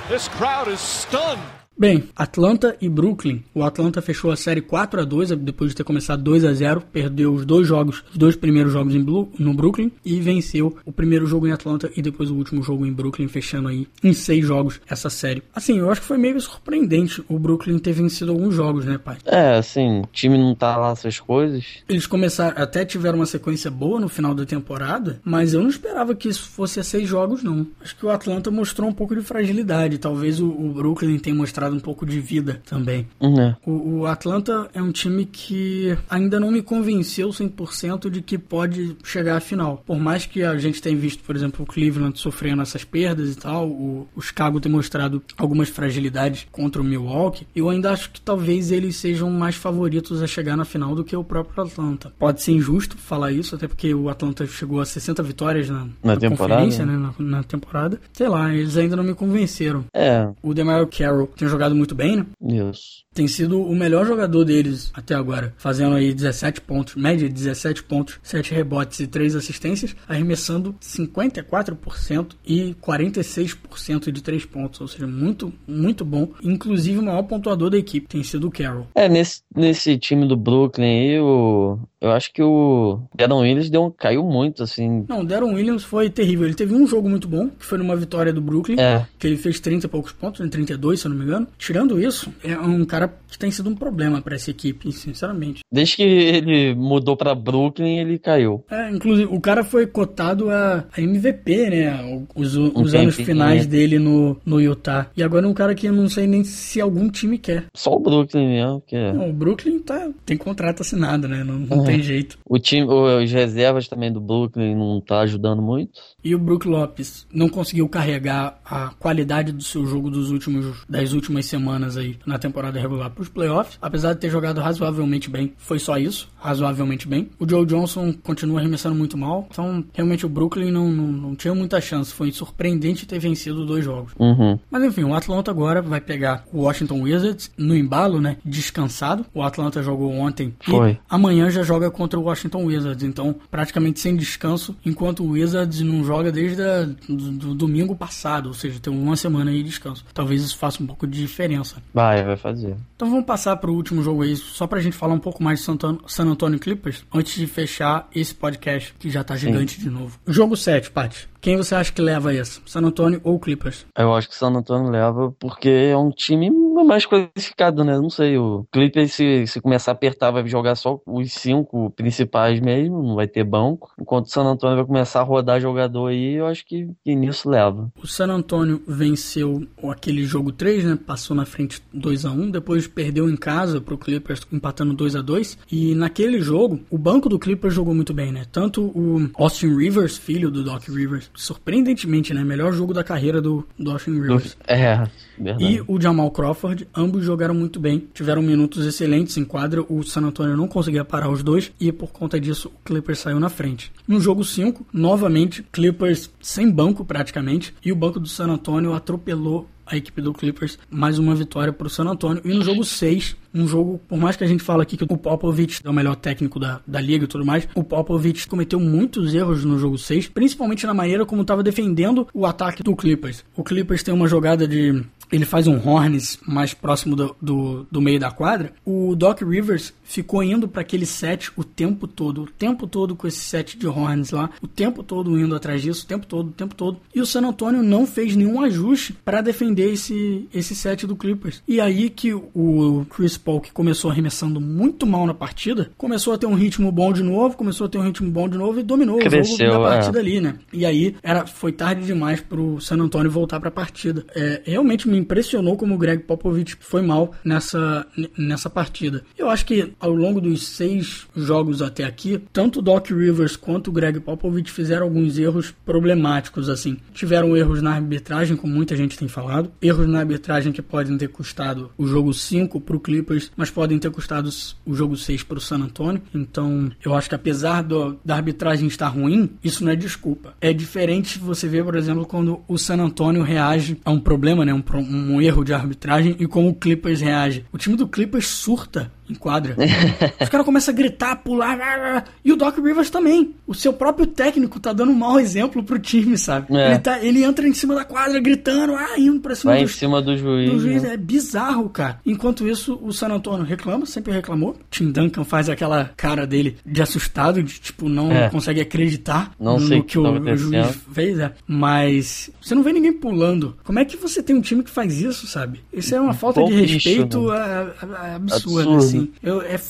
This 0.08 0.28
crowd 0.28 0.68
is 0.68 0.80
stunned. 0.80 1.40
Bem, 1.76 2.04
Atlanta 2.14 2.76
e 2.80 2.88
Brooklyn. 2.88 3.42
O 3.52 3.64
Atlanta 3.64 4.00
fechou 4.00 4.30
a 4.30 4.36
série 4.36 4.60
4 4.60 5.00
a 5.00 5.04
2 5.04 5.30
depois 5.30 5.70
de 5.70 5.76
ter 5.76 5.82
começado 5.82 6.22
2 6.22 6.44
a 6.44 6.52
0 6.52 6.80
perdeu 6.92 7.34
os 7.34 7.44
dois 7.44 7.66
jogos, 7.66 8.04
os 8.12 8.16
dois 8.16 8.36
primeiros 8.36 8.72
jogos 8.72 8.94
em 8.94 9.02
Blue, 9.02 9.28
no 9.36 9.52
Brooklyn 9.52 9.90
e 10.04 10.20
venceu 10.20 10.76
o 10.84 10.92
primeiro 10.92 11.26
jogo 11.26 11.48
em 11.48 11.52
Atlanta 11.52 11.90
e 11.96 12.00
depois 12.00 12.30
o 12.30 12.36
último 12.36 12.62
jogo 12.62 12.86
em 12.86 12.92
Brooklyn, 12.92 13.26
fechando 13.26 13.66
aí 13.66 13.88
em 14.04 14.12
seis 14.12 14.46
jogos 14.46 14.80
essa 14.88 15.10
série. 15.10 15.42
Assim, 15.52 15.78
eu 15.80 15.90
acho 15.90 16.00
que 16.00 16.06
foi 16.06 16.16
meio 16.16 16.40
surpreendente 16.40 17.24
o 17.28 17.40
Brooklyn 17.40 17.78
ter 17.80 17.92
vencido 17.92 18.30
alguns 18.30 18.54
jogos, 18.54 18.84
né, 18.84 18.96
pai? 18.96 19.16
É, 19.24 19.56
assim, 19.56 20.02
o 20.02 20.08
time 20.12 20.38
não 20.38 20.54
tá 20.54 20.76
lá 20.76 20.92
essas 20.92 21.18
coisas. 21.18 21.82
Eles 21.88 22.06
começaram, 22.06 22.54
até 22.56 22.84
tiveram 22.84 23.18
uma 23.18 23.26
sequência 23.26 23.68
boa 23.68 23.98
no 23.98 24.08
final 24.08 24.32
da 24.32 24.46
temporada, 24.46 25.20
mas 25.24 25.54
eu 25.54 25.60
não 25.60 25.68
esperava 25.68 26.14
que 26.14 26.28
isso 26.28 26.48
fosse 26.48 26.78
a 26.78 26.84
seis 26.84 27.08
jogos, 27.08 27.42
não. 27.42 27.66
Acho 27.80 27.96
que 27.96 28.06
o 28.06 28.10
Atlanta 28.10 28.48
mostrou 28.48 28.88
um 28.88 28.94
pouco 28.94 29.16
de 29.16 29.22
fragilidade. 29.22 29.98
Talvez 29.98 30.40
o, 30.40 30.46
o 30.46 30.72
Brooklyn 30.72 31.18
tenha 31.18 31.34
mostrado 31.34 31.63
um 31.72 31.80
pouco 31.80 32.04
de 32.04 32.20
vida 32.20 32.60
também. 32.66 33.06
Né? 33.20 33.56
O, 33.64 34.00
o 34.00 34.06
Atlanta 34.06 34.68
é 34.74 34.82
um 34.82 34.92
time 34.92 35.24
que 35.24 35.96
ainda 36.08 36.38
não 36.40 36.50
me 36.50 36.62
convenceu 36.62 37.28
100% 37.30 38.10
de 38.10 38.20
que 38.22 38.36
pode 38.38 38.96
chegar 39.04 39.36
à 39.36 39.40
final. 39.40 39.82
Por 39.86 39.98
mais 39.98 40.26
que 40.26 40.42
a 40.42 40.56
gente 40.58 40.80
tenha 40.82 40.96
visto, 40.96 41.22
por 41.24 41.34
exemplo, 41.36 41.64
o 41.64 41.66
Cleveland 41.66 42.18
sofrendo 42.18 42.62
essas 42.62 42.84
perdas 42.84 43.32
e 43.32 43.36
tal, 43.36 43.68
o, 43.68 44.08
o 44.14 44.20
Chicago 44.20 44.60
ter 44.60 44.68
mostrado 44.68 45.22
algumas 45.36 45.68
fragilidades 45.68 46.46
contra 46.50 46.80
o 46.80 46.84
Milwaukee, 46.84 47.46
eu 47.54 47.68
ainda 47.68 47.90
acho 47.92 48.10
que 48.10 48.20
talvez 48.20 48.70
eles 48.70 48.96
sejam 48.96 49.30
mais 49.30 49.54
favoritos 49.54 50.22
a 50.22 50.26
chegar 50.26 50.56
na 50.56 50.64
final 50.64 50.94
do 50.94 51.04
que 51.04 51.16
o 51.16 51.24
próprio 51.24 51.64
Atlanta. 51.64 52.12
Pode 52.18 52.42
ser 52.42 52.52
injusto 52.52 52.96
falar 52.96 53.32
isso, 53.32 53.54
até 53.54 53.66
porque 53.68 53.94
o 53.94 54.08
Atlanta 54.08 54.46
chegou 54.46 54.80
a 54.80 54.84
60 54.84 55.22
vitórias 55.22 55.68
na, 55.68 55.86
Na 56.02 56.16
temporada? 56.16 56.60
conferência, 56.62 56.86
né, 56.86 56.96
na, 56.96 57.14
na 57.18 57.42
temporada. 57.42 58.00
Sei 58.12 58.28
lá, 58.28 58.52
eles 58.54 58.76
ainda 58.76 58.96
não 58.96 59.04
me 59.04 59.14
convenceram. 59.14 59.84
É, 59.94 60.28
O 60.42 60.54
DeMar 60.54 60.86
Carroll 60.86 61.26
tem 61.36 61.48
jogado 61.54 61.74
muito 61.74 61.94
bem, 61.94 62.16
né? 62.16 62.26
isso. 62.70 63.04
tem 63.14 63.28
sido 63.28 63.62
o 63.62 63.74
melhor 63.74 64.04
jogador 64.04 64.44
deles 64.44 64.90
até 64.92 65.14
agora, 65.14 65.54
fazendo 65.56 65.94
aí 65.94 66.12
17 66.12 66.60
pontos, 66.62 66.96
média 66.96 67.28
de 67.28 67.34
17 67.34 67.84
pontos, 67.84 68.18
7 68.22 68.52
rebotes 68.52 69.00
e 69.00 69.06
3 69.06 69.36
assistências, 69.36 69.94
arremessando 70.08 70.74
54% 70.80 72.32
e 72.44 72.74
46% 72.82 74.10
de 74.10 74.22
3 74.22 74.44
pontos, 74.46 74.80
ou 74.80 74.88
seja, 74.88 75.06
muito, 75.06 75.52
muito 75.66 76.04
bom. 76.04 76.28
Inclusive, 76.42 76.98
o 76.98 77.02
maior 77.02 77.22
pontuador 77.22 77.70
da 77.70 77.78
equipe 77.78 78.08
tem 78.08 78.22
sido 78.22 78.48
o 78.48 78.50
Carroll. 78.50 78.88
É, 78.94 79.08
nesse, 79.08 79.42
nesse 79.54 79.96
time 79.96 80.26
do 80.26 80.36
Brooklyn 80.36 80.84
aí, 80.84 81.20
o, 81.20 81.78
eu 82.04 82.10
acho 82.12 82.32
que 82.32 82.42
o 82.42 83.00
Deron 83.14 83.40
Williams 83.40 83.70
deu 83.70 83.84
um, 83.84 83.90
caiu 83.90 84.22
muito, 84.24 84.62
assim. 84.62 85.04
Não, 85.08 85.20
o 85.20 85.24
Deron 85.24 85.54
Williams 85.54 85.84
foi 85.84 86.10
terrível. 86.10 86.44
Ele 86.46 86.54
teve 86.54 86.74
um 86.74 86.86
jogo 86.86 87.08
muito 87.08 87.26
bom, 87.28 87.48
que 87.48 87.64
foi 87.64 87.78
numa 87.78 87.96
vitória 87.96 88.32
do 88.32 88.40
Brooklyn, 88.40 88.76
É. 88.78 89.06
que 89.18 89.26
ele 89.26 89.36
fez 89.36 89.58
30 89.60 89.86
e 89.86 89.88
poucos 89.88 90.12
pontos, 90.12 90.40
né, 90.40 90.48
32, 90.48 91.00
se 91.00 91.06
eu 91.06 91.10
não 91.10 91.18
me 91.18 91.24
engano. 91.24 91.46
Tirando 91.58 92.00
isso, 92.00 92.32
é 92.42 92.58
um 92.58 92.84
cara 92.84 93.12
que 93.28 93.38
tem 93.38 93.50
sido 93.50 93.68
um 93.70 93.74
problema 93.74 94.20
pra 94.22 94.34
essa 94.34 94.50
equipe, 94.50 94.92
sinceramente. 94.92 95.60
Desde 95.72 95.96
que 95.96 96.02
ele 96.02 96.74
mudou 96.74 97.16
pra 97.16 97.34
Brooklyn, 97.34 97.98
ele 97.98 98.18
caiu. 98.18 98.64
É, 98.70 98.90
inclusive, 98.90 99.28
o 99.32 99.40
cara 99.40 99.64
foi 99.64 99.86
cotado 99.86 100.50
a, 100.50 100.84
a 100.96 101.00
MVP, 101.00 101.70
né? 101.70 102.24
Os, 102.34 102.54
os 102.56 102.94
anos 102.94 103.16
tempinho, 103.16 103.26
finais 103.26 103.62
né? 103.66 103.70
dele 103.70 103.98
no, 103.98 104.36
no 104.44 104.60
Utah. 104.60 105.08
E 105.16 105.22
agora 105.22 105.46
é 105.46 105.48
um 105.48 105.54
cara 105.54 105.74
que 105.74 105.86
eu 105.86 105.92
não 105.92 106.08
sei 106.08 106.26
nem 106.26 106.44
se 106.44 106.80
algum 106.80 107.08
time 107.08 107.38
quer. 107.38 107.64
Só 107.74 107.94
o 107.94 108.00
Brooklyn 108.00 108.48
mesmo, 108.48 108.82
que 108.86 108.96
é. 108.96 109.12
Não, 109.12 109.30
o 109.30 109.32
Brooklyn 109.32 109.78
tá, 109.78 110.10
tem 110.24 110.36
contrato 110.36 110.80
assinado, 110.82 111.26
né? 111.28 111.42
Não, 111.44 111.58
não 111.58 111.78
Uhum. 111.78 111.84
tem 111.84 111.93
jeito. 112.02 112.38
O 112.44 112.58
time, 112.58 112.86
os 112.86 113.30
reservas 113.30 113.88
também 113.88 114.12
do 114.12 114.20
Brooklyn 114.20 114.74
não 114.74 115.00
tá 115.00 115.20
ajudando 115.20 115.62
muito. 115.62 116.00
E 116.24 116.34
o 116.34 116.38
Brook 116.38 116.66
Lopes 116.66 117.26
não 117.30 117.50
conseguiu 117.50 117.86
carregar 117.86 118.58
a 118.64 118.88
qualidade 118.98 119.52
do 119.52 119.62
seu 119.62 119.84
jogo 119.86 120.10
dos 120.10 120.30
últimos, 120.30 120.84
das 120.88 121.12
últimas 121.12 121.44
semanas 121.44 121.98
aí 121.98 122.16
na 122.24 122.38
temporada 122.38 122.80
regular 122.80 123.10
para 123.10 123.20
os 123.20 123.28
playoffs. 123.28 123.78
Apesar 123.82 124.14
de 124.14 124.20
ter 124.20 124.30
jogado 124.30 124.58
razoavelmente 124.58 125.28
bem, 125.28 125.52
foi 125.58 125.78
só 125.78 125.98
isso, 125.98 126.28
razoavelmente 126.36 127.06
bem. 127.06 127.28
O 127.38 127.46
Joe 127.46 127.66
Johnson 127.66 128.14
continua 128.22 128.60
arremessando 128.60 128.94
muito 128.94 129.18
mal. 129.18 129.46
Então, 129.50 129.84
realmente, 129.92 130.24
o 130.24 130.28
Brooklyn 130.28 130.70
não, 130.70 130.90
não, 130.90 131.06
não 131.08 131.36
tinha 131.36 131.54
muita 131.54 131.78
chance. 131.78 132.14
Foi 132.14 132.32
surpreendente 132.32 133.06
ter 133.06 133.18
vencido 133.18 133.66
dois 133.66 133.84
jogos. 133.84 134.12
Uhum. 134.18 134.58
Mas 134.70 134.82
enfim, 134.82 135.04
o 135.04 135.14
Atlanta 135.14 135.50
agora 135.50 135.82
vai 135.82 136.00
pegar 136.00 136.44
o 136.54 136.62
Washington 136.62 137.02
Wizards 137.02 137.52
no 137.58 137.76
embalo, 137.76 138.18
né? 138.18 138.38
Descansado. 138.42 139.26
O 139.34 139.42
Atlanta 139.42 139.82
jogou 139.82 140.10
ontem 140.10 140.54
Foi. 140.64 140.92
e 140.92 140.98
amanhã 141.08 141.50
já 141.50 141.62
joga 141.62 141.90
contra 141.90 142.18
o 142.18 142.22
Washington 142.22 142.64
Wizards. 142.64 143.04
Então, 143.04 143.34
praticamente 143.50 144.00
sem 144.00 144.16
descanso, 144.16 144.74
enquanto 144.86 145.22
o 145.22 145.30
Wizards 145.30 145.82
não 145.82 146.02
joga 146.02 146.13
desde 146.22 146.62
a, 146.62 146.84
do, 147.08 147.32
do 147.32 147.54
domingo 147.54 147.96
passado, 147.96 148.46
ou 148.46 148.54
seja, 148.54 148.78
tem 148.80 148.92
uma 148.92 149.16
semana 149.16 149.50
aí 149.50 149.62
de 149.62 149.70
descanso. 149.70 150.04
Talvez 150.12 150.42
isso 150.42 150.56
faça 150.56 150.82
um 150.82 150.86
pouco 150.86 151.06
de 151.06 151.20
diferença. 151.20 151.76
Vai, 151.92 152.22
vai 152.22 152.36
fazer. 152.36 152.76
Então 152.96 153.10
vamos 153.10 153.24
passar 153.24 153.56
para 153.56 153.70
o 153.70 153.74
último 153.74 154.02
jogo 154.02 154.22
aí, 154.22 154.36
só 154.36 154.66
pra 154.66 154.80
gente 154.80 154.96
falar 154.96 155.14
um 155.14 155.18
pouco 155.18 155.42
mais 155.42 155.58
de 155.58 155.64
San 155.64 155.72
Antonio, 155.72 156.00
San 156.06 156.26
Antonio 156.26 156.58
Clippers, 156.58 157.04
antes 157.12 157.34
de 157.34 157.46
fechar 157.46 158.08
esse 158.14 158.34
podcast, 158.34 158.94
que 158.98 159.10
já 159.10 159.24
tá 159.24 159.36
gigante 159.36 159.80
de 159.80 159.90
novo. 159.90 160.18
Jogo 160.26 160.56
7, 160.56 160.90
Paty. 160.90 161.28
Quem 161.44 161.58
você 161.58 161.74
acha 161.74 161.92
que 161.92 162.00
leva 162.00 162.32
esse? 162.32 162.62
San 162.64 162.80
Antonio 162.80 163.20
ou 163.22 163.38
Clippers? 163.38 163.84
Eu 163.94 164.14
acho 164.14 164.30
que 164.30 164.34
San 164.34 164.48
Antonio 164.48 164.90
leva 164.90 165.30
porque 165.38 165.68
é 165.68 165.96
um 165.96 166.10
time 166.10 166.50
mais 166.86 167.04
qualificado, 167.06 167.84
né? 167.84 167.98
Não 167.98 168.08
sei, 168.08 168.38
o 168.38 168.66
Clippers 168.72 169.12
se, 169.12 169.46
se 169.46 169.60
começar 169.60 169.90
a 169.90 169.94
apertar 169.94 170.30
vai 170.30 170.46
jogar 170.46 170.74
só 170.74 170.98
os 171.06 171.32
cinco 171.32 171.90
principais 171.90 172.60
mesmo, 172.60 173.02
não 173.02 173.14
vai 173.14 173.28
ter 173.28 173.44
banco. 173.44 173.92
Enquanto 174.00 174.24
o 174.24 174.30
San 174.30 174.44
Antonio 174.44 174.76
vai 174.76 174.86
começar 174.86 175.20
a 175.20 175.22
rodar 175.24 175.60
jogador 175.60 176.03
aí, 176.06 176.34
eu 176.34 176.46
acho 176.46 176.64
que, 176.66 176.88
que 177.04 177.14
nisso 177.14 177.48
leva. 177.48 177.90
O 178.02 178.06
San 178.06 178.28
Antonio 178.28 178.82
venceu 178.86 179.66
aquele 179.90 180.24
jogo 180.24 180.52
3, 180.52 180.84
né? 180.84 180.98
Passou 181.06 181.36
na 181.36 181.44
frente 181.44 181.82
2 181.92 182.24
a 182.24 182.30
1 182.30 182.50
depois 182.50 182.86
perdeu 182.86 183.28
em 183.28 183.36
casa 183.36 183.80
pro 183.80 183.98
Clippers, 183.98 184.42
empatando 184.52 184.94
2 184.94 185.16
a 185.16 185.22
2 185.22 185.58
E 185.70 185.94
naquele 185.94 186.40
jogo, 186.40 186.80
o 186.90 186.98
banco 186.98 187.28
do 187.28 187.38
Clippers 187.38 187.74
jogou 187.74 187.94
muito 187.94 188.14
bem, 188.14 188.32
né? 188.32 188.44
Tanto 188.50 188.84
o 188.84 189.30
Austin 189.34 189.76
Rivers, 189.76 190.16
filho 190.16 190.50
do 190.50 190.62
Doc 190.62 190.88
Rivers, 190.88 191.30
surpreendentemente, 191.34 192.32
né? 192.32 192.44
Melhor 192.44 192.72
jogo 192.72 192.92
da 192.92 193.04
carreira 193.04 193.40
do, 193.40 193.66
do 193.78 193.90
Austin 193.90 194.12
Rivers. 194.12 194.56
É, 194.66 195.06
verdade. 195.38 195.64
E 195.64 195.84
o 195.86 196.00
Jamal 196.00 196.30
Crawford, 196.30 196.88
ambos 196.94 197.24
jogaram 197.24 197.54
muito 197.54 197.80
bem, 197.80 198.08
tiveram 198.12 198.42
minutos 198.42 198.86
excelentes 198.86 199.36
em 199.36 199.44
quadra. 199.44 199.84
O 199.88 200.02
San 200.02 200.22
Antonio 200.22 200.56
não 200.56 200.68
conseguia 200.68 201.04
parar 201.04 201.30
os 201.30 201.42
dois 201.42 201.72
e 201.80 201.90
por 201.92 202.12
conta 202.12 202.40
disso 202.40 202.68
o 202.68 202.84
Clippers 202.84 203.18
saiu 203.18 203.40
na 203.40 203.48
frente. 203.48 203.92
No 204.06 204.20
jogo 204.20 204.44
5, 204.44 204.86
novamente, 204.92 205.64
Clippers 205.72 206.30
sem 206.40 206.70
banco 206.70 207.04
praticamente, 207.04 207.74
e 207.84 207.92
o 207.92 207.96
banco 207.96 208.20
do 208.20 208.28
San 208.28 208.46
Antonio 208.46 208.92
atropelou 208.92 209.68
a 209.86 209.96
equipe 209.96 210.20
do 210.20 210.32
Clippers, 210.32 210.78
mais 210.90 211.18
uma 211.18 211.34
vitória 211.34 211.72
para 211.72 211.86
o 211.86 211.90
San 211.90 212.04
Antonio. 212.04 212.42
E 212.44 212.52
no 212.52 212.62
jogo 212.62 212.84
6, 212.84 213.36
um 213.54 213.66
jogo, 213.66 214.00
por 214.08 214.18
mais 214.18 214.36
que 214.36 214.44
a 214.44 214.46
gente 214.46 214.62
fale 214.62 214.82
aqui 214.82 214.96
que 214.96 215.04
o 215.04 215.16
Popovich 215.16 215.80
é 215.84 215.88
o 215.88 215.92
melhor 215.92 216.16
técnico 216.16 216.58
da, 216.58 216.80
da 216.86 217.00
liga 217.00 217.24
e 217.24 217.28
tudo 217.28 217.44
mais, 217.44 217.68
o 217.74 217.84
Popovich 217.84 218.48
cometeu 218.48 218.80
muitos 218.80 219.34
erros 219.34 219.64
no 219.64 219.78
jogo 219.78 219.96
6, 219.96 220.28
principalmente 220.28 220.86
na 220.86 220.94
maneira 220.94 221.24
como 221.24 221.42
estava 221.42 221.62
defendendo 221.62 222.26
o 222.34 222.46
ataque 222.46 222.82
do 222.82 222.96
Clippers. 222.96 223.44
O 223.56 223.62
Clippers 223.62 224.02
tem 224.02 224.14
uma 224.14 224.28
jogada 224.28 224.66
de 224.66 225.04
ele 225.32 225.44
faz 225.44 225.66
um 225.66 225.76
Horns 225.76 226.38
mais 226.46 226.74
próximo 226.74 227.16
do, 227.16 227.36
do, 227.40 227.86
do, 227.90 228.00
meio 228.00 228.20
da 228.20 228.30
quadra, 228.30 228.72
o 228.84 229.16
Doc 229.16 229.42
Rivers 229.42 229.92
ficou 230.04 230.42
indo 230.42 230.68
para 230.68 230.82
aquele 230.82 231.06
set 231.06 231.50
o 231.56 231.64
tempo 231.64 232.06
todo, 232.06 232.42
o 232.42 232.46
tempo 232.46 232.86
todo 232.86 233.16
com 233.16 233.26
esse 233.26 233.40
set 233.40 233.76
de 233.76 233.86
Horns 233.86 234.30
lá, 234.30 234.50
o 234.62 234.68
tempo 234.68 235.02
todo 235.02 235.38
indo 235.38 235.54
atrás 235.54 235.82
disso, 235.82 236.04
o 236.04 236.06
tempo 236.06 236.26
todo, 236.26 236.48
o 236.48 236.52
tempo 236.52 236.74
todo. 236.74 237.00
E 237.14 237.20
o 237.20 237.26
San 237.26 237.46
Antonio 237.46 237.82
não 237.82 238.06
fez 238.06 238.36
nenhum 238.36 238.60
ajuste 238.60 239.12
para 239.24 239.40
defender 239.40 239.73
defender 239.74 239.92
esse, 239.92 240.48
esse 240.54 240.74
set 240.74 241.06
do 241.06 241.16
Clippers. 241.16 241.62
E 241.66 241.80
aí 241.80 242.08
que 242.08 242.32
o 242.32 243.04
Chris 243.10 243.36
Paul, 243.36 243.60
que 243.60 243.72
começou 243.72 244.10
arremessando 244.10 244.60
muito 244.60 245.06
mal 245.06 245.26
na 245.26 245.34
partida, 245.34 245.90
começou 245.98 246.32
a 246.32 246.38
ter 246.38 246.46
um 246.46 246.54
ritmo 246.54 246.90
bom 246.90 247.12
de 247.12 247.22
novo, 247.22 247.56
começou 247.56 247.86
a 247.86 247.90
ter 247.90 247.98
um 247.98 248.02
ritmo 248.02 248.30
bom 248.30 248.48
de 248.48 248.56
novo 248.56 248.80
e 248.80 248.82
dominou 248.82 249.18
Cresceu, 249.18 249.68
o 249.68 249.72
jogo 249.72 249.84
da 249.84 249.94
é. 249.94 249.98
partida 249.98 250.18
ali, 250.18 250.40
né? 250.40 250.54
E 250.72 250.86
aí 250.86 251.16
era, 251.22 251.46
foi 251.46 251.72
tarde 251.72 252.06
demais 252.06 252.40
pro 252.40 252.80
San 252.80 252.96
Antonio 252.96 253.30
voltar 253.30 253.60
pra 253.60 253.70
partida. 253.70 254.24
É, 254.34 254.62
realmente 254.64 255.08
me 255.08 255.18
impressionou 255.18 255.76
como 255.76 255.94
o 255.94 255.98
Greg 255.98 256.22
Popovich 256.22 256.76
foi 256.80 257.02
mal 257.02 257.34
nessa, 257.44 258.06
nessa 258.38 258.70
partida. 258.70 259.24
Eu 259.36 259.50
acho 259.50 259.66
que 259.66 259.92
ao 259.98 260.12
longo 260.12 260.40
dos 260.40 260.66
seis 260.66 261.26
jogos 261.34 261.82
até 261.82 262.04
aqui, 262.04 262.40
tanto 262.52 262.78
o 262.78 262.82
Doc 262.82 263.10
Rivers 263.10 263.56
quanto 263.56 263.88
o 263.88 263.92
Greg 263.92 264.20
Popovich 264.20 264.70
fizeram 264.70 265.04
alguns 265.04 265.38
erros 265.38 265.74
problemáticos, 265.84 266.68
assim. 266.68 266.96
Tiveram 267.12 267.56
erros 267.56 267.82
na 267.82 267.94
arbitragem, 267.94 268.56
como 268.56 268.72
muita 268.72 268.96
gente 268.96 269.18
tem 269.18 269.28
falado. 269.28 269.63
Erros 269.80 270.08
na 270.08 270.20
arbitragem 270.20 270.72
que 270.72 270.82
podem 270.82 271.16
ter 271.18 271.28
custado 271.28 271.90
o 271.96 272.06
jogo 272.06 272.32
5 272.32 272.80
pro 272.80 273.00
Clippers, 273.00 273.50
mas 273.56 273.70
podem 273.70 273.98
ter 273.98 274.10
custado 274.10 274.48
o 274.86 274.94
jogo 274.94 275.16
6 275.16 275.42
pro 275.42 275.60
San 275.60 275.78
Antonio. 275.80 276.22
Então, 276.34 276.90
eu 277.04 277.14
acho 277.14 277.28
que 277.28 277.34
apesar 277.34 277.82
do- 277.82 278.18
da 278.24 278.36
arbitragem 278.36 278.86
estar 278.86 279.08
ruim, 279.08 279.50
isso 279.62 279.84
não 279.84 279.92
é 279.92 279.96
desculpa. 279.96 280.54
É 280.60 280.72
diferente 280.72 281.38
você 281.38 281.68
ver, 281.68 281.84
por 281.84 281.96
exemplo, 281.96 282.26
quando 282.26 282.60
o 282.68 282.76
San 282.78 282.96
Antonio 283.00 283.42
reage 283.42 283.96
a 284.04 284.10
um 284.10 284.20
problema, 284.20 284.64
né, 284.64 284.72
um, 284.74 284.82
um 284.98 285.40
erro 285.40 285.64
de 285.64 285.72
arbitragem 285.72 286.36
e 286.38 286.46
como 286.46 286.68
o 286.68 286.74
Clippers 286.74 287.20
reage. 287.20 287.64
O 287.72 287.78
time 287.78 287.96
do 287.96 288.06
Clippers 288.08 288.46
surta 288.46 289.10
em 289.28 289.34
quadra. 289.34 289.76
Os 290.40 290.48
caras 290.48 290.64
começam 290.66 290.92
a 290.92 290.96
gritar, 290.96 291.36
pular, 291.36 292.24
e 292.44 292.52
o 292.52 292.56
Doc 292.56 292.76
Rivers 292.78 293.10
também. 293.10 293.54
O 293.66 293.74
seu 293.74 293.92
próprio 293.92 294.26
técnico 294.26 294.78
tá 294.80 294.92
dando 294.92 295.12
um 295.12 295.14
mau 295.14 295.38
exemplo 295.40 295.82
pro 295.82 295.98
time, 295.98 296.36
sabe? 296.36 296.74
É. 296.76 296.90
Ele, 296.90 296.98
tá, 296.98 297.18
ele 297.22 297.42
entra 297.42 297.66
em 297.66 297.72
cima 297.74 297.94
da 297.94 298.04
quadra 298.04 298.38
gritando, 298.40 298.94
ah, 298.94 299.18
indo 299.18 299.40
pra 299.40 299.54
cima 299.54 299.72
Vai 299.72 299.82
em 299.82 299.86
cima 299.86 300.20
do 300.20 300.36
juiz. 300.36 300.70
do 300.70 300.78
juiz. 300.80 301.02
né? 301.02 301.14
É 301.14 301.16
bizarro, 301.16 301.88
cara. 301.88 302.20
Enquanto 302.26 302.66
isso, 302.68 302.98
o 303.02 303.12
San 303.12 303.28
Antonio 303.28 303.64
reclama, 303.64 304.04
sempre 304.06 304.32
reclamou. 304.32 304.76
Tim 304.90 305.10
Duncan 305.10 305.44
faz 305.44 305.68
aquela 305.68 306.10
cara 306.16 306.46
dele 306.46 306.76
de 306.84 307.00
assustado, 307.02 307.62
de 307.62 307.80
tipo, 307.80 308.08
não 308.08 308.30
É. 308.30 308.50
consegue 308.50 308.80
acreditar 308.80 309.52
Não 309.58 309.78
no 309.78 309.86
o 309.86 310.02
que 310.02 310.02
que 310.02 310.18
o, 310.18 310.22
tá 310.22 310.30
o 310.30 310.56
juiz 310.56 310.74
acontecendo. 310.74 311.00
fez. 311.12 311.38
É. 311.38 311.52
Mas 311.66 312.50
você 312.60 312.74
não 312.74 312.82
vê 312.82 312.92
ninguém 312.92 313.12
pulando. 313.12 313.76
Como 313.84 313.98
é 313.98 314.04
que 314.04 314.16
você 314.16 314.42
tem 314.42 314.56
um 314.56 314.60
time 314.60 314.82
que 314.82 314.90
faz 314.90 315.20
isso, 315.20 315.46
sabe? 315.46 315.80
Isso 315.92 316.14
é 316.14 316.20
uma 316.20 316.34
falta 316.34 316.62
de 316.64 316.72
respeito 316.72 317.48
né? 317.48 317.56
a- 317.56 317.86
a- 318.02 318.06
a- 318.06 318.34
absurda, 318.36 318.90
Absurdo. 318.94 319.13
Assim. 319.18 319.32
Eu, 319.42 319.62
é, 319.62 319.80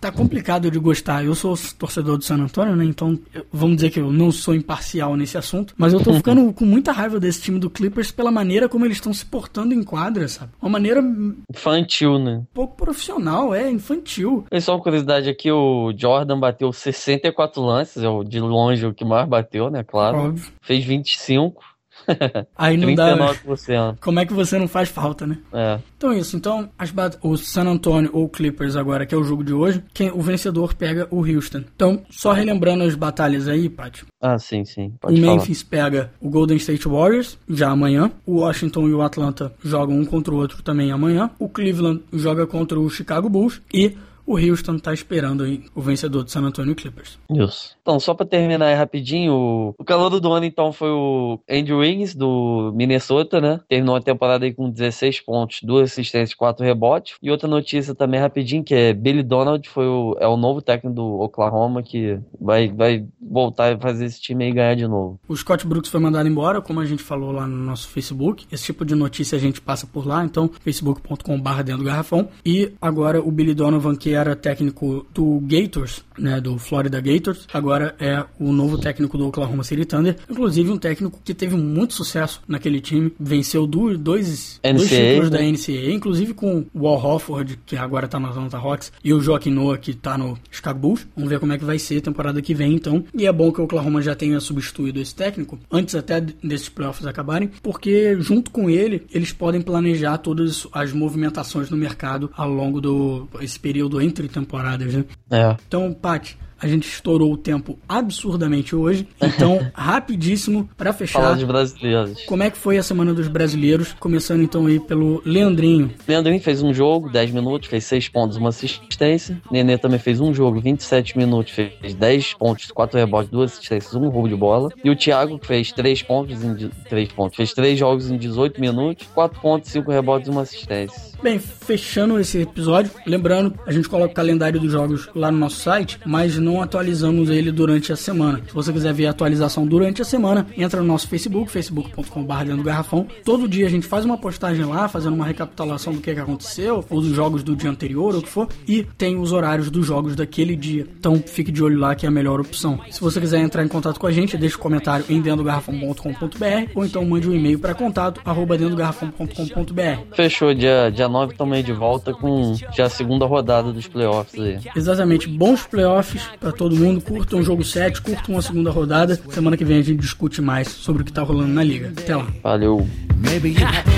tá 0.00 0.12
complicado 0.12 0.70
de 0.70 0.78
gostar. 0.78 1.24
Eu 1.24 1.34
sou 1.34 1.56
torcedor 1.78 2.18
do 2.18 2.24
San 2.24 2.36
Antonio, 2.36 2.76
né? 2.76 2.84
Então, 2.84 3.18
eu- 3.32 3.46
vamos 3.50 3.76
dizer 3.76 3.88
que 3.90 3.98
eu 4.00 4.12
não 4.12 4.30
sou 4.30 4.54
imparcial 4.54 5.16
nesse 5.16 5.38
assunto. 5.38 5.72
Mas 5.78 5.94
eu 5.94 6.00
tô 6.02 6.12
ficando 6.14 6.52
com 6.52 6.66
muita 6.66 6.92
raiva 6.92 7.18
desse 7.18 7.40
time 7.40 7.58
do 7.58 7.70
Clippers 7.70 8.10
pela 8.10 8.30
maneira 8.30 8.68
como 8.68 8.84
eles 8.84 8.98
estão 8.98 9.14
se 9.14 9.24
portando 9.24 9.72
em 9.72 9.82
quadra, 9.82 10.28
sabe? 10.28 10.52
Uma 10.60 10.70
maneira 10.72 11.02
Infantil, 11.50 12.18
né? 12.18 12.42
pouco 12.52 12.76
profissional, 12.76 13.54
é 13.54 13.70
infantil. 13.70 14.44
E 14.50 14.60
só 14.60 14.74
uma 14.74 14.82
curiosidade 14.82 15.28
aqui, 15.30 15.50
o 15.50 15.92
Jordan 15.96 16.38
bateu 16.38 16.72
64 16.72 17.62
lances, 17.62 18.02
é 18.02 18.08
o 18.08 18.22
de 18.22 18.40
longe 18.40 18.84
o 18.86 18.92
que 18.92 19.04
mais 19.04 19.26
bateu, 19.28 19.70
né? 19.70 19.82
Claro. 19.82 20.18
Óbvio. 20.18 20.52
Fez 20.60 20.84
25, 20.84 21.62
Aí 22.56 22.76
não 22.76 22.94
dá. 22.94 23.16
39%. 23.16 23.98
Como 24.00 24.20
é 24.20 24.26
que 24.26 24.32
você 24.32 24.58
não 24.58 24.68
faz 24.68 24.88
falta, 24.88 25.26
né? 25.26 25.38
É. 25.52 25.78
Então 25.96 26.12
é 26.12 26.18
isso. 26.18 26.36
Então, 26.36 26.68
as 26.78 26.90
bat- 26.90 27.18
o 27.22 27.36
San 27.36 27.64
Antonio 27.66 28.10
ou 28.12 28.28
Clippers 28.28 28.76
agora, 28.76 29.06
que 29.06 29.14
é 29.14 29.18
o 29.18 29.24
jogo 29.24 29.42
de 29.44 29.52
hoje, 29.52 29.82
quem, 29.92 30.10
o 30.10 30.20
vencedor 30.20 30.74
pega 30.74 31.06
o 31.10 31.20
Houston. 31.24 31.62
Então, 31.74 32.02
só 32.10 32.32
relembrando 32.32 32.84
as 32.84 32.94
batalhas 32.94 33.48
aí, 33.48 33.68
Paty. 33.68 34.04
Ah, 34.20 34.38
sim, 34.38 34.64
sim. 34.64 34.86
O 34.96 34.98
Pode 35.00 35.20
falar. 35.20 35.34
Memphis 35.36 35.62
pega 35.62 36.10
o 36.20 36.28
Golden 36.30 36.56
State 36.56 36.86
Warriors 36.88 37.38
já 37.48 37.70
amanhã. 37.70 38.10
O 38.26 38.40
Washington 38.40 38.88
e 38.88 38.94
o 38.94 39.02
Atlanta 39.02 39.52
jogam 39.64 39.96
um 39.98 40.04
contra 40.04 40.32
o 40.34 40.36
outro 40.38 40.62
também 40.62 40.90
amanhã. 40.92 41.30
O 41.38 41.48
Cleveland 41.48 42.02
joga 42.12 42.46
contra 42.46 42.78
o 42.78 42.88
Chicago 42.90 43.28
Bulls 43.28 43.60
e 43.72 43.96
o 44.26 44.38
Houston 44.38 44.78
tá 44.78 44.92
esperando 44.92 45.44
aí 45.44 45.64
o 45.74 45.80
vencedor 45.80 46.24
do 46.24 46.30
San 46.30 46.42
Antonio 46.42 46.74
Clippers. 46.74 47.18
Isso. 47.30 47.76
Então, 47.82 48.00
só 48.00 48.14
pra 48.14 48.26
terminar 48.26 48.66
aí 48.66 48.74
rapidinho, 48.74 49.74
o, 49.78 49.84
calor 49.84 50.08
do 50.18 50.32
ano, 50.32 50.46
então, 50.46 50.72
foi 50.72 50.90
o 50.90 51.38
Andrew 51.48 51.78
Wiggins, 51.78 52.14
do 52.14 52.72
Minnesota, 52.74 53.40
né? 53.40 53.60
Terminou 53.68 53.96
a 53.96 54.00
temporada 54.00 54.44
aí 54.44 54.54
com 54.54 54.70
16 54.70 55.20
pontos, 55.20 55.60
2 55.62 55.90
assistências, 55.90 56.34
4 56.34 56.64
rebotes. 56.64 57.16
E 57.22 57.30
outra 57.30 57.48
notícia 57.48 57.94
também 57.94 58.20
rapidinho, 58.20 58.64
que 58.64 58.74
é 58.74 58.92
Billy 58.92 59.22
Donald 59.22 59.68
foi 59.68 59.86
o, 59.86 60.16
é 60.18 60.26
o 60.26 60.36
novo 60.36 60.62
técnico 60.62 60.94
do 60.94 61.20
Oklahoma, 61.20 61.82
que 61.82 62.18
vai, 62.40 62.68
vai 62.68 63.06
voltar 63.20 63.72
e 63.72 63.80
fazer 63.80 64.06
esse 64.06 64.20
time 64.20 64.44
aí 64.44 64.52
ganhar 64.52 64.74
de 64.74 64.86
novo. 64.86 65.20
O 65.28 65.36
Scott 65.36 65.66
Brooks 65.66 65.90
foi 65.90 66.00
mandado 66.00 66.28
embora, 66.28 66.60
como 66.60 66.80
a 66.80 66.86
gente 66.86 67.02
falou 67.02 67.32
lá 67.32 67.46
no 67.46 67.56
nosso 67.56 67.88
Facebook. 67.88 68.46
Esse 68.50 68.64
tipo 68.64 68.84
de 68.84 68.94
notícia 68.94 69.36
a 69.36 69.40
gente 69.40 69.60
passa 69.60 69.86
por 69.86 70.06
lá, 70.06 70.24
então 70.24 70.50
facebook.com.br 70.60 71.62
dentro 71.62 71.78
do 71.78 71.84
garrafão. 71.84 72.28
E 72.44 72.72
agora 72.80 73.20
o 73.20 73.30
Billy 73.30 73.54
Donovan, 73.54 73.96
que 73.96 74.13
era 74.14 74.36
técnico 74.36 75.06
do 75.12 75.40
Gators, 75.40 76.04
né, 76.18 76.40
do 76.40 76.58
Florida 76.58 77.00
Gators, 77.00 77.46
agora 77.52 77.94
é 77.98 78.24
o 78.38 78.52
novo 78.52 78.78
técnico 78.78 79.18
do 79.18 79.28
Oklahoma 79.28 79.64
City 79.64 79.84
Thunder. 79.84 80.16
Inclusive 80.28 80.70
um 80.70 80.78
técnico 80.78 81.20
que 81.24 81.34
teve 81.34 81.56
muito 81.56 81.94
sucesso 81.94 82.40
naquele 82.46 82.80
time, 82.80 83.12
venceu 83.18 83.66
dois, 83.66 83.98
dois 83.98 84.60
títulos 84.62 85.30
da 85.30 85.38
né? 85.38 85.50
NCAA, 85.50 85.92
inclusive 85.92 86.34
com 86.34 86.64
o 86.74 86.84
Wal 86.84 87.04
Hofford, 87.04 87.58
que 87.66 87.76
agora 87.76 88.08
tá 88.08 88.18
no 88.18 88.28
Atlanta 88.28 88.56
Hawks, 88.56 88.92
e 89.02 89.12
o 89.12 89.20
Joaquim 89.20 89.50
Noah, 89.50 89.78
que 89.78 89.94
tá 89.94 90.16
no 90.16 90.38
Chicago 90.50 90.78
Bulls. 90.78 91.06
Vamos 91.16 91.30
ver 91.30 91.40
como 91.40 91.52
é 91.52 91.58
que 91.58 91.64
vai 91.64 91.78
ser 91.78 91.98
a 91.98 92.02
temporada 92.02 92.40
que 92.40 92.54
vem, 92.54 92.74
então. 92.74 93.04
E 93.14 93.26
é 93.26 93.32
bom 93.32 93.52
que 93.52 93.60
o 93.60 93.64
Oklahoma 93.64 94.02
já 94.02 94.14
tenha 94.14 94.40
substituído 94.40 95.00
esse 95.00 95.14
técnico, 95.14 95.58
antes 95.70 95.94
até 95.94 96.20
desses 96.20 96.68
playoffs 96.68 97.06
acabarem, 97.06 97.50
porque 97.62 98.16
junto 98.20 98.50
com 98.50 98.70
ele, 98.70 99.02
eles 99.12 99.32
podem 99.32 99.60
planejar 99.60 100.18
todas 100.18 100.66
as 100.72 100.92
movimentações 100.92 101.70
no 101.70 101.76
mercado 101.76 102.30
ao 102.36 102.50
longo 102.50 102.80
do 102.80 103.28
esse 103.40 103.58
período 103.58 104.00
entre 104.04 104.28
temporadas, 104.28 104.94
né? 104.94 105.04
É. 105.30 105.56
Então, 105.66 105.92
Paty, 105.92 106.38
a 106.64 106.66
gente 106.66 106.88
estourou 106.88 107.30
o 107.30 107.36
tempo 107.36 107.78
absurdamente 107.86 108.74
hoje. 108.74 109.06
Então, 109.20 109.60
rapidíssimo, 109.74 110.66
pra 110.78 110.94
fechar. 110.94 111.20
Falar 111.20 111.36
de 111.36 111.44
brasileiros. 111.44 112.22
Como 112.24 112.42
é 112.42 112.50
que 112.50 112.56
foi 112.56 112.78
a 112.78 112.82
semana 112.82 113.12
dos 113.12 113.28
brasileiros? 113.28 113.94
Começando 114.00 114.42
então 114.42 114.64
aí 114.64 114.80
pelo 114.80 115.20
Leandrinho. 115.26 115.90
Leandrinho 116.08 116.40
fez 116.40 116.62
um 116.62 116.72
jogo, 116.72 117.10
10 117.10 117.32
minutos, 117.32 117.68
fez 117.68 117.84
6 117.84 118.08
pontos, 118.08 118.36
uma 118.38 118.48
assistência. 118.48 119.40
Nenê 119.50 119.76
também 119.76 119.98
fez 119.98 120.20
um 120.20 120.32
jogo, 120.32 120.58
27 120.58 121.18
minutos, 121.18 121.52
fez 121.52 121.94
10 121.94 122.34
pontos, 122.34 122.70
4 122.70 122.98
rebotes, 122.98 123.30
2 123.30 123.52
assistências, 123.52 123.94
um 123.94 124.08
roubo 124.08 124.28
de 124.28 124.36
bola. 124.36 124.70
E 124.82 124.88
o 124.88 124.96
Thiago 124.96 125.38
que 125.38 125.46
fez 125.46 125.70
3 125.70 126.02
pontos 126.02 126.42
em 126.42 126.54
de- 126.54 126.70
3 126.88 127.12
pontos, 127.12 127.36
fez 127.36 127.52
3 127.52 127.78
jogos 127.78 128.10
em 128.10 128.16
18 128.16 128.58
minutos, 128.58 129.06
4 129.14 129.38
pontos, 129.38 129.70
5 129.70 129.90
rebotes 129.90 130.28
e 130.28 130.30
uma 130.30 130.40
assistência. 130.42 131.12
Bem, 131.22 131.38
fechando 131.38 132.18
esse 132.18 132.38
episódio, 132.42 132.90
lembrando, 133.06 133.54
a 133.66 133.72
gente 133.72 133.88
coloca 133.88 134.12
o 134.12 134.14
calendário 134.14 134.60
dos 134.60 134.70
jogos 134.72 135.08
lá 135.14 135.30
no 135.30 135.38
nosso 135.38 135.56
site, 135.56 135.98
mas 136.04 136.38
não 136.38 136.53
atualizamos 136.62 137.30
ele 137.30 137.50
durante 137.50 137.92
a 137.92 137.96
semana. 137.96 138.40
Se 138.46 138.54
você 138.54 138.72
quiser 138.72 138.92
ver 138.92 139.06
a 139.06 139.10
atualização 139.10 139.66
durante 139.66 140.02
a 140.02 140.04
semana, 140.04 140.46
entra 140.56 140.80
no 140.80 140.86
nosso 140.86 141.08
Facebook, 141.08 141.50
facebook.com.br 141.50 142.38
dentro 142.38 142.56
do 142.58 142.62
garrafão. 142.62 143.06
Todo 143.24 143.48
dia 143.48 143.66
a 143.66 143.70
gente 143.70 143.86
faz 143.86 144.04
uma 144.04 144.18
postagem 144.18 144.64
lá, 144.64 144.88
fazendo 144.88 145.14
uma 145.14 145.26
recapitulação 145.26 145.92
do 145.92 146.00
que, 146.00 146.14
que 146.14 146.20
aconteceu, 146.20 146.84
ou 146.88 147.00
dos 147.00 147.12
jogos 147.12 147.42
do 147.42 147.56
dia 147.56 147.70
anterior, 147.70 148.14
ou 148.14 148.20
o 148.20 148.22
que 148.22 148.28
for, 148.28 148.48
e 148.66 148.82
tem 148.82 149.16
os 149.16 149.32
horários 149.32 149.70
dos 149.70 149.86
jogos 149.86 150.14
daquele 150.16 150.56
dia. 150.56 150.86
Então 150.98 151.22
fique 151.26 151.50
de 151.50 151.62
olho 151.62 151.78
lá 151.78 151.94
que 151.94 152.06
é 152.06 152.08
a 152.08 152.12
melhor 152.12 152.40
opção. 152.40 152.80
Se 152.90 153.00
você 153.00 153.20
quiser 153.20 153.40
entrar 153.40 153.64
em 153.64 153.68
contato 153.68 153.98
com 153.98 154.06
a 154.06 154.12
gente, 154.12 154.36
deixe 154.36 154.56
um 154.56 154.60
comentário 154.60 155.04
em 155.08 155.20
dentro 155.20 155.38
do 155.38 155.44
garrafão.com.br 155.44 156.70
ou 156.74 156.84
então 156.84 157.04
mande 157.04 157.28
um 157.28 157.34
e-mail 157.34 157.58
para 157.58 157.74
contato 157.74 158.20
arroba 158.24 158.56
dentro 158.56 158.74
do 158.74 158.78
garrafão.com.br. 158.78 160.14
Fechou, 160.14 160.54
dia, 160.54 160.90
dia 160.90 161.08
9 161.08 161.34
também 161.34 161.62
de 161.62 161.72
volta 161.72 162.12
com 162.12 162.54
já 162.72 162.86
a 162.86 162.90
segunda 162.90 163.26
rodada 163.26 163.72
dos 163.72 163.86
playoffs 163.86 164.40
aí. 164.40 164.58
Exatamente, 164.74 165.28
bons 165.28 165.66
playoffs 165.66 166.28
pra 166.44 166.52
todo 166.52 166.76
mundo. 166.76 167.00
Curtam 167.00 167.40
o 167.40 167.42
jogo 167.42 167.64
7, 167.64 168.02
curtam 168.02 168.36
a 168.36 168.42
segunda 168.42 168.70
rodada. 168.70 169.18
Semana 169.30 169.56
que 169.56 169.64
vem 169.64 169.78
a 169.78 169.82
gente 169.82 170.00
discute 170.00 170.42
mais 170.42 170.68
sobre 170.68 171.02
o 171.02 171.04
que 171.04 171.12
tá 171.12 171.22
rolando 171.22 171.52
na 171.52 171.64
liga. 171.64 171.92
Até 171.96 172.14
lá. 172.14 172.26
Valeu. 172.42 172.86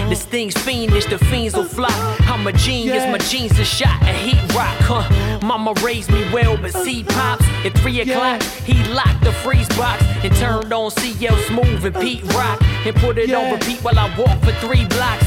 This 0.08 0.24
thing's 0.24 0.54
fiendish, 0.56 1.06
the 1.06 1.18
fiends 1.18 1.54
will 1.54 1.64
fly. 1.64 1.88
I'm 2.28 2.46
a 2.46 2.52
genius, 2.52 3.04
my 3.10 3.18
jeans 3.18 3.58
are 3.58 3.64
shot 3.64 4.00
at 4.02 4.14
heat 4.14 4.38
rock, 4.54 4.76
huh? 4.82 5.40
Mama 5.44 5.72
raised 5.82 6.12
me 6.12 6.22
well, 6.32 6.56
but 6.56 6.72
see 6.72 7.02
pops 7.02 7.44
at 7.64 7.76
three 7.78 8.00
o'clock. 8.02 8.40
He 8.64 8.74
locked 8.92 9.24
the 9.24 9.32
freeze 9.32 9.68
box 9.70 10.04
and 10.22 10.32
turned 10.36 10.72
on 10.72 10.92
CL 10.92 11.36
Smooth 11.48 11.84
and 11.86 11.94
Pete 11.96 12.22
Rock 12.34 12.62
and 12.86 12.94
put 12.96 13.18
it 13.18 13.34
on 13.34 13.52
repeat 13.52 13.82
while 13.82 13.98
I 13.98 14.06
walk 14.16 14.38
for 14.44 14.52
three 14.64 14.84
blocks. 14.86 15.26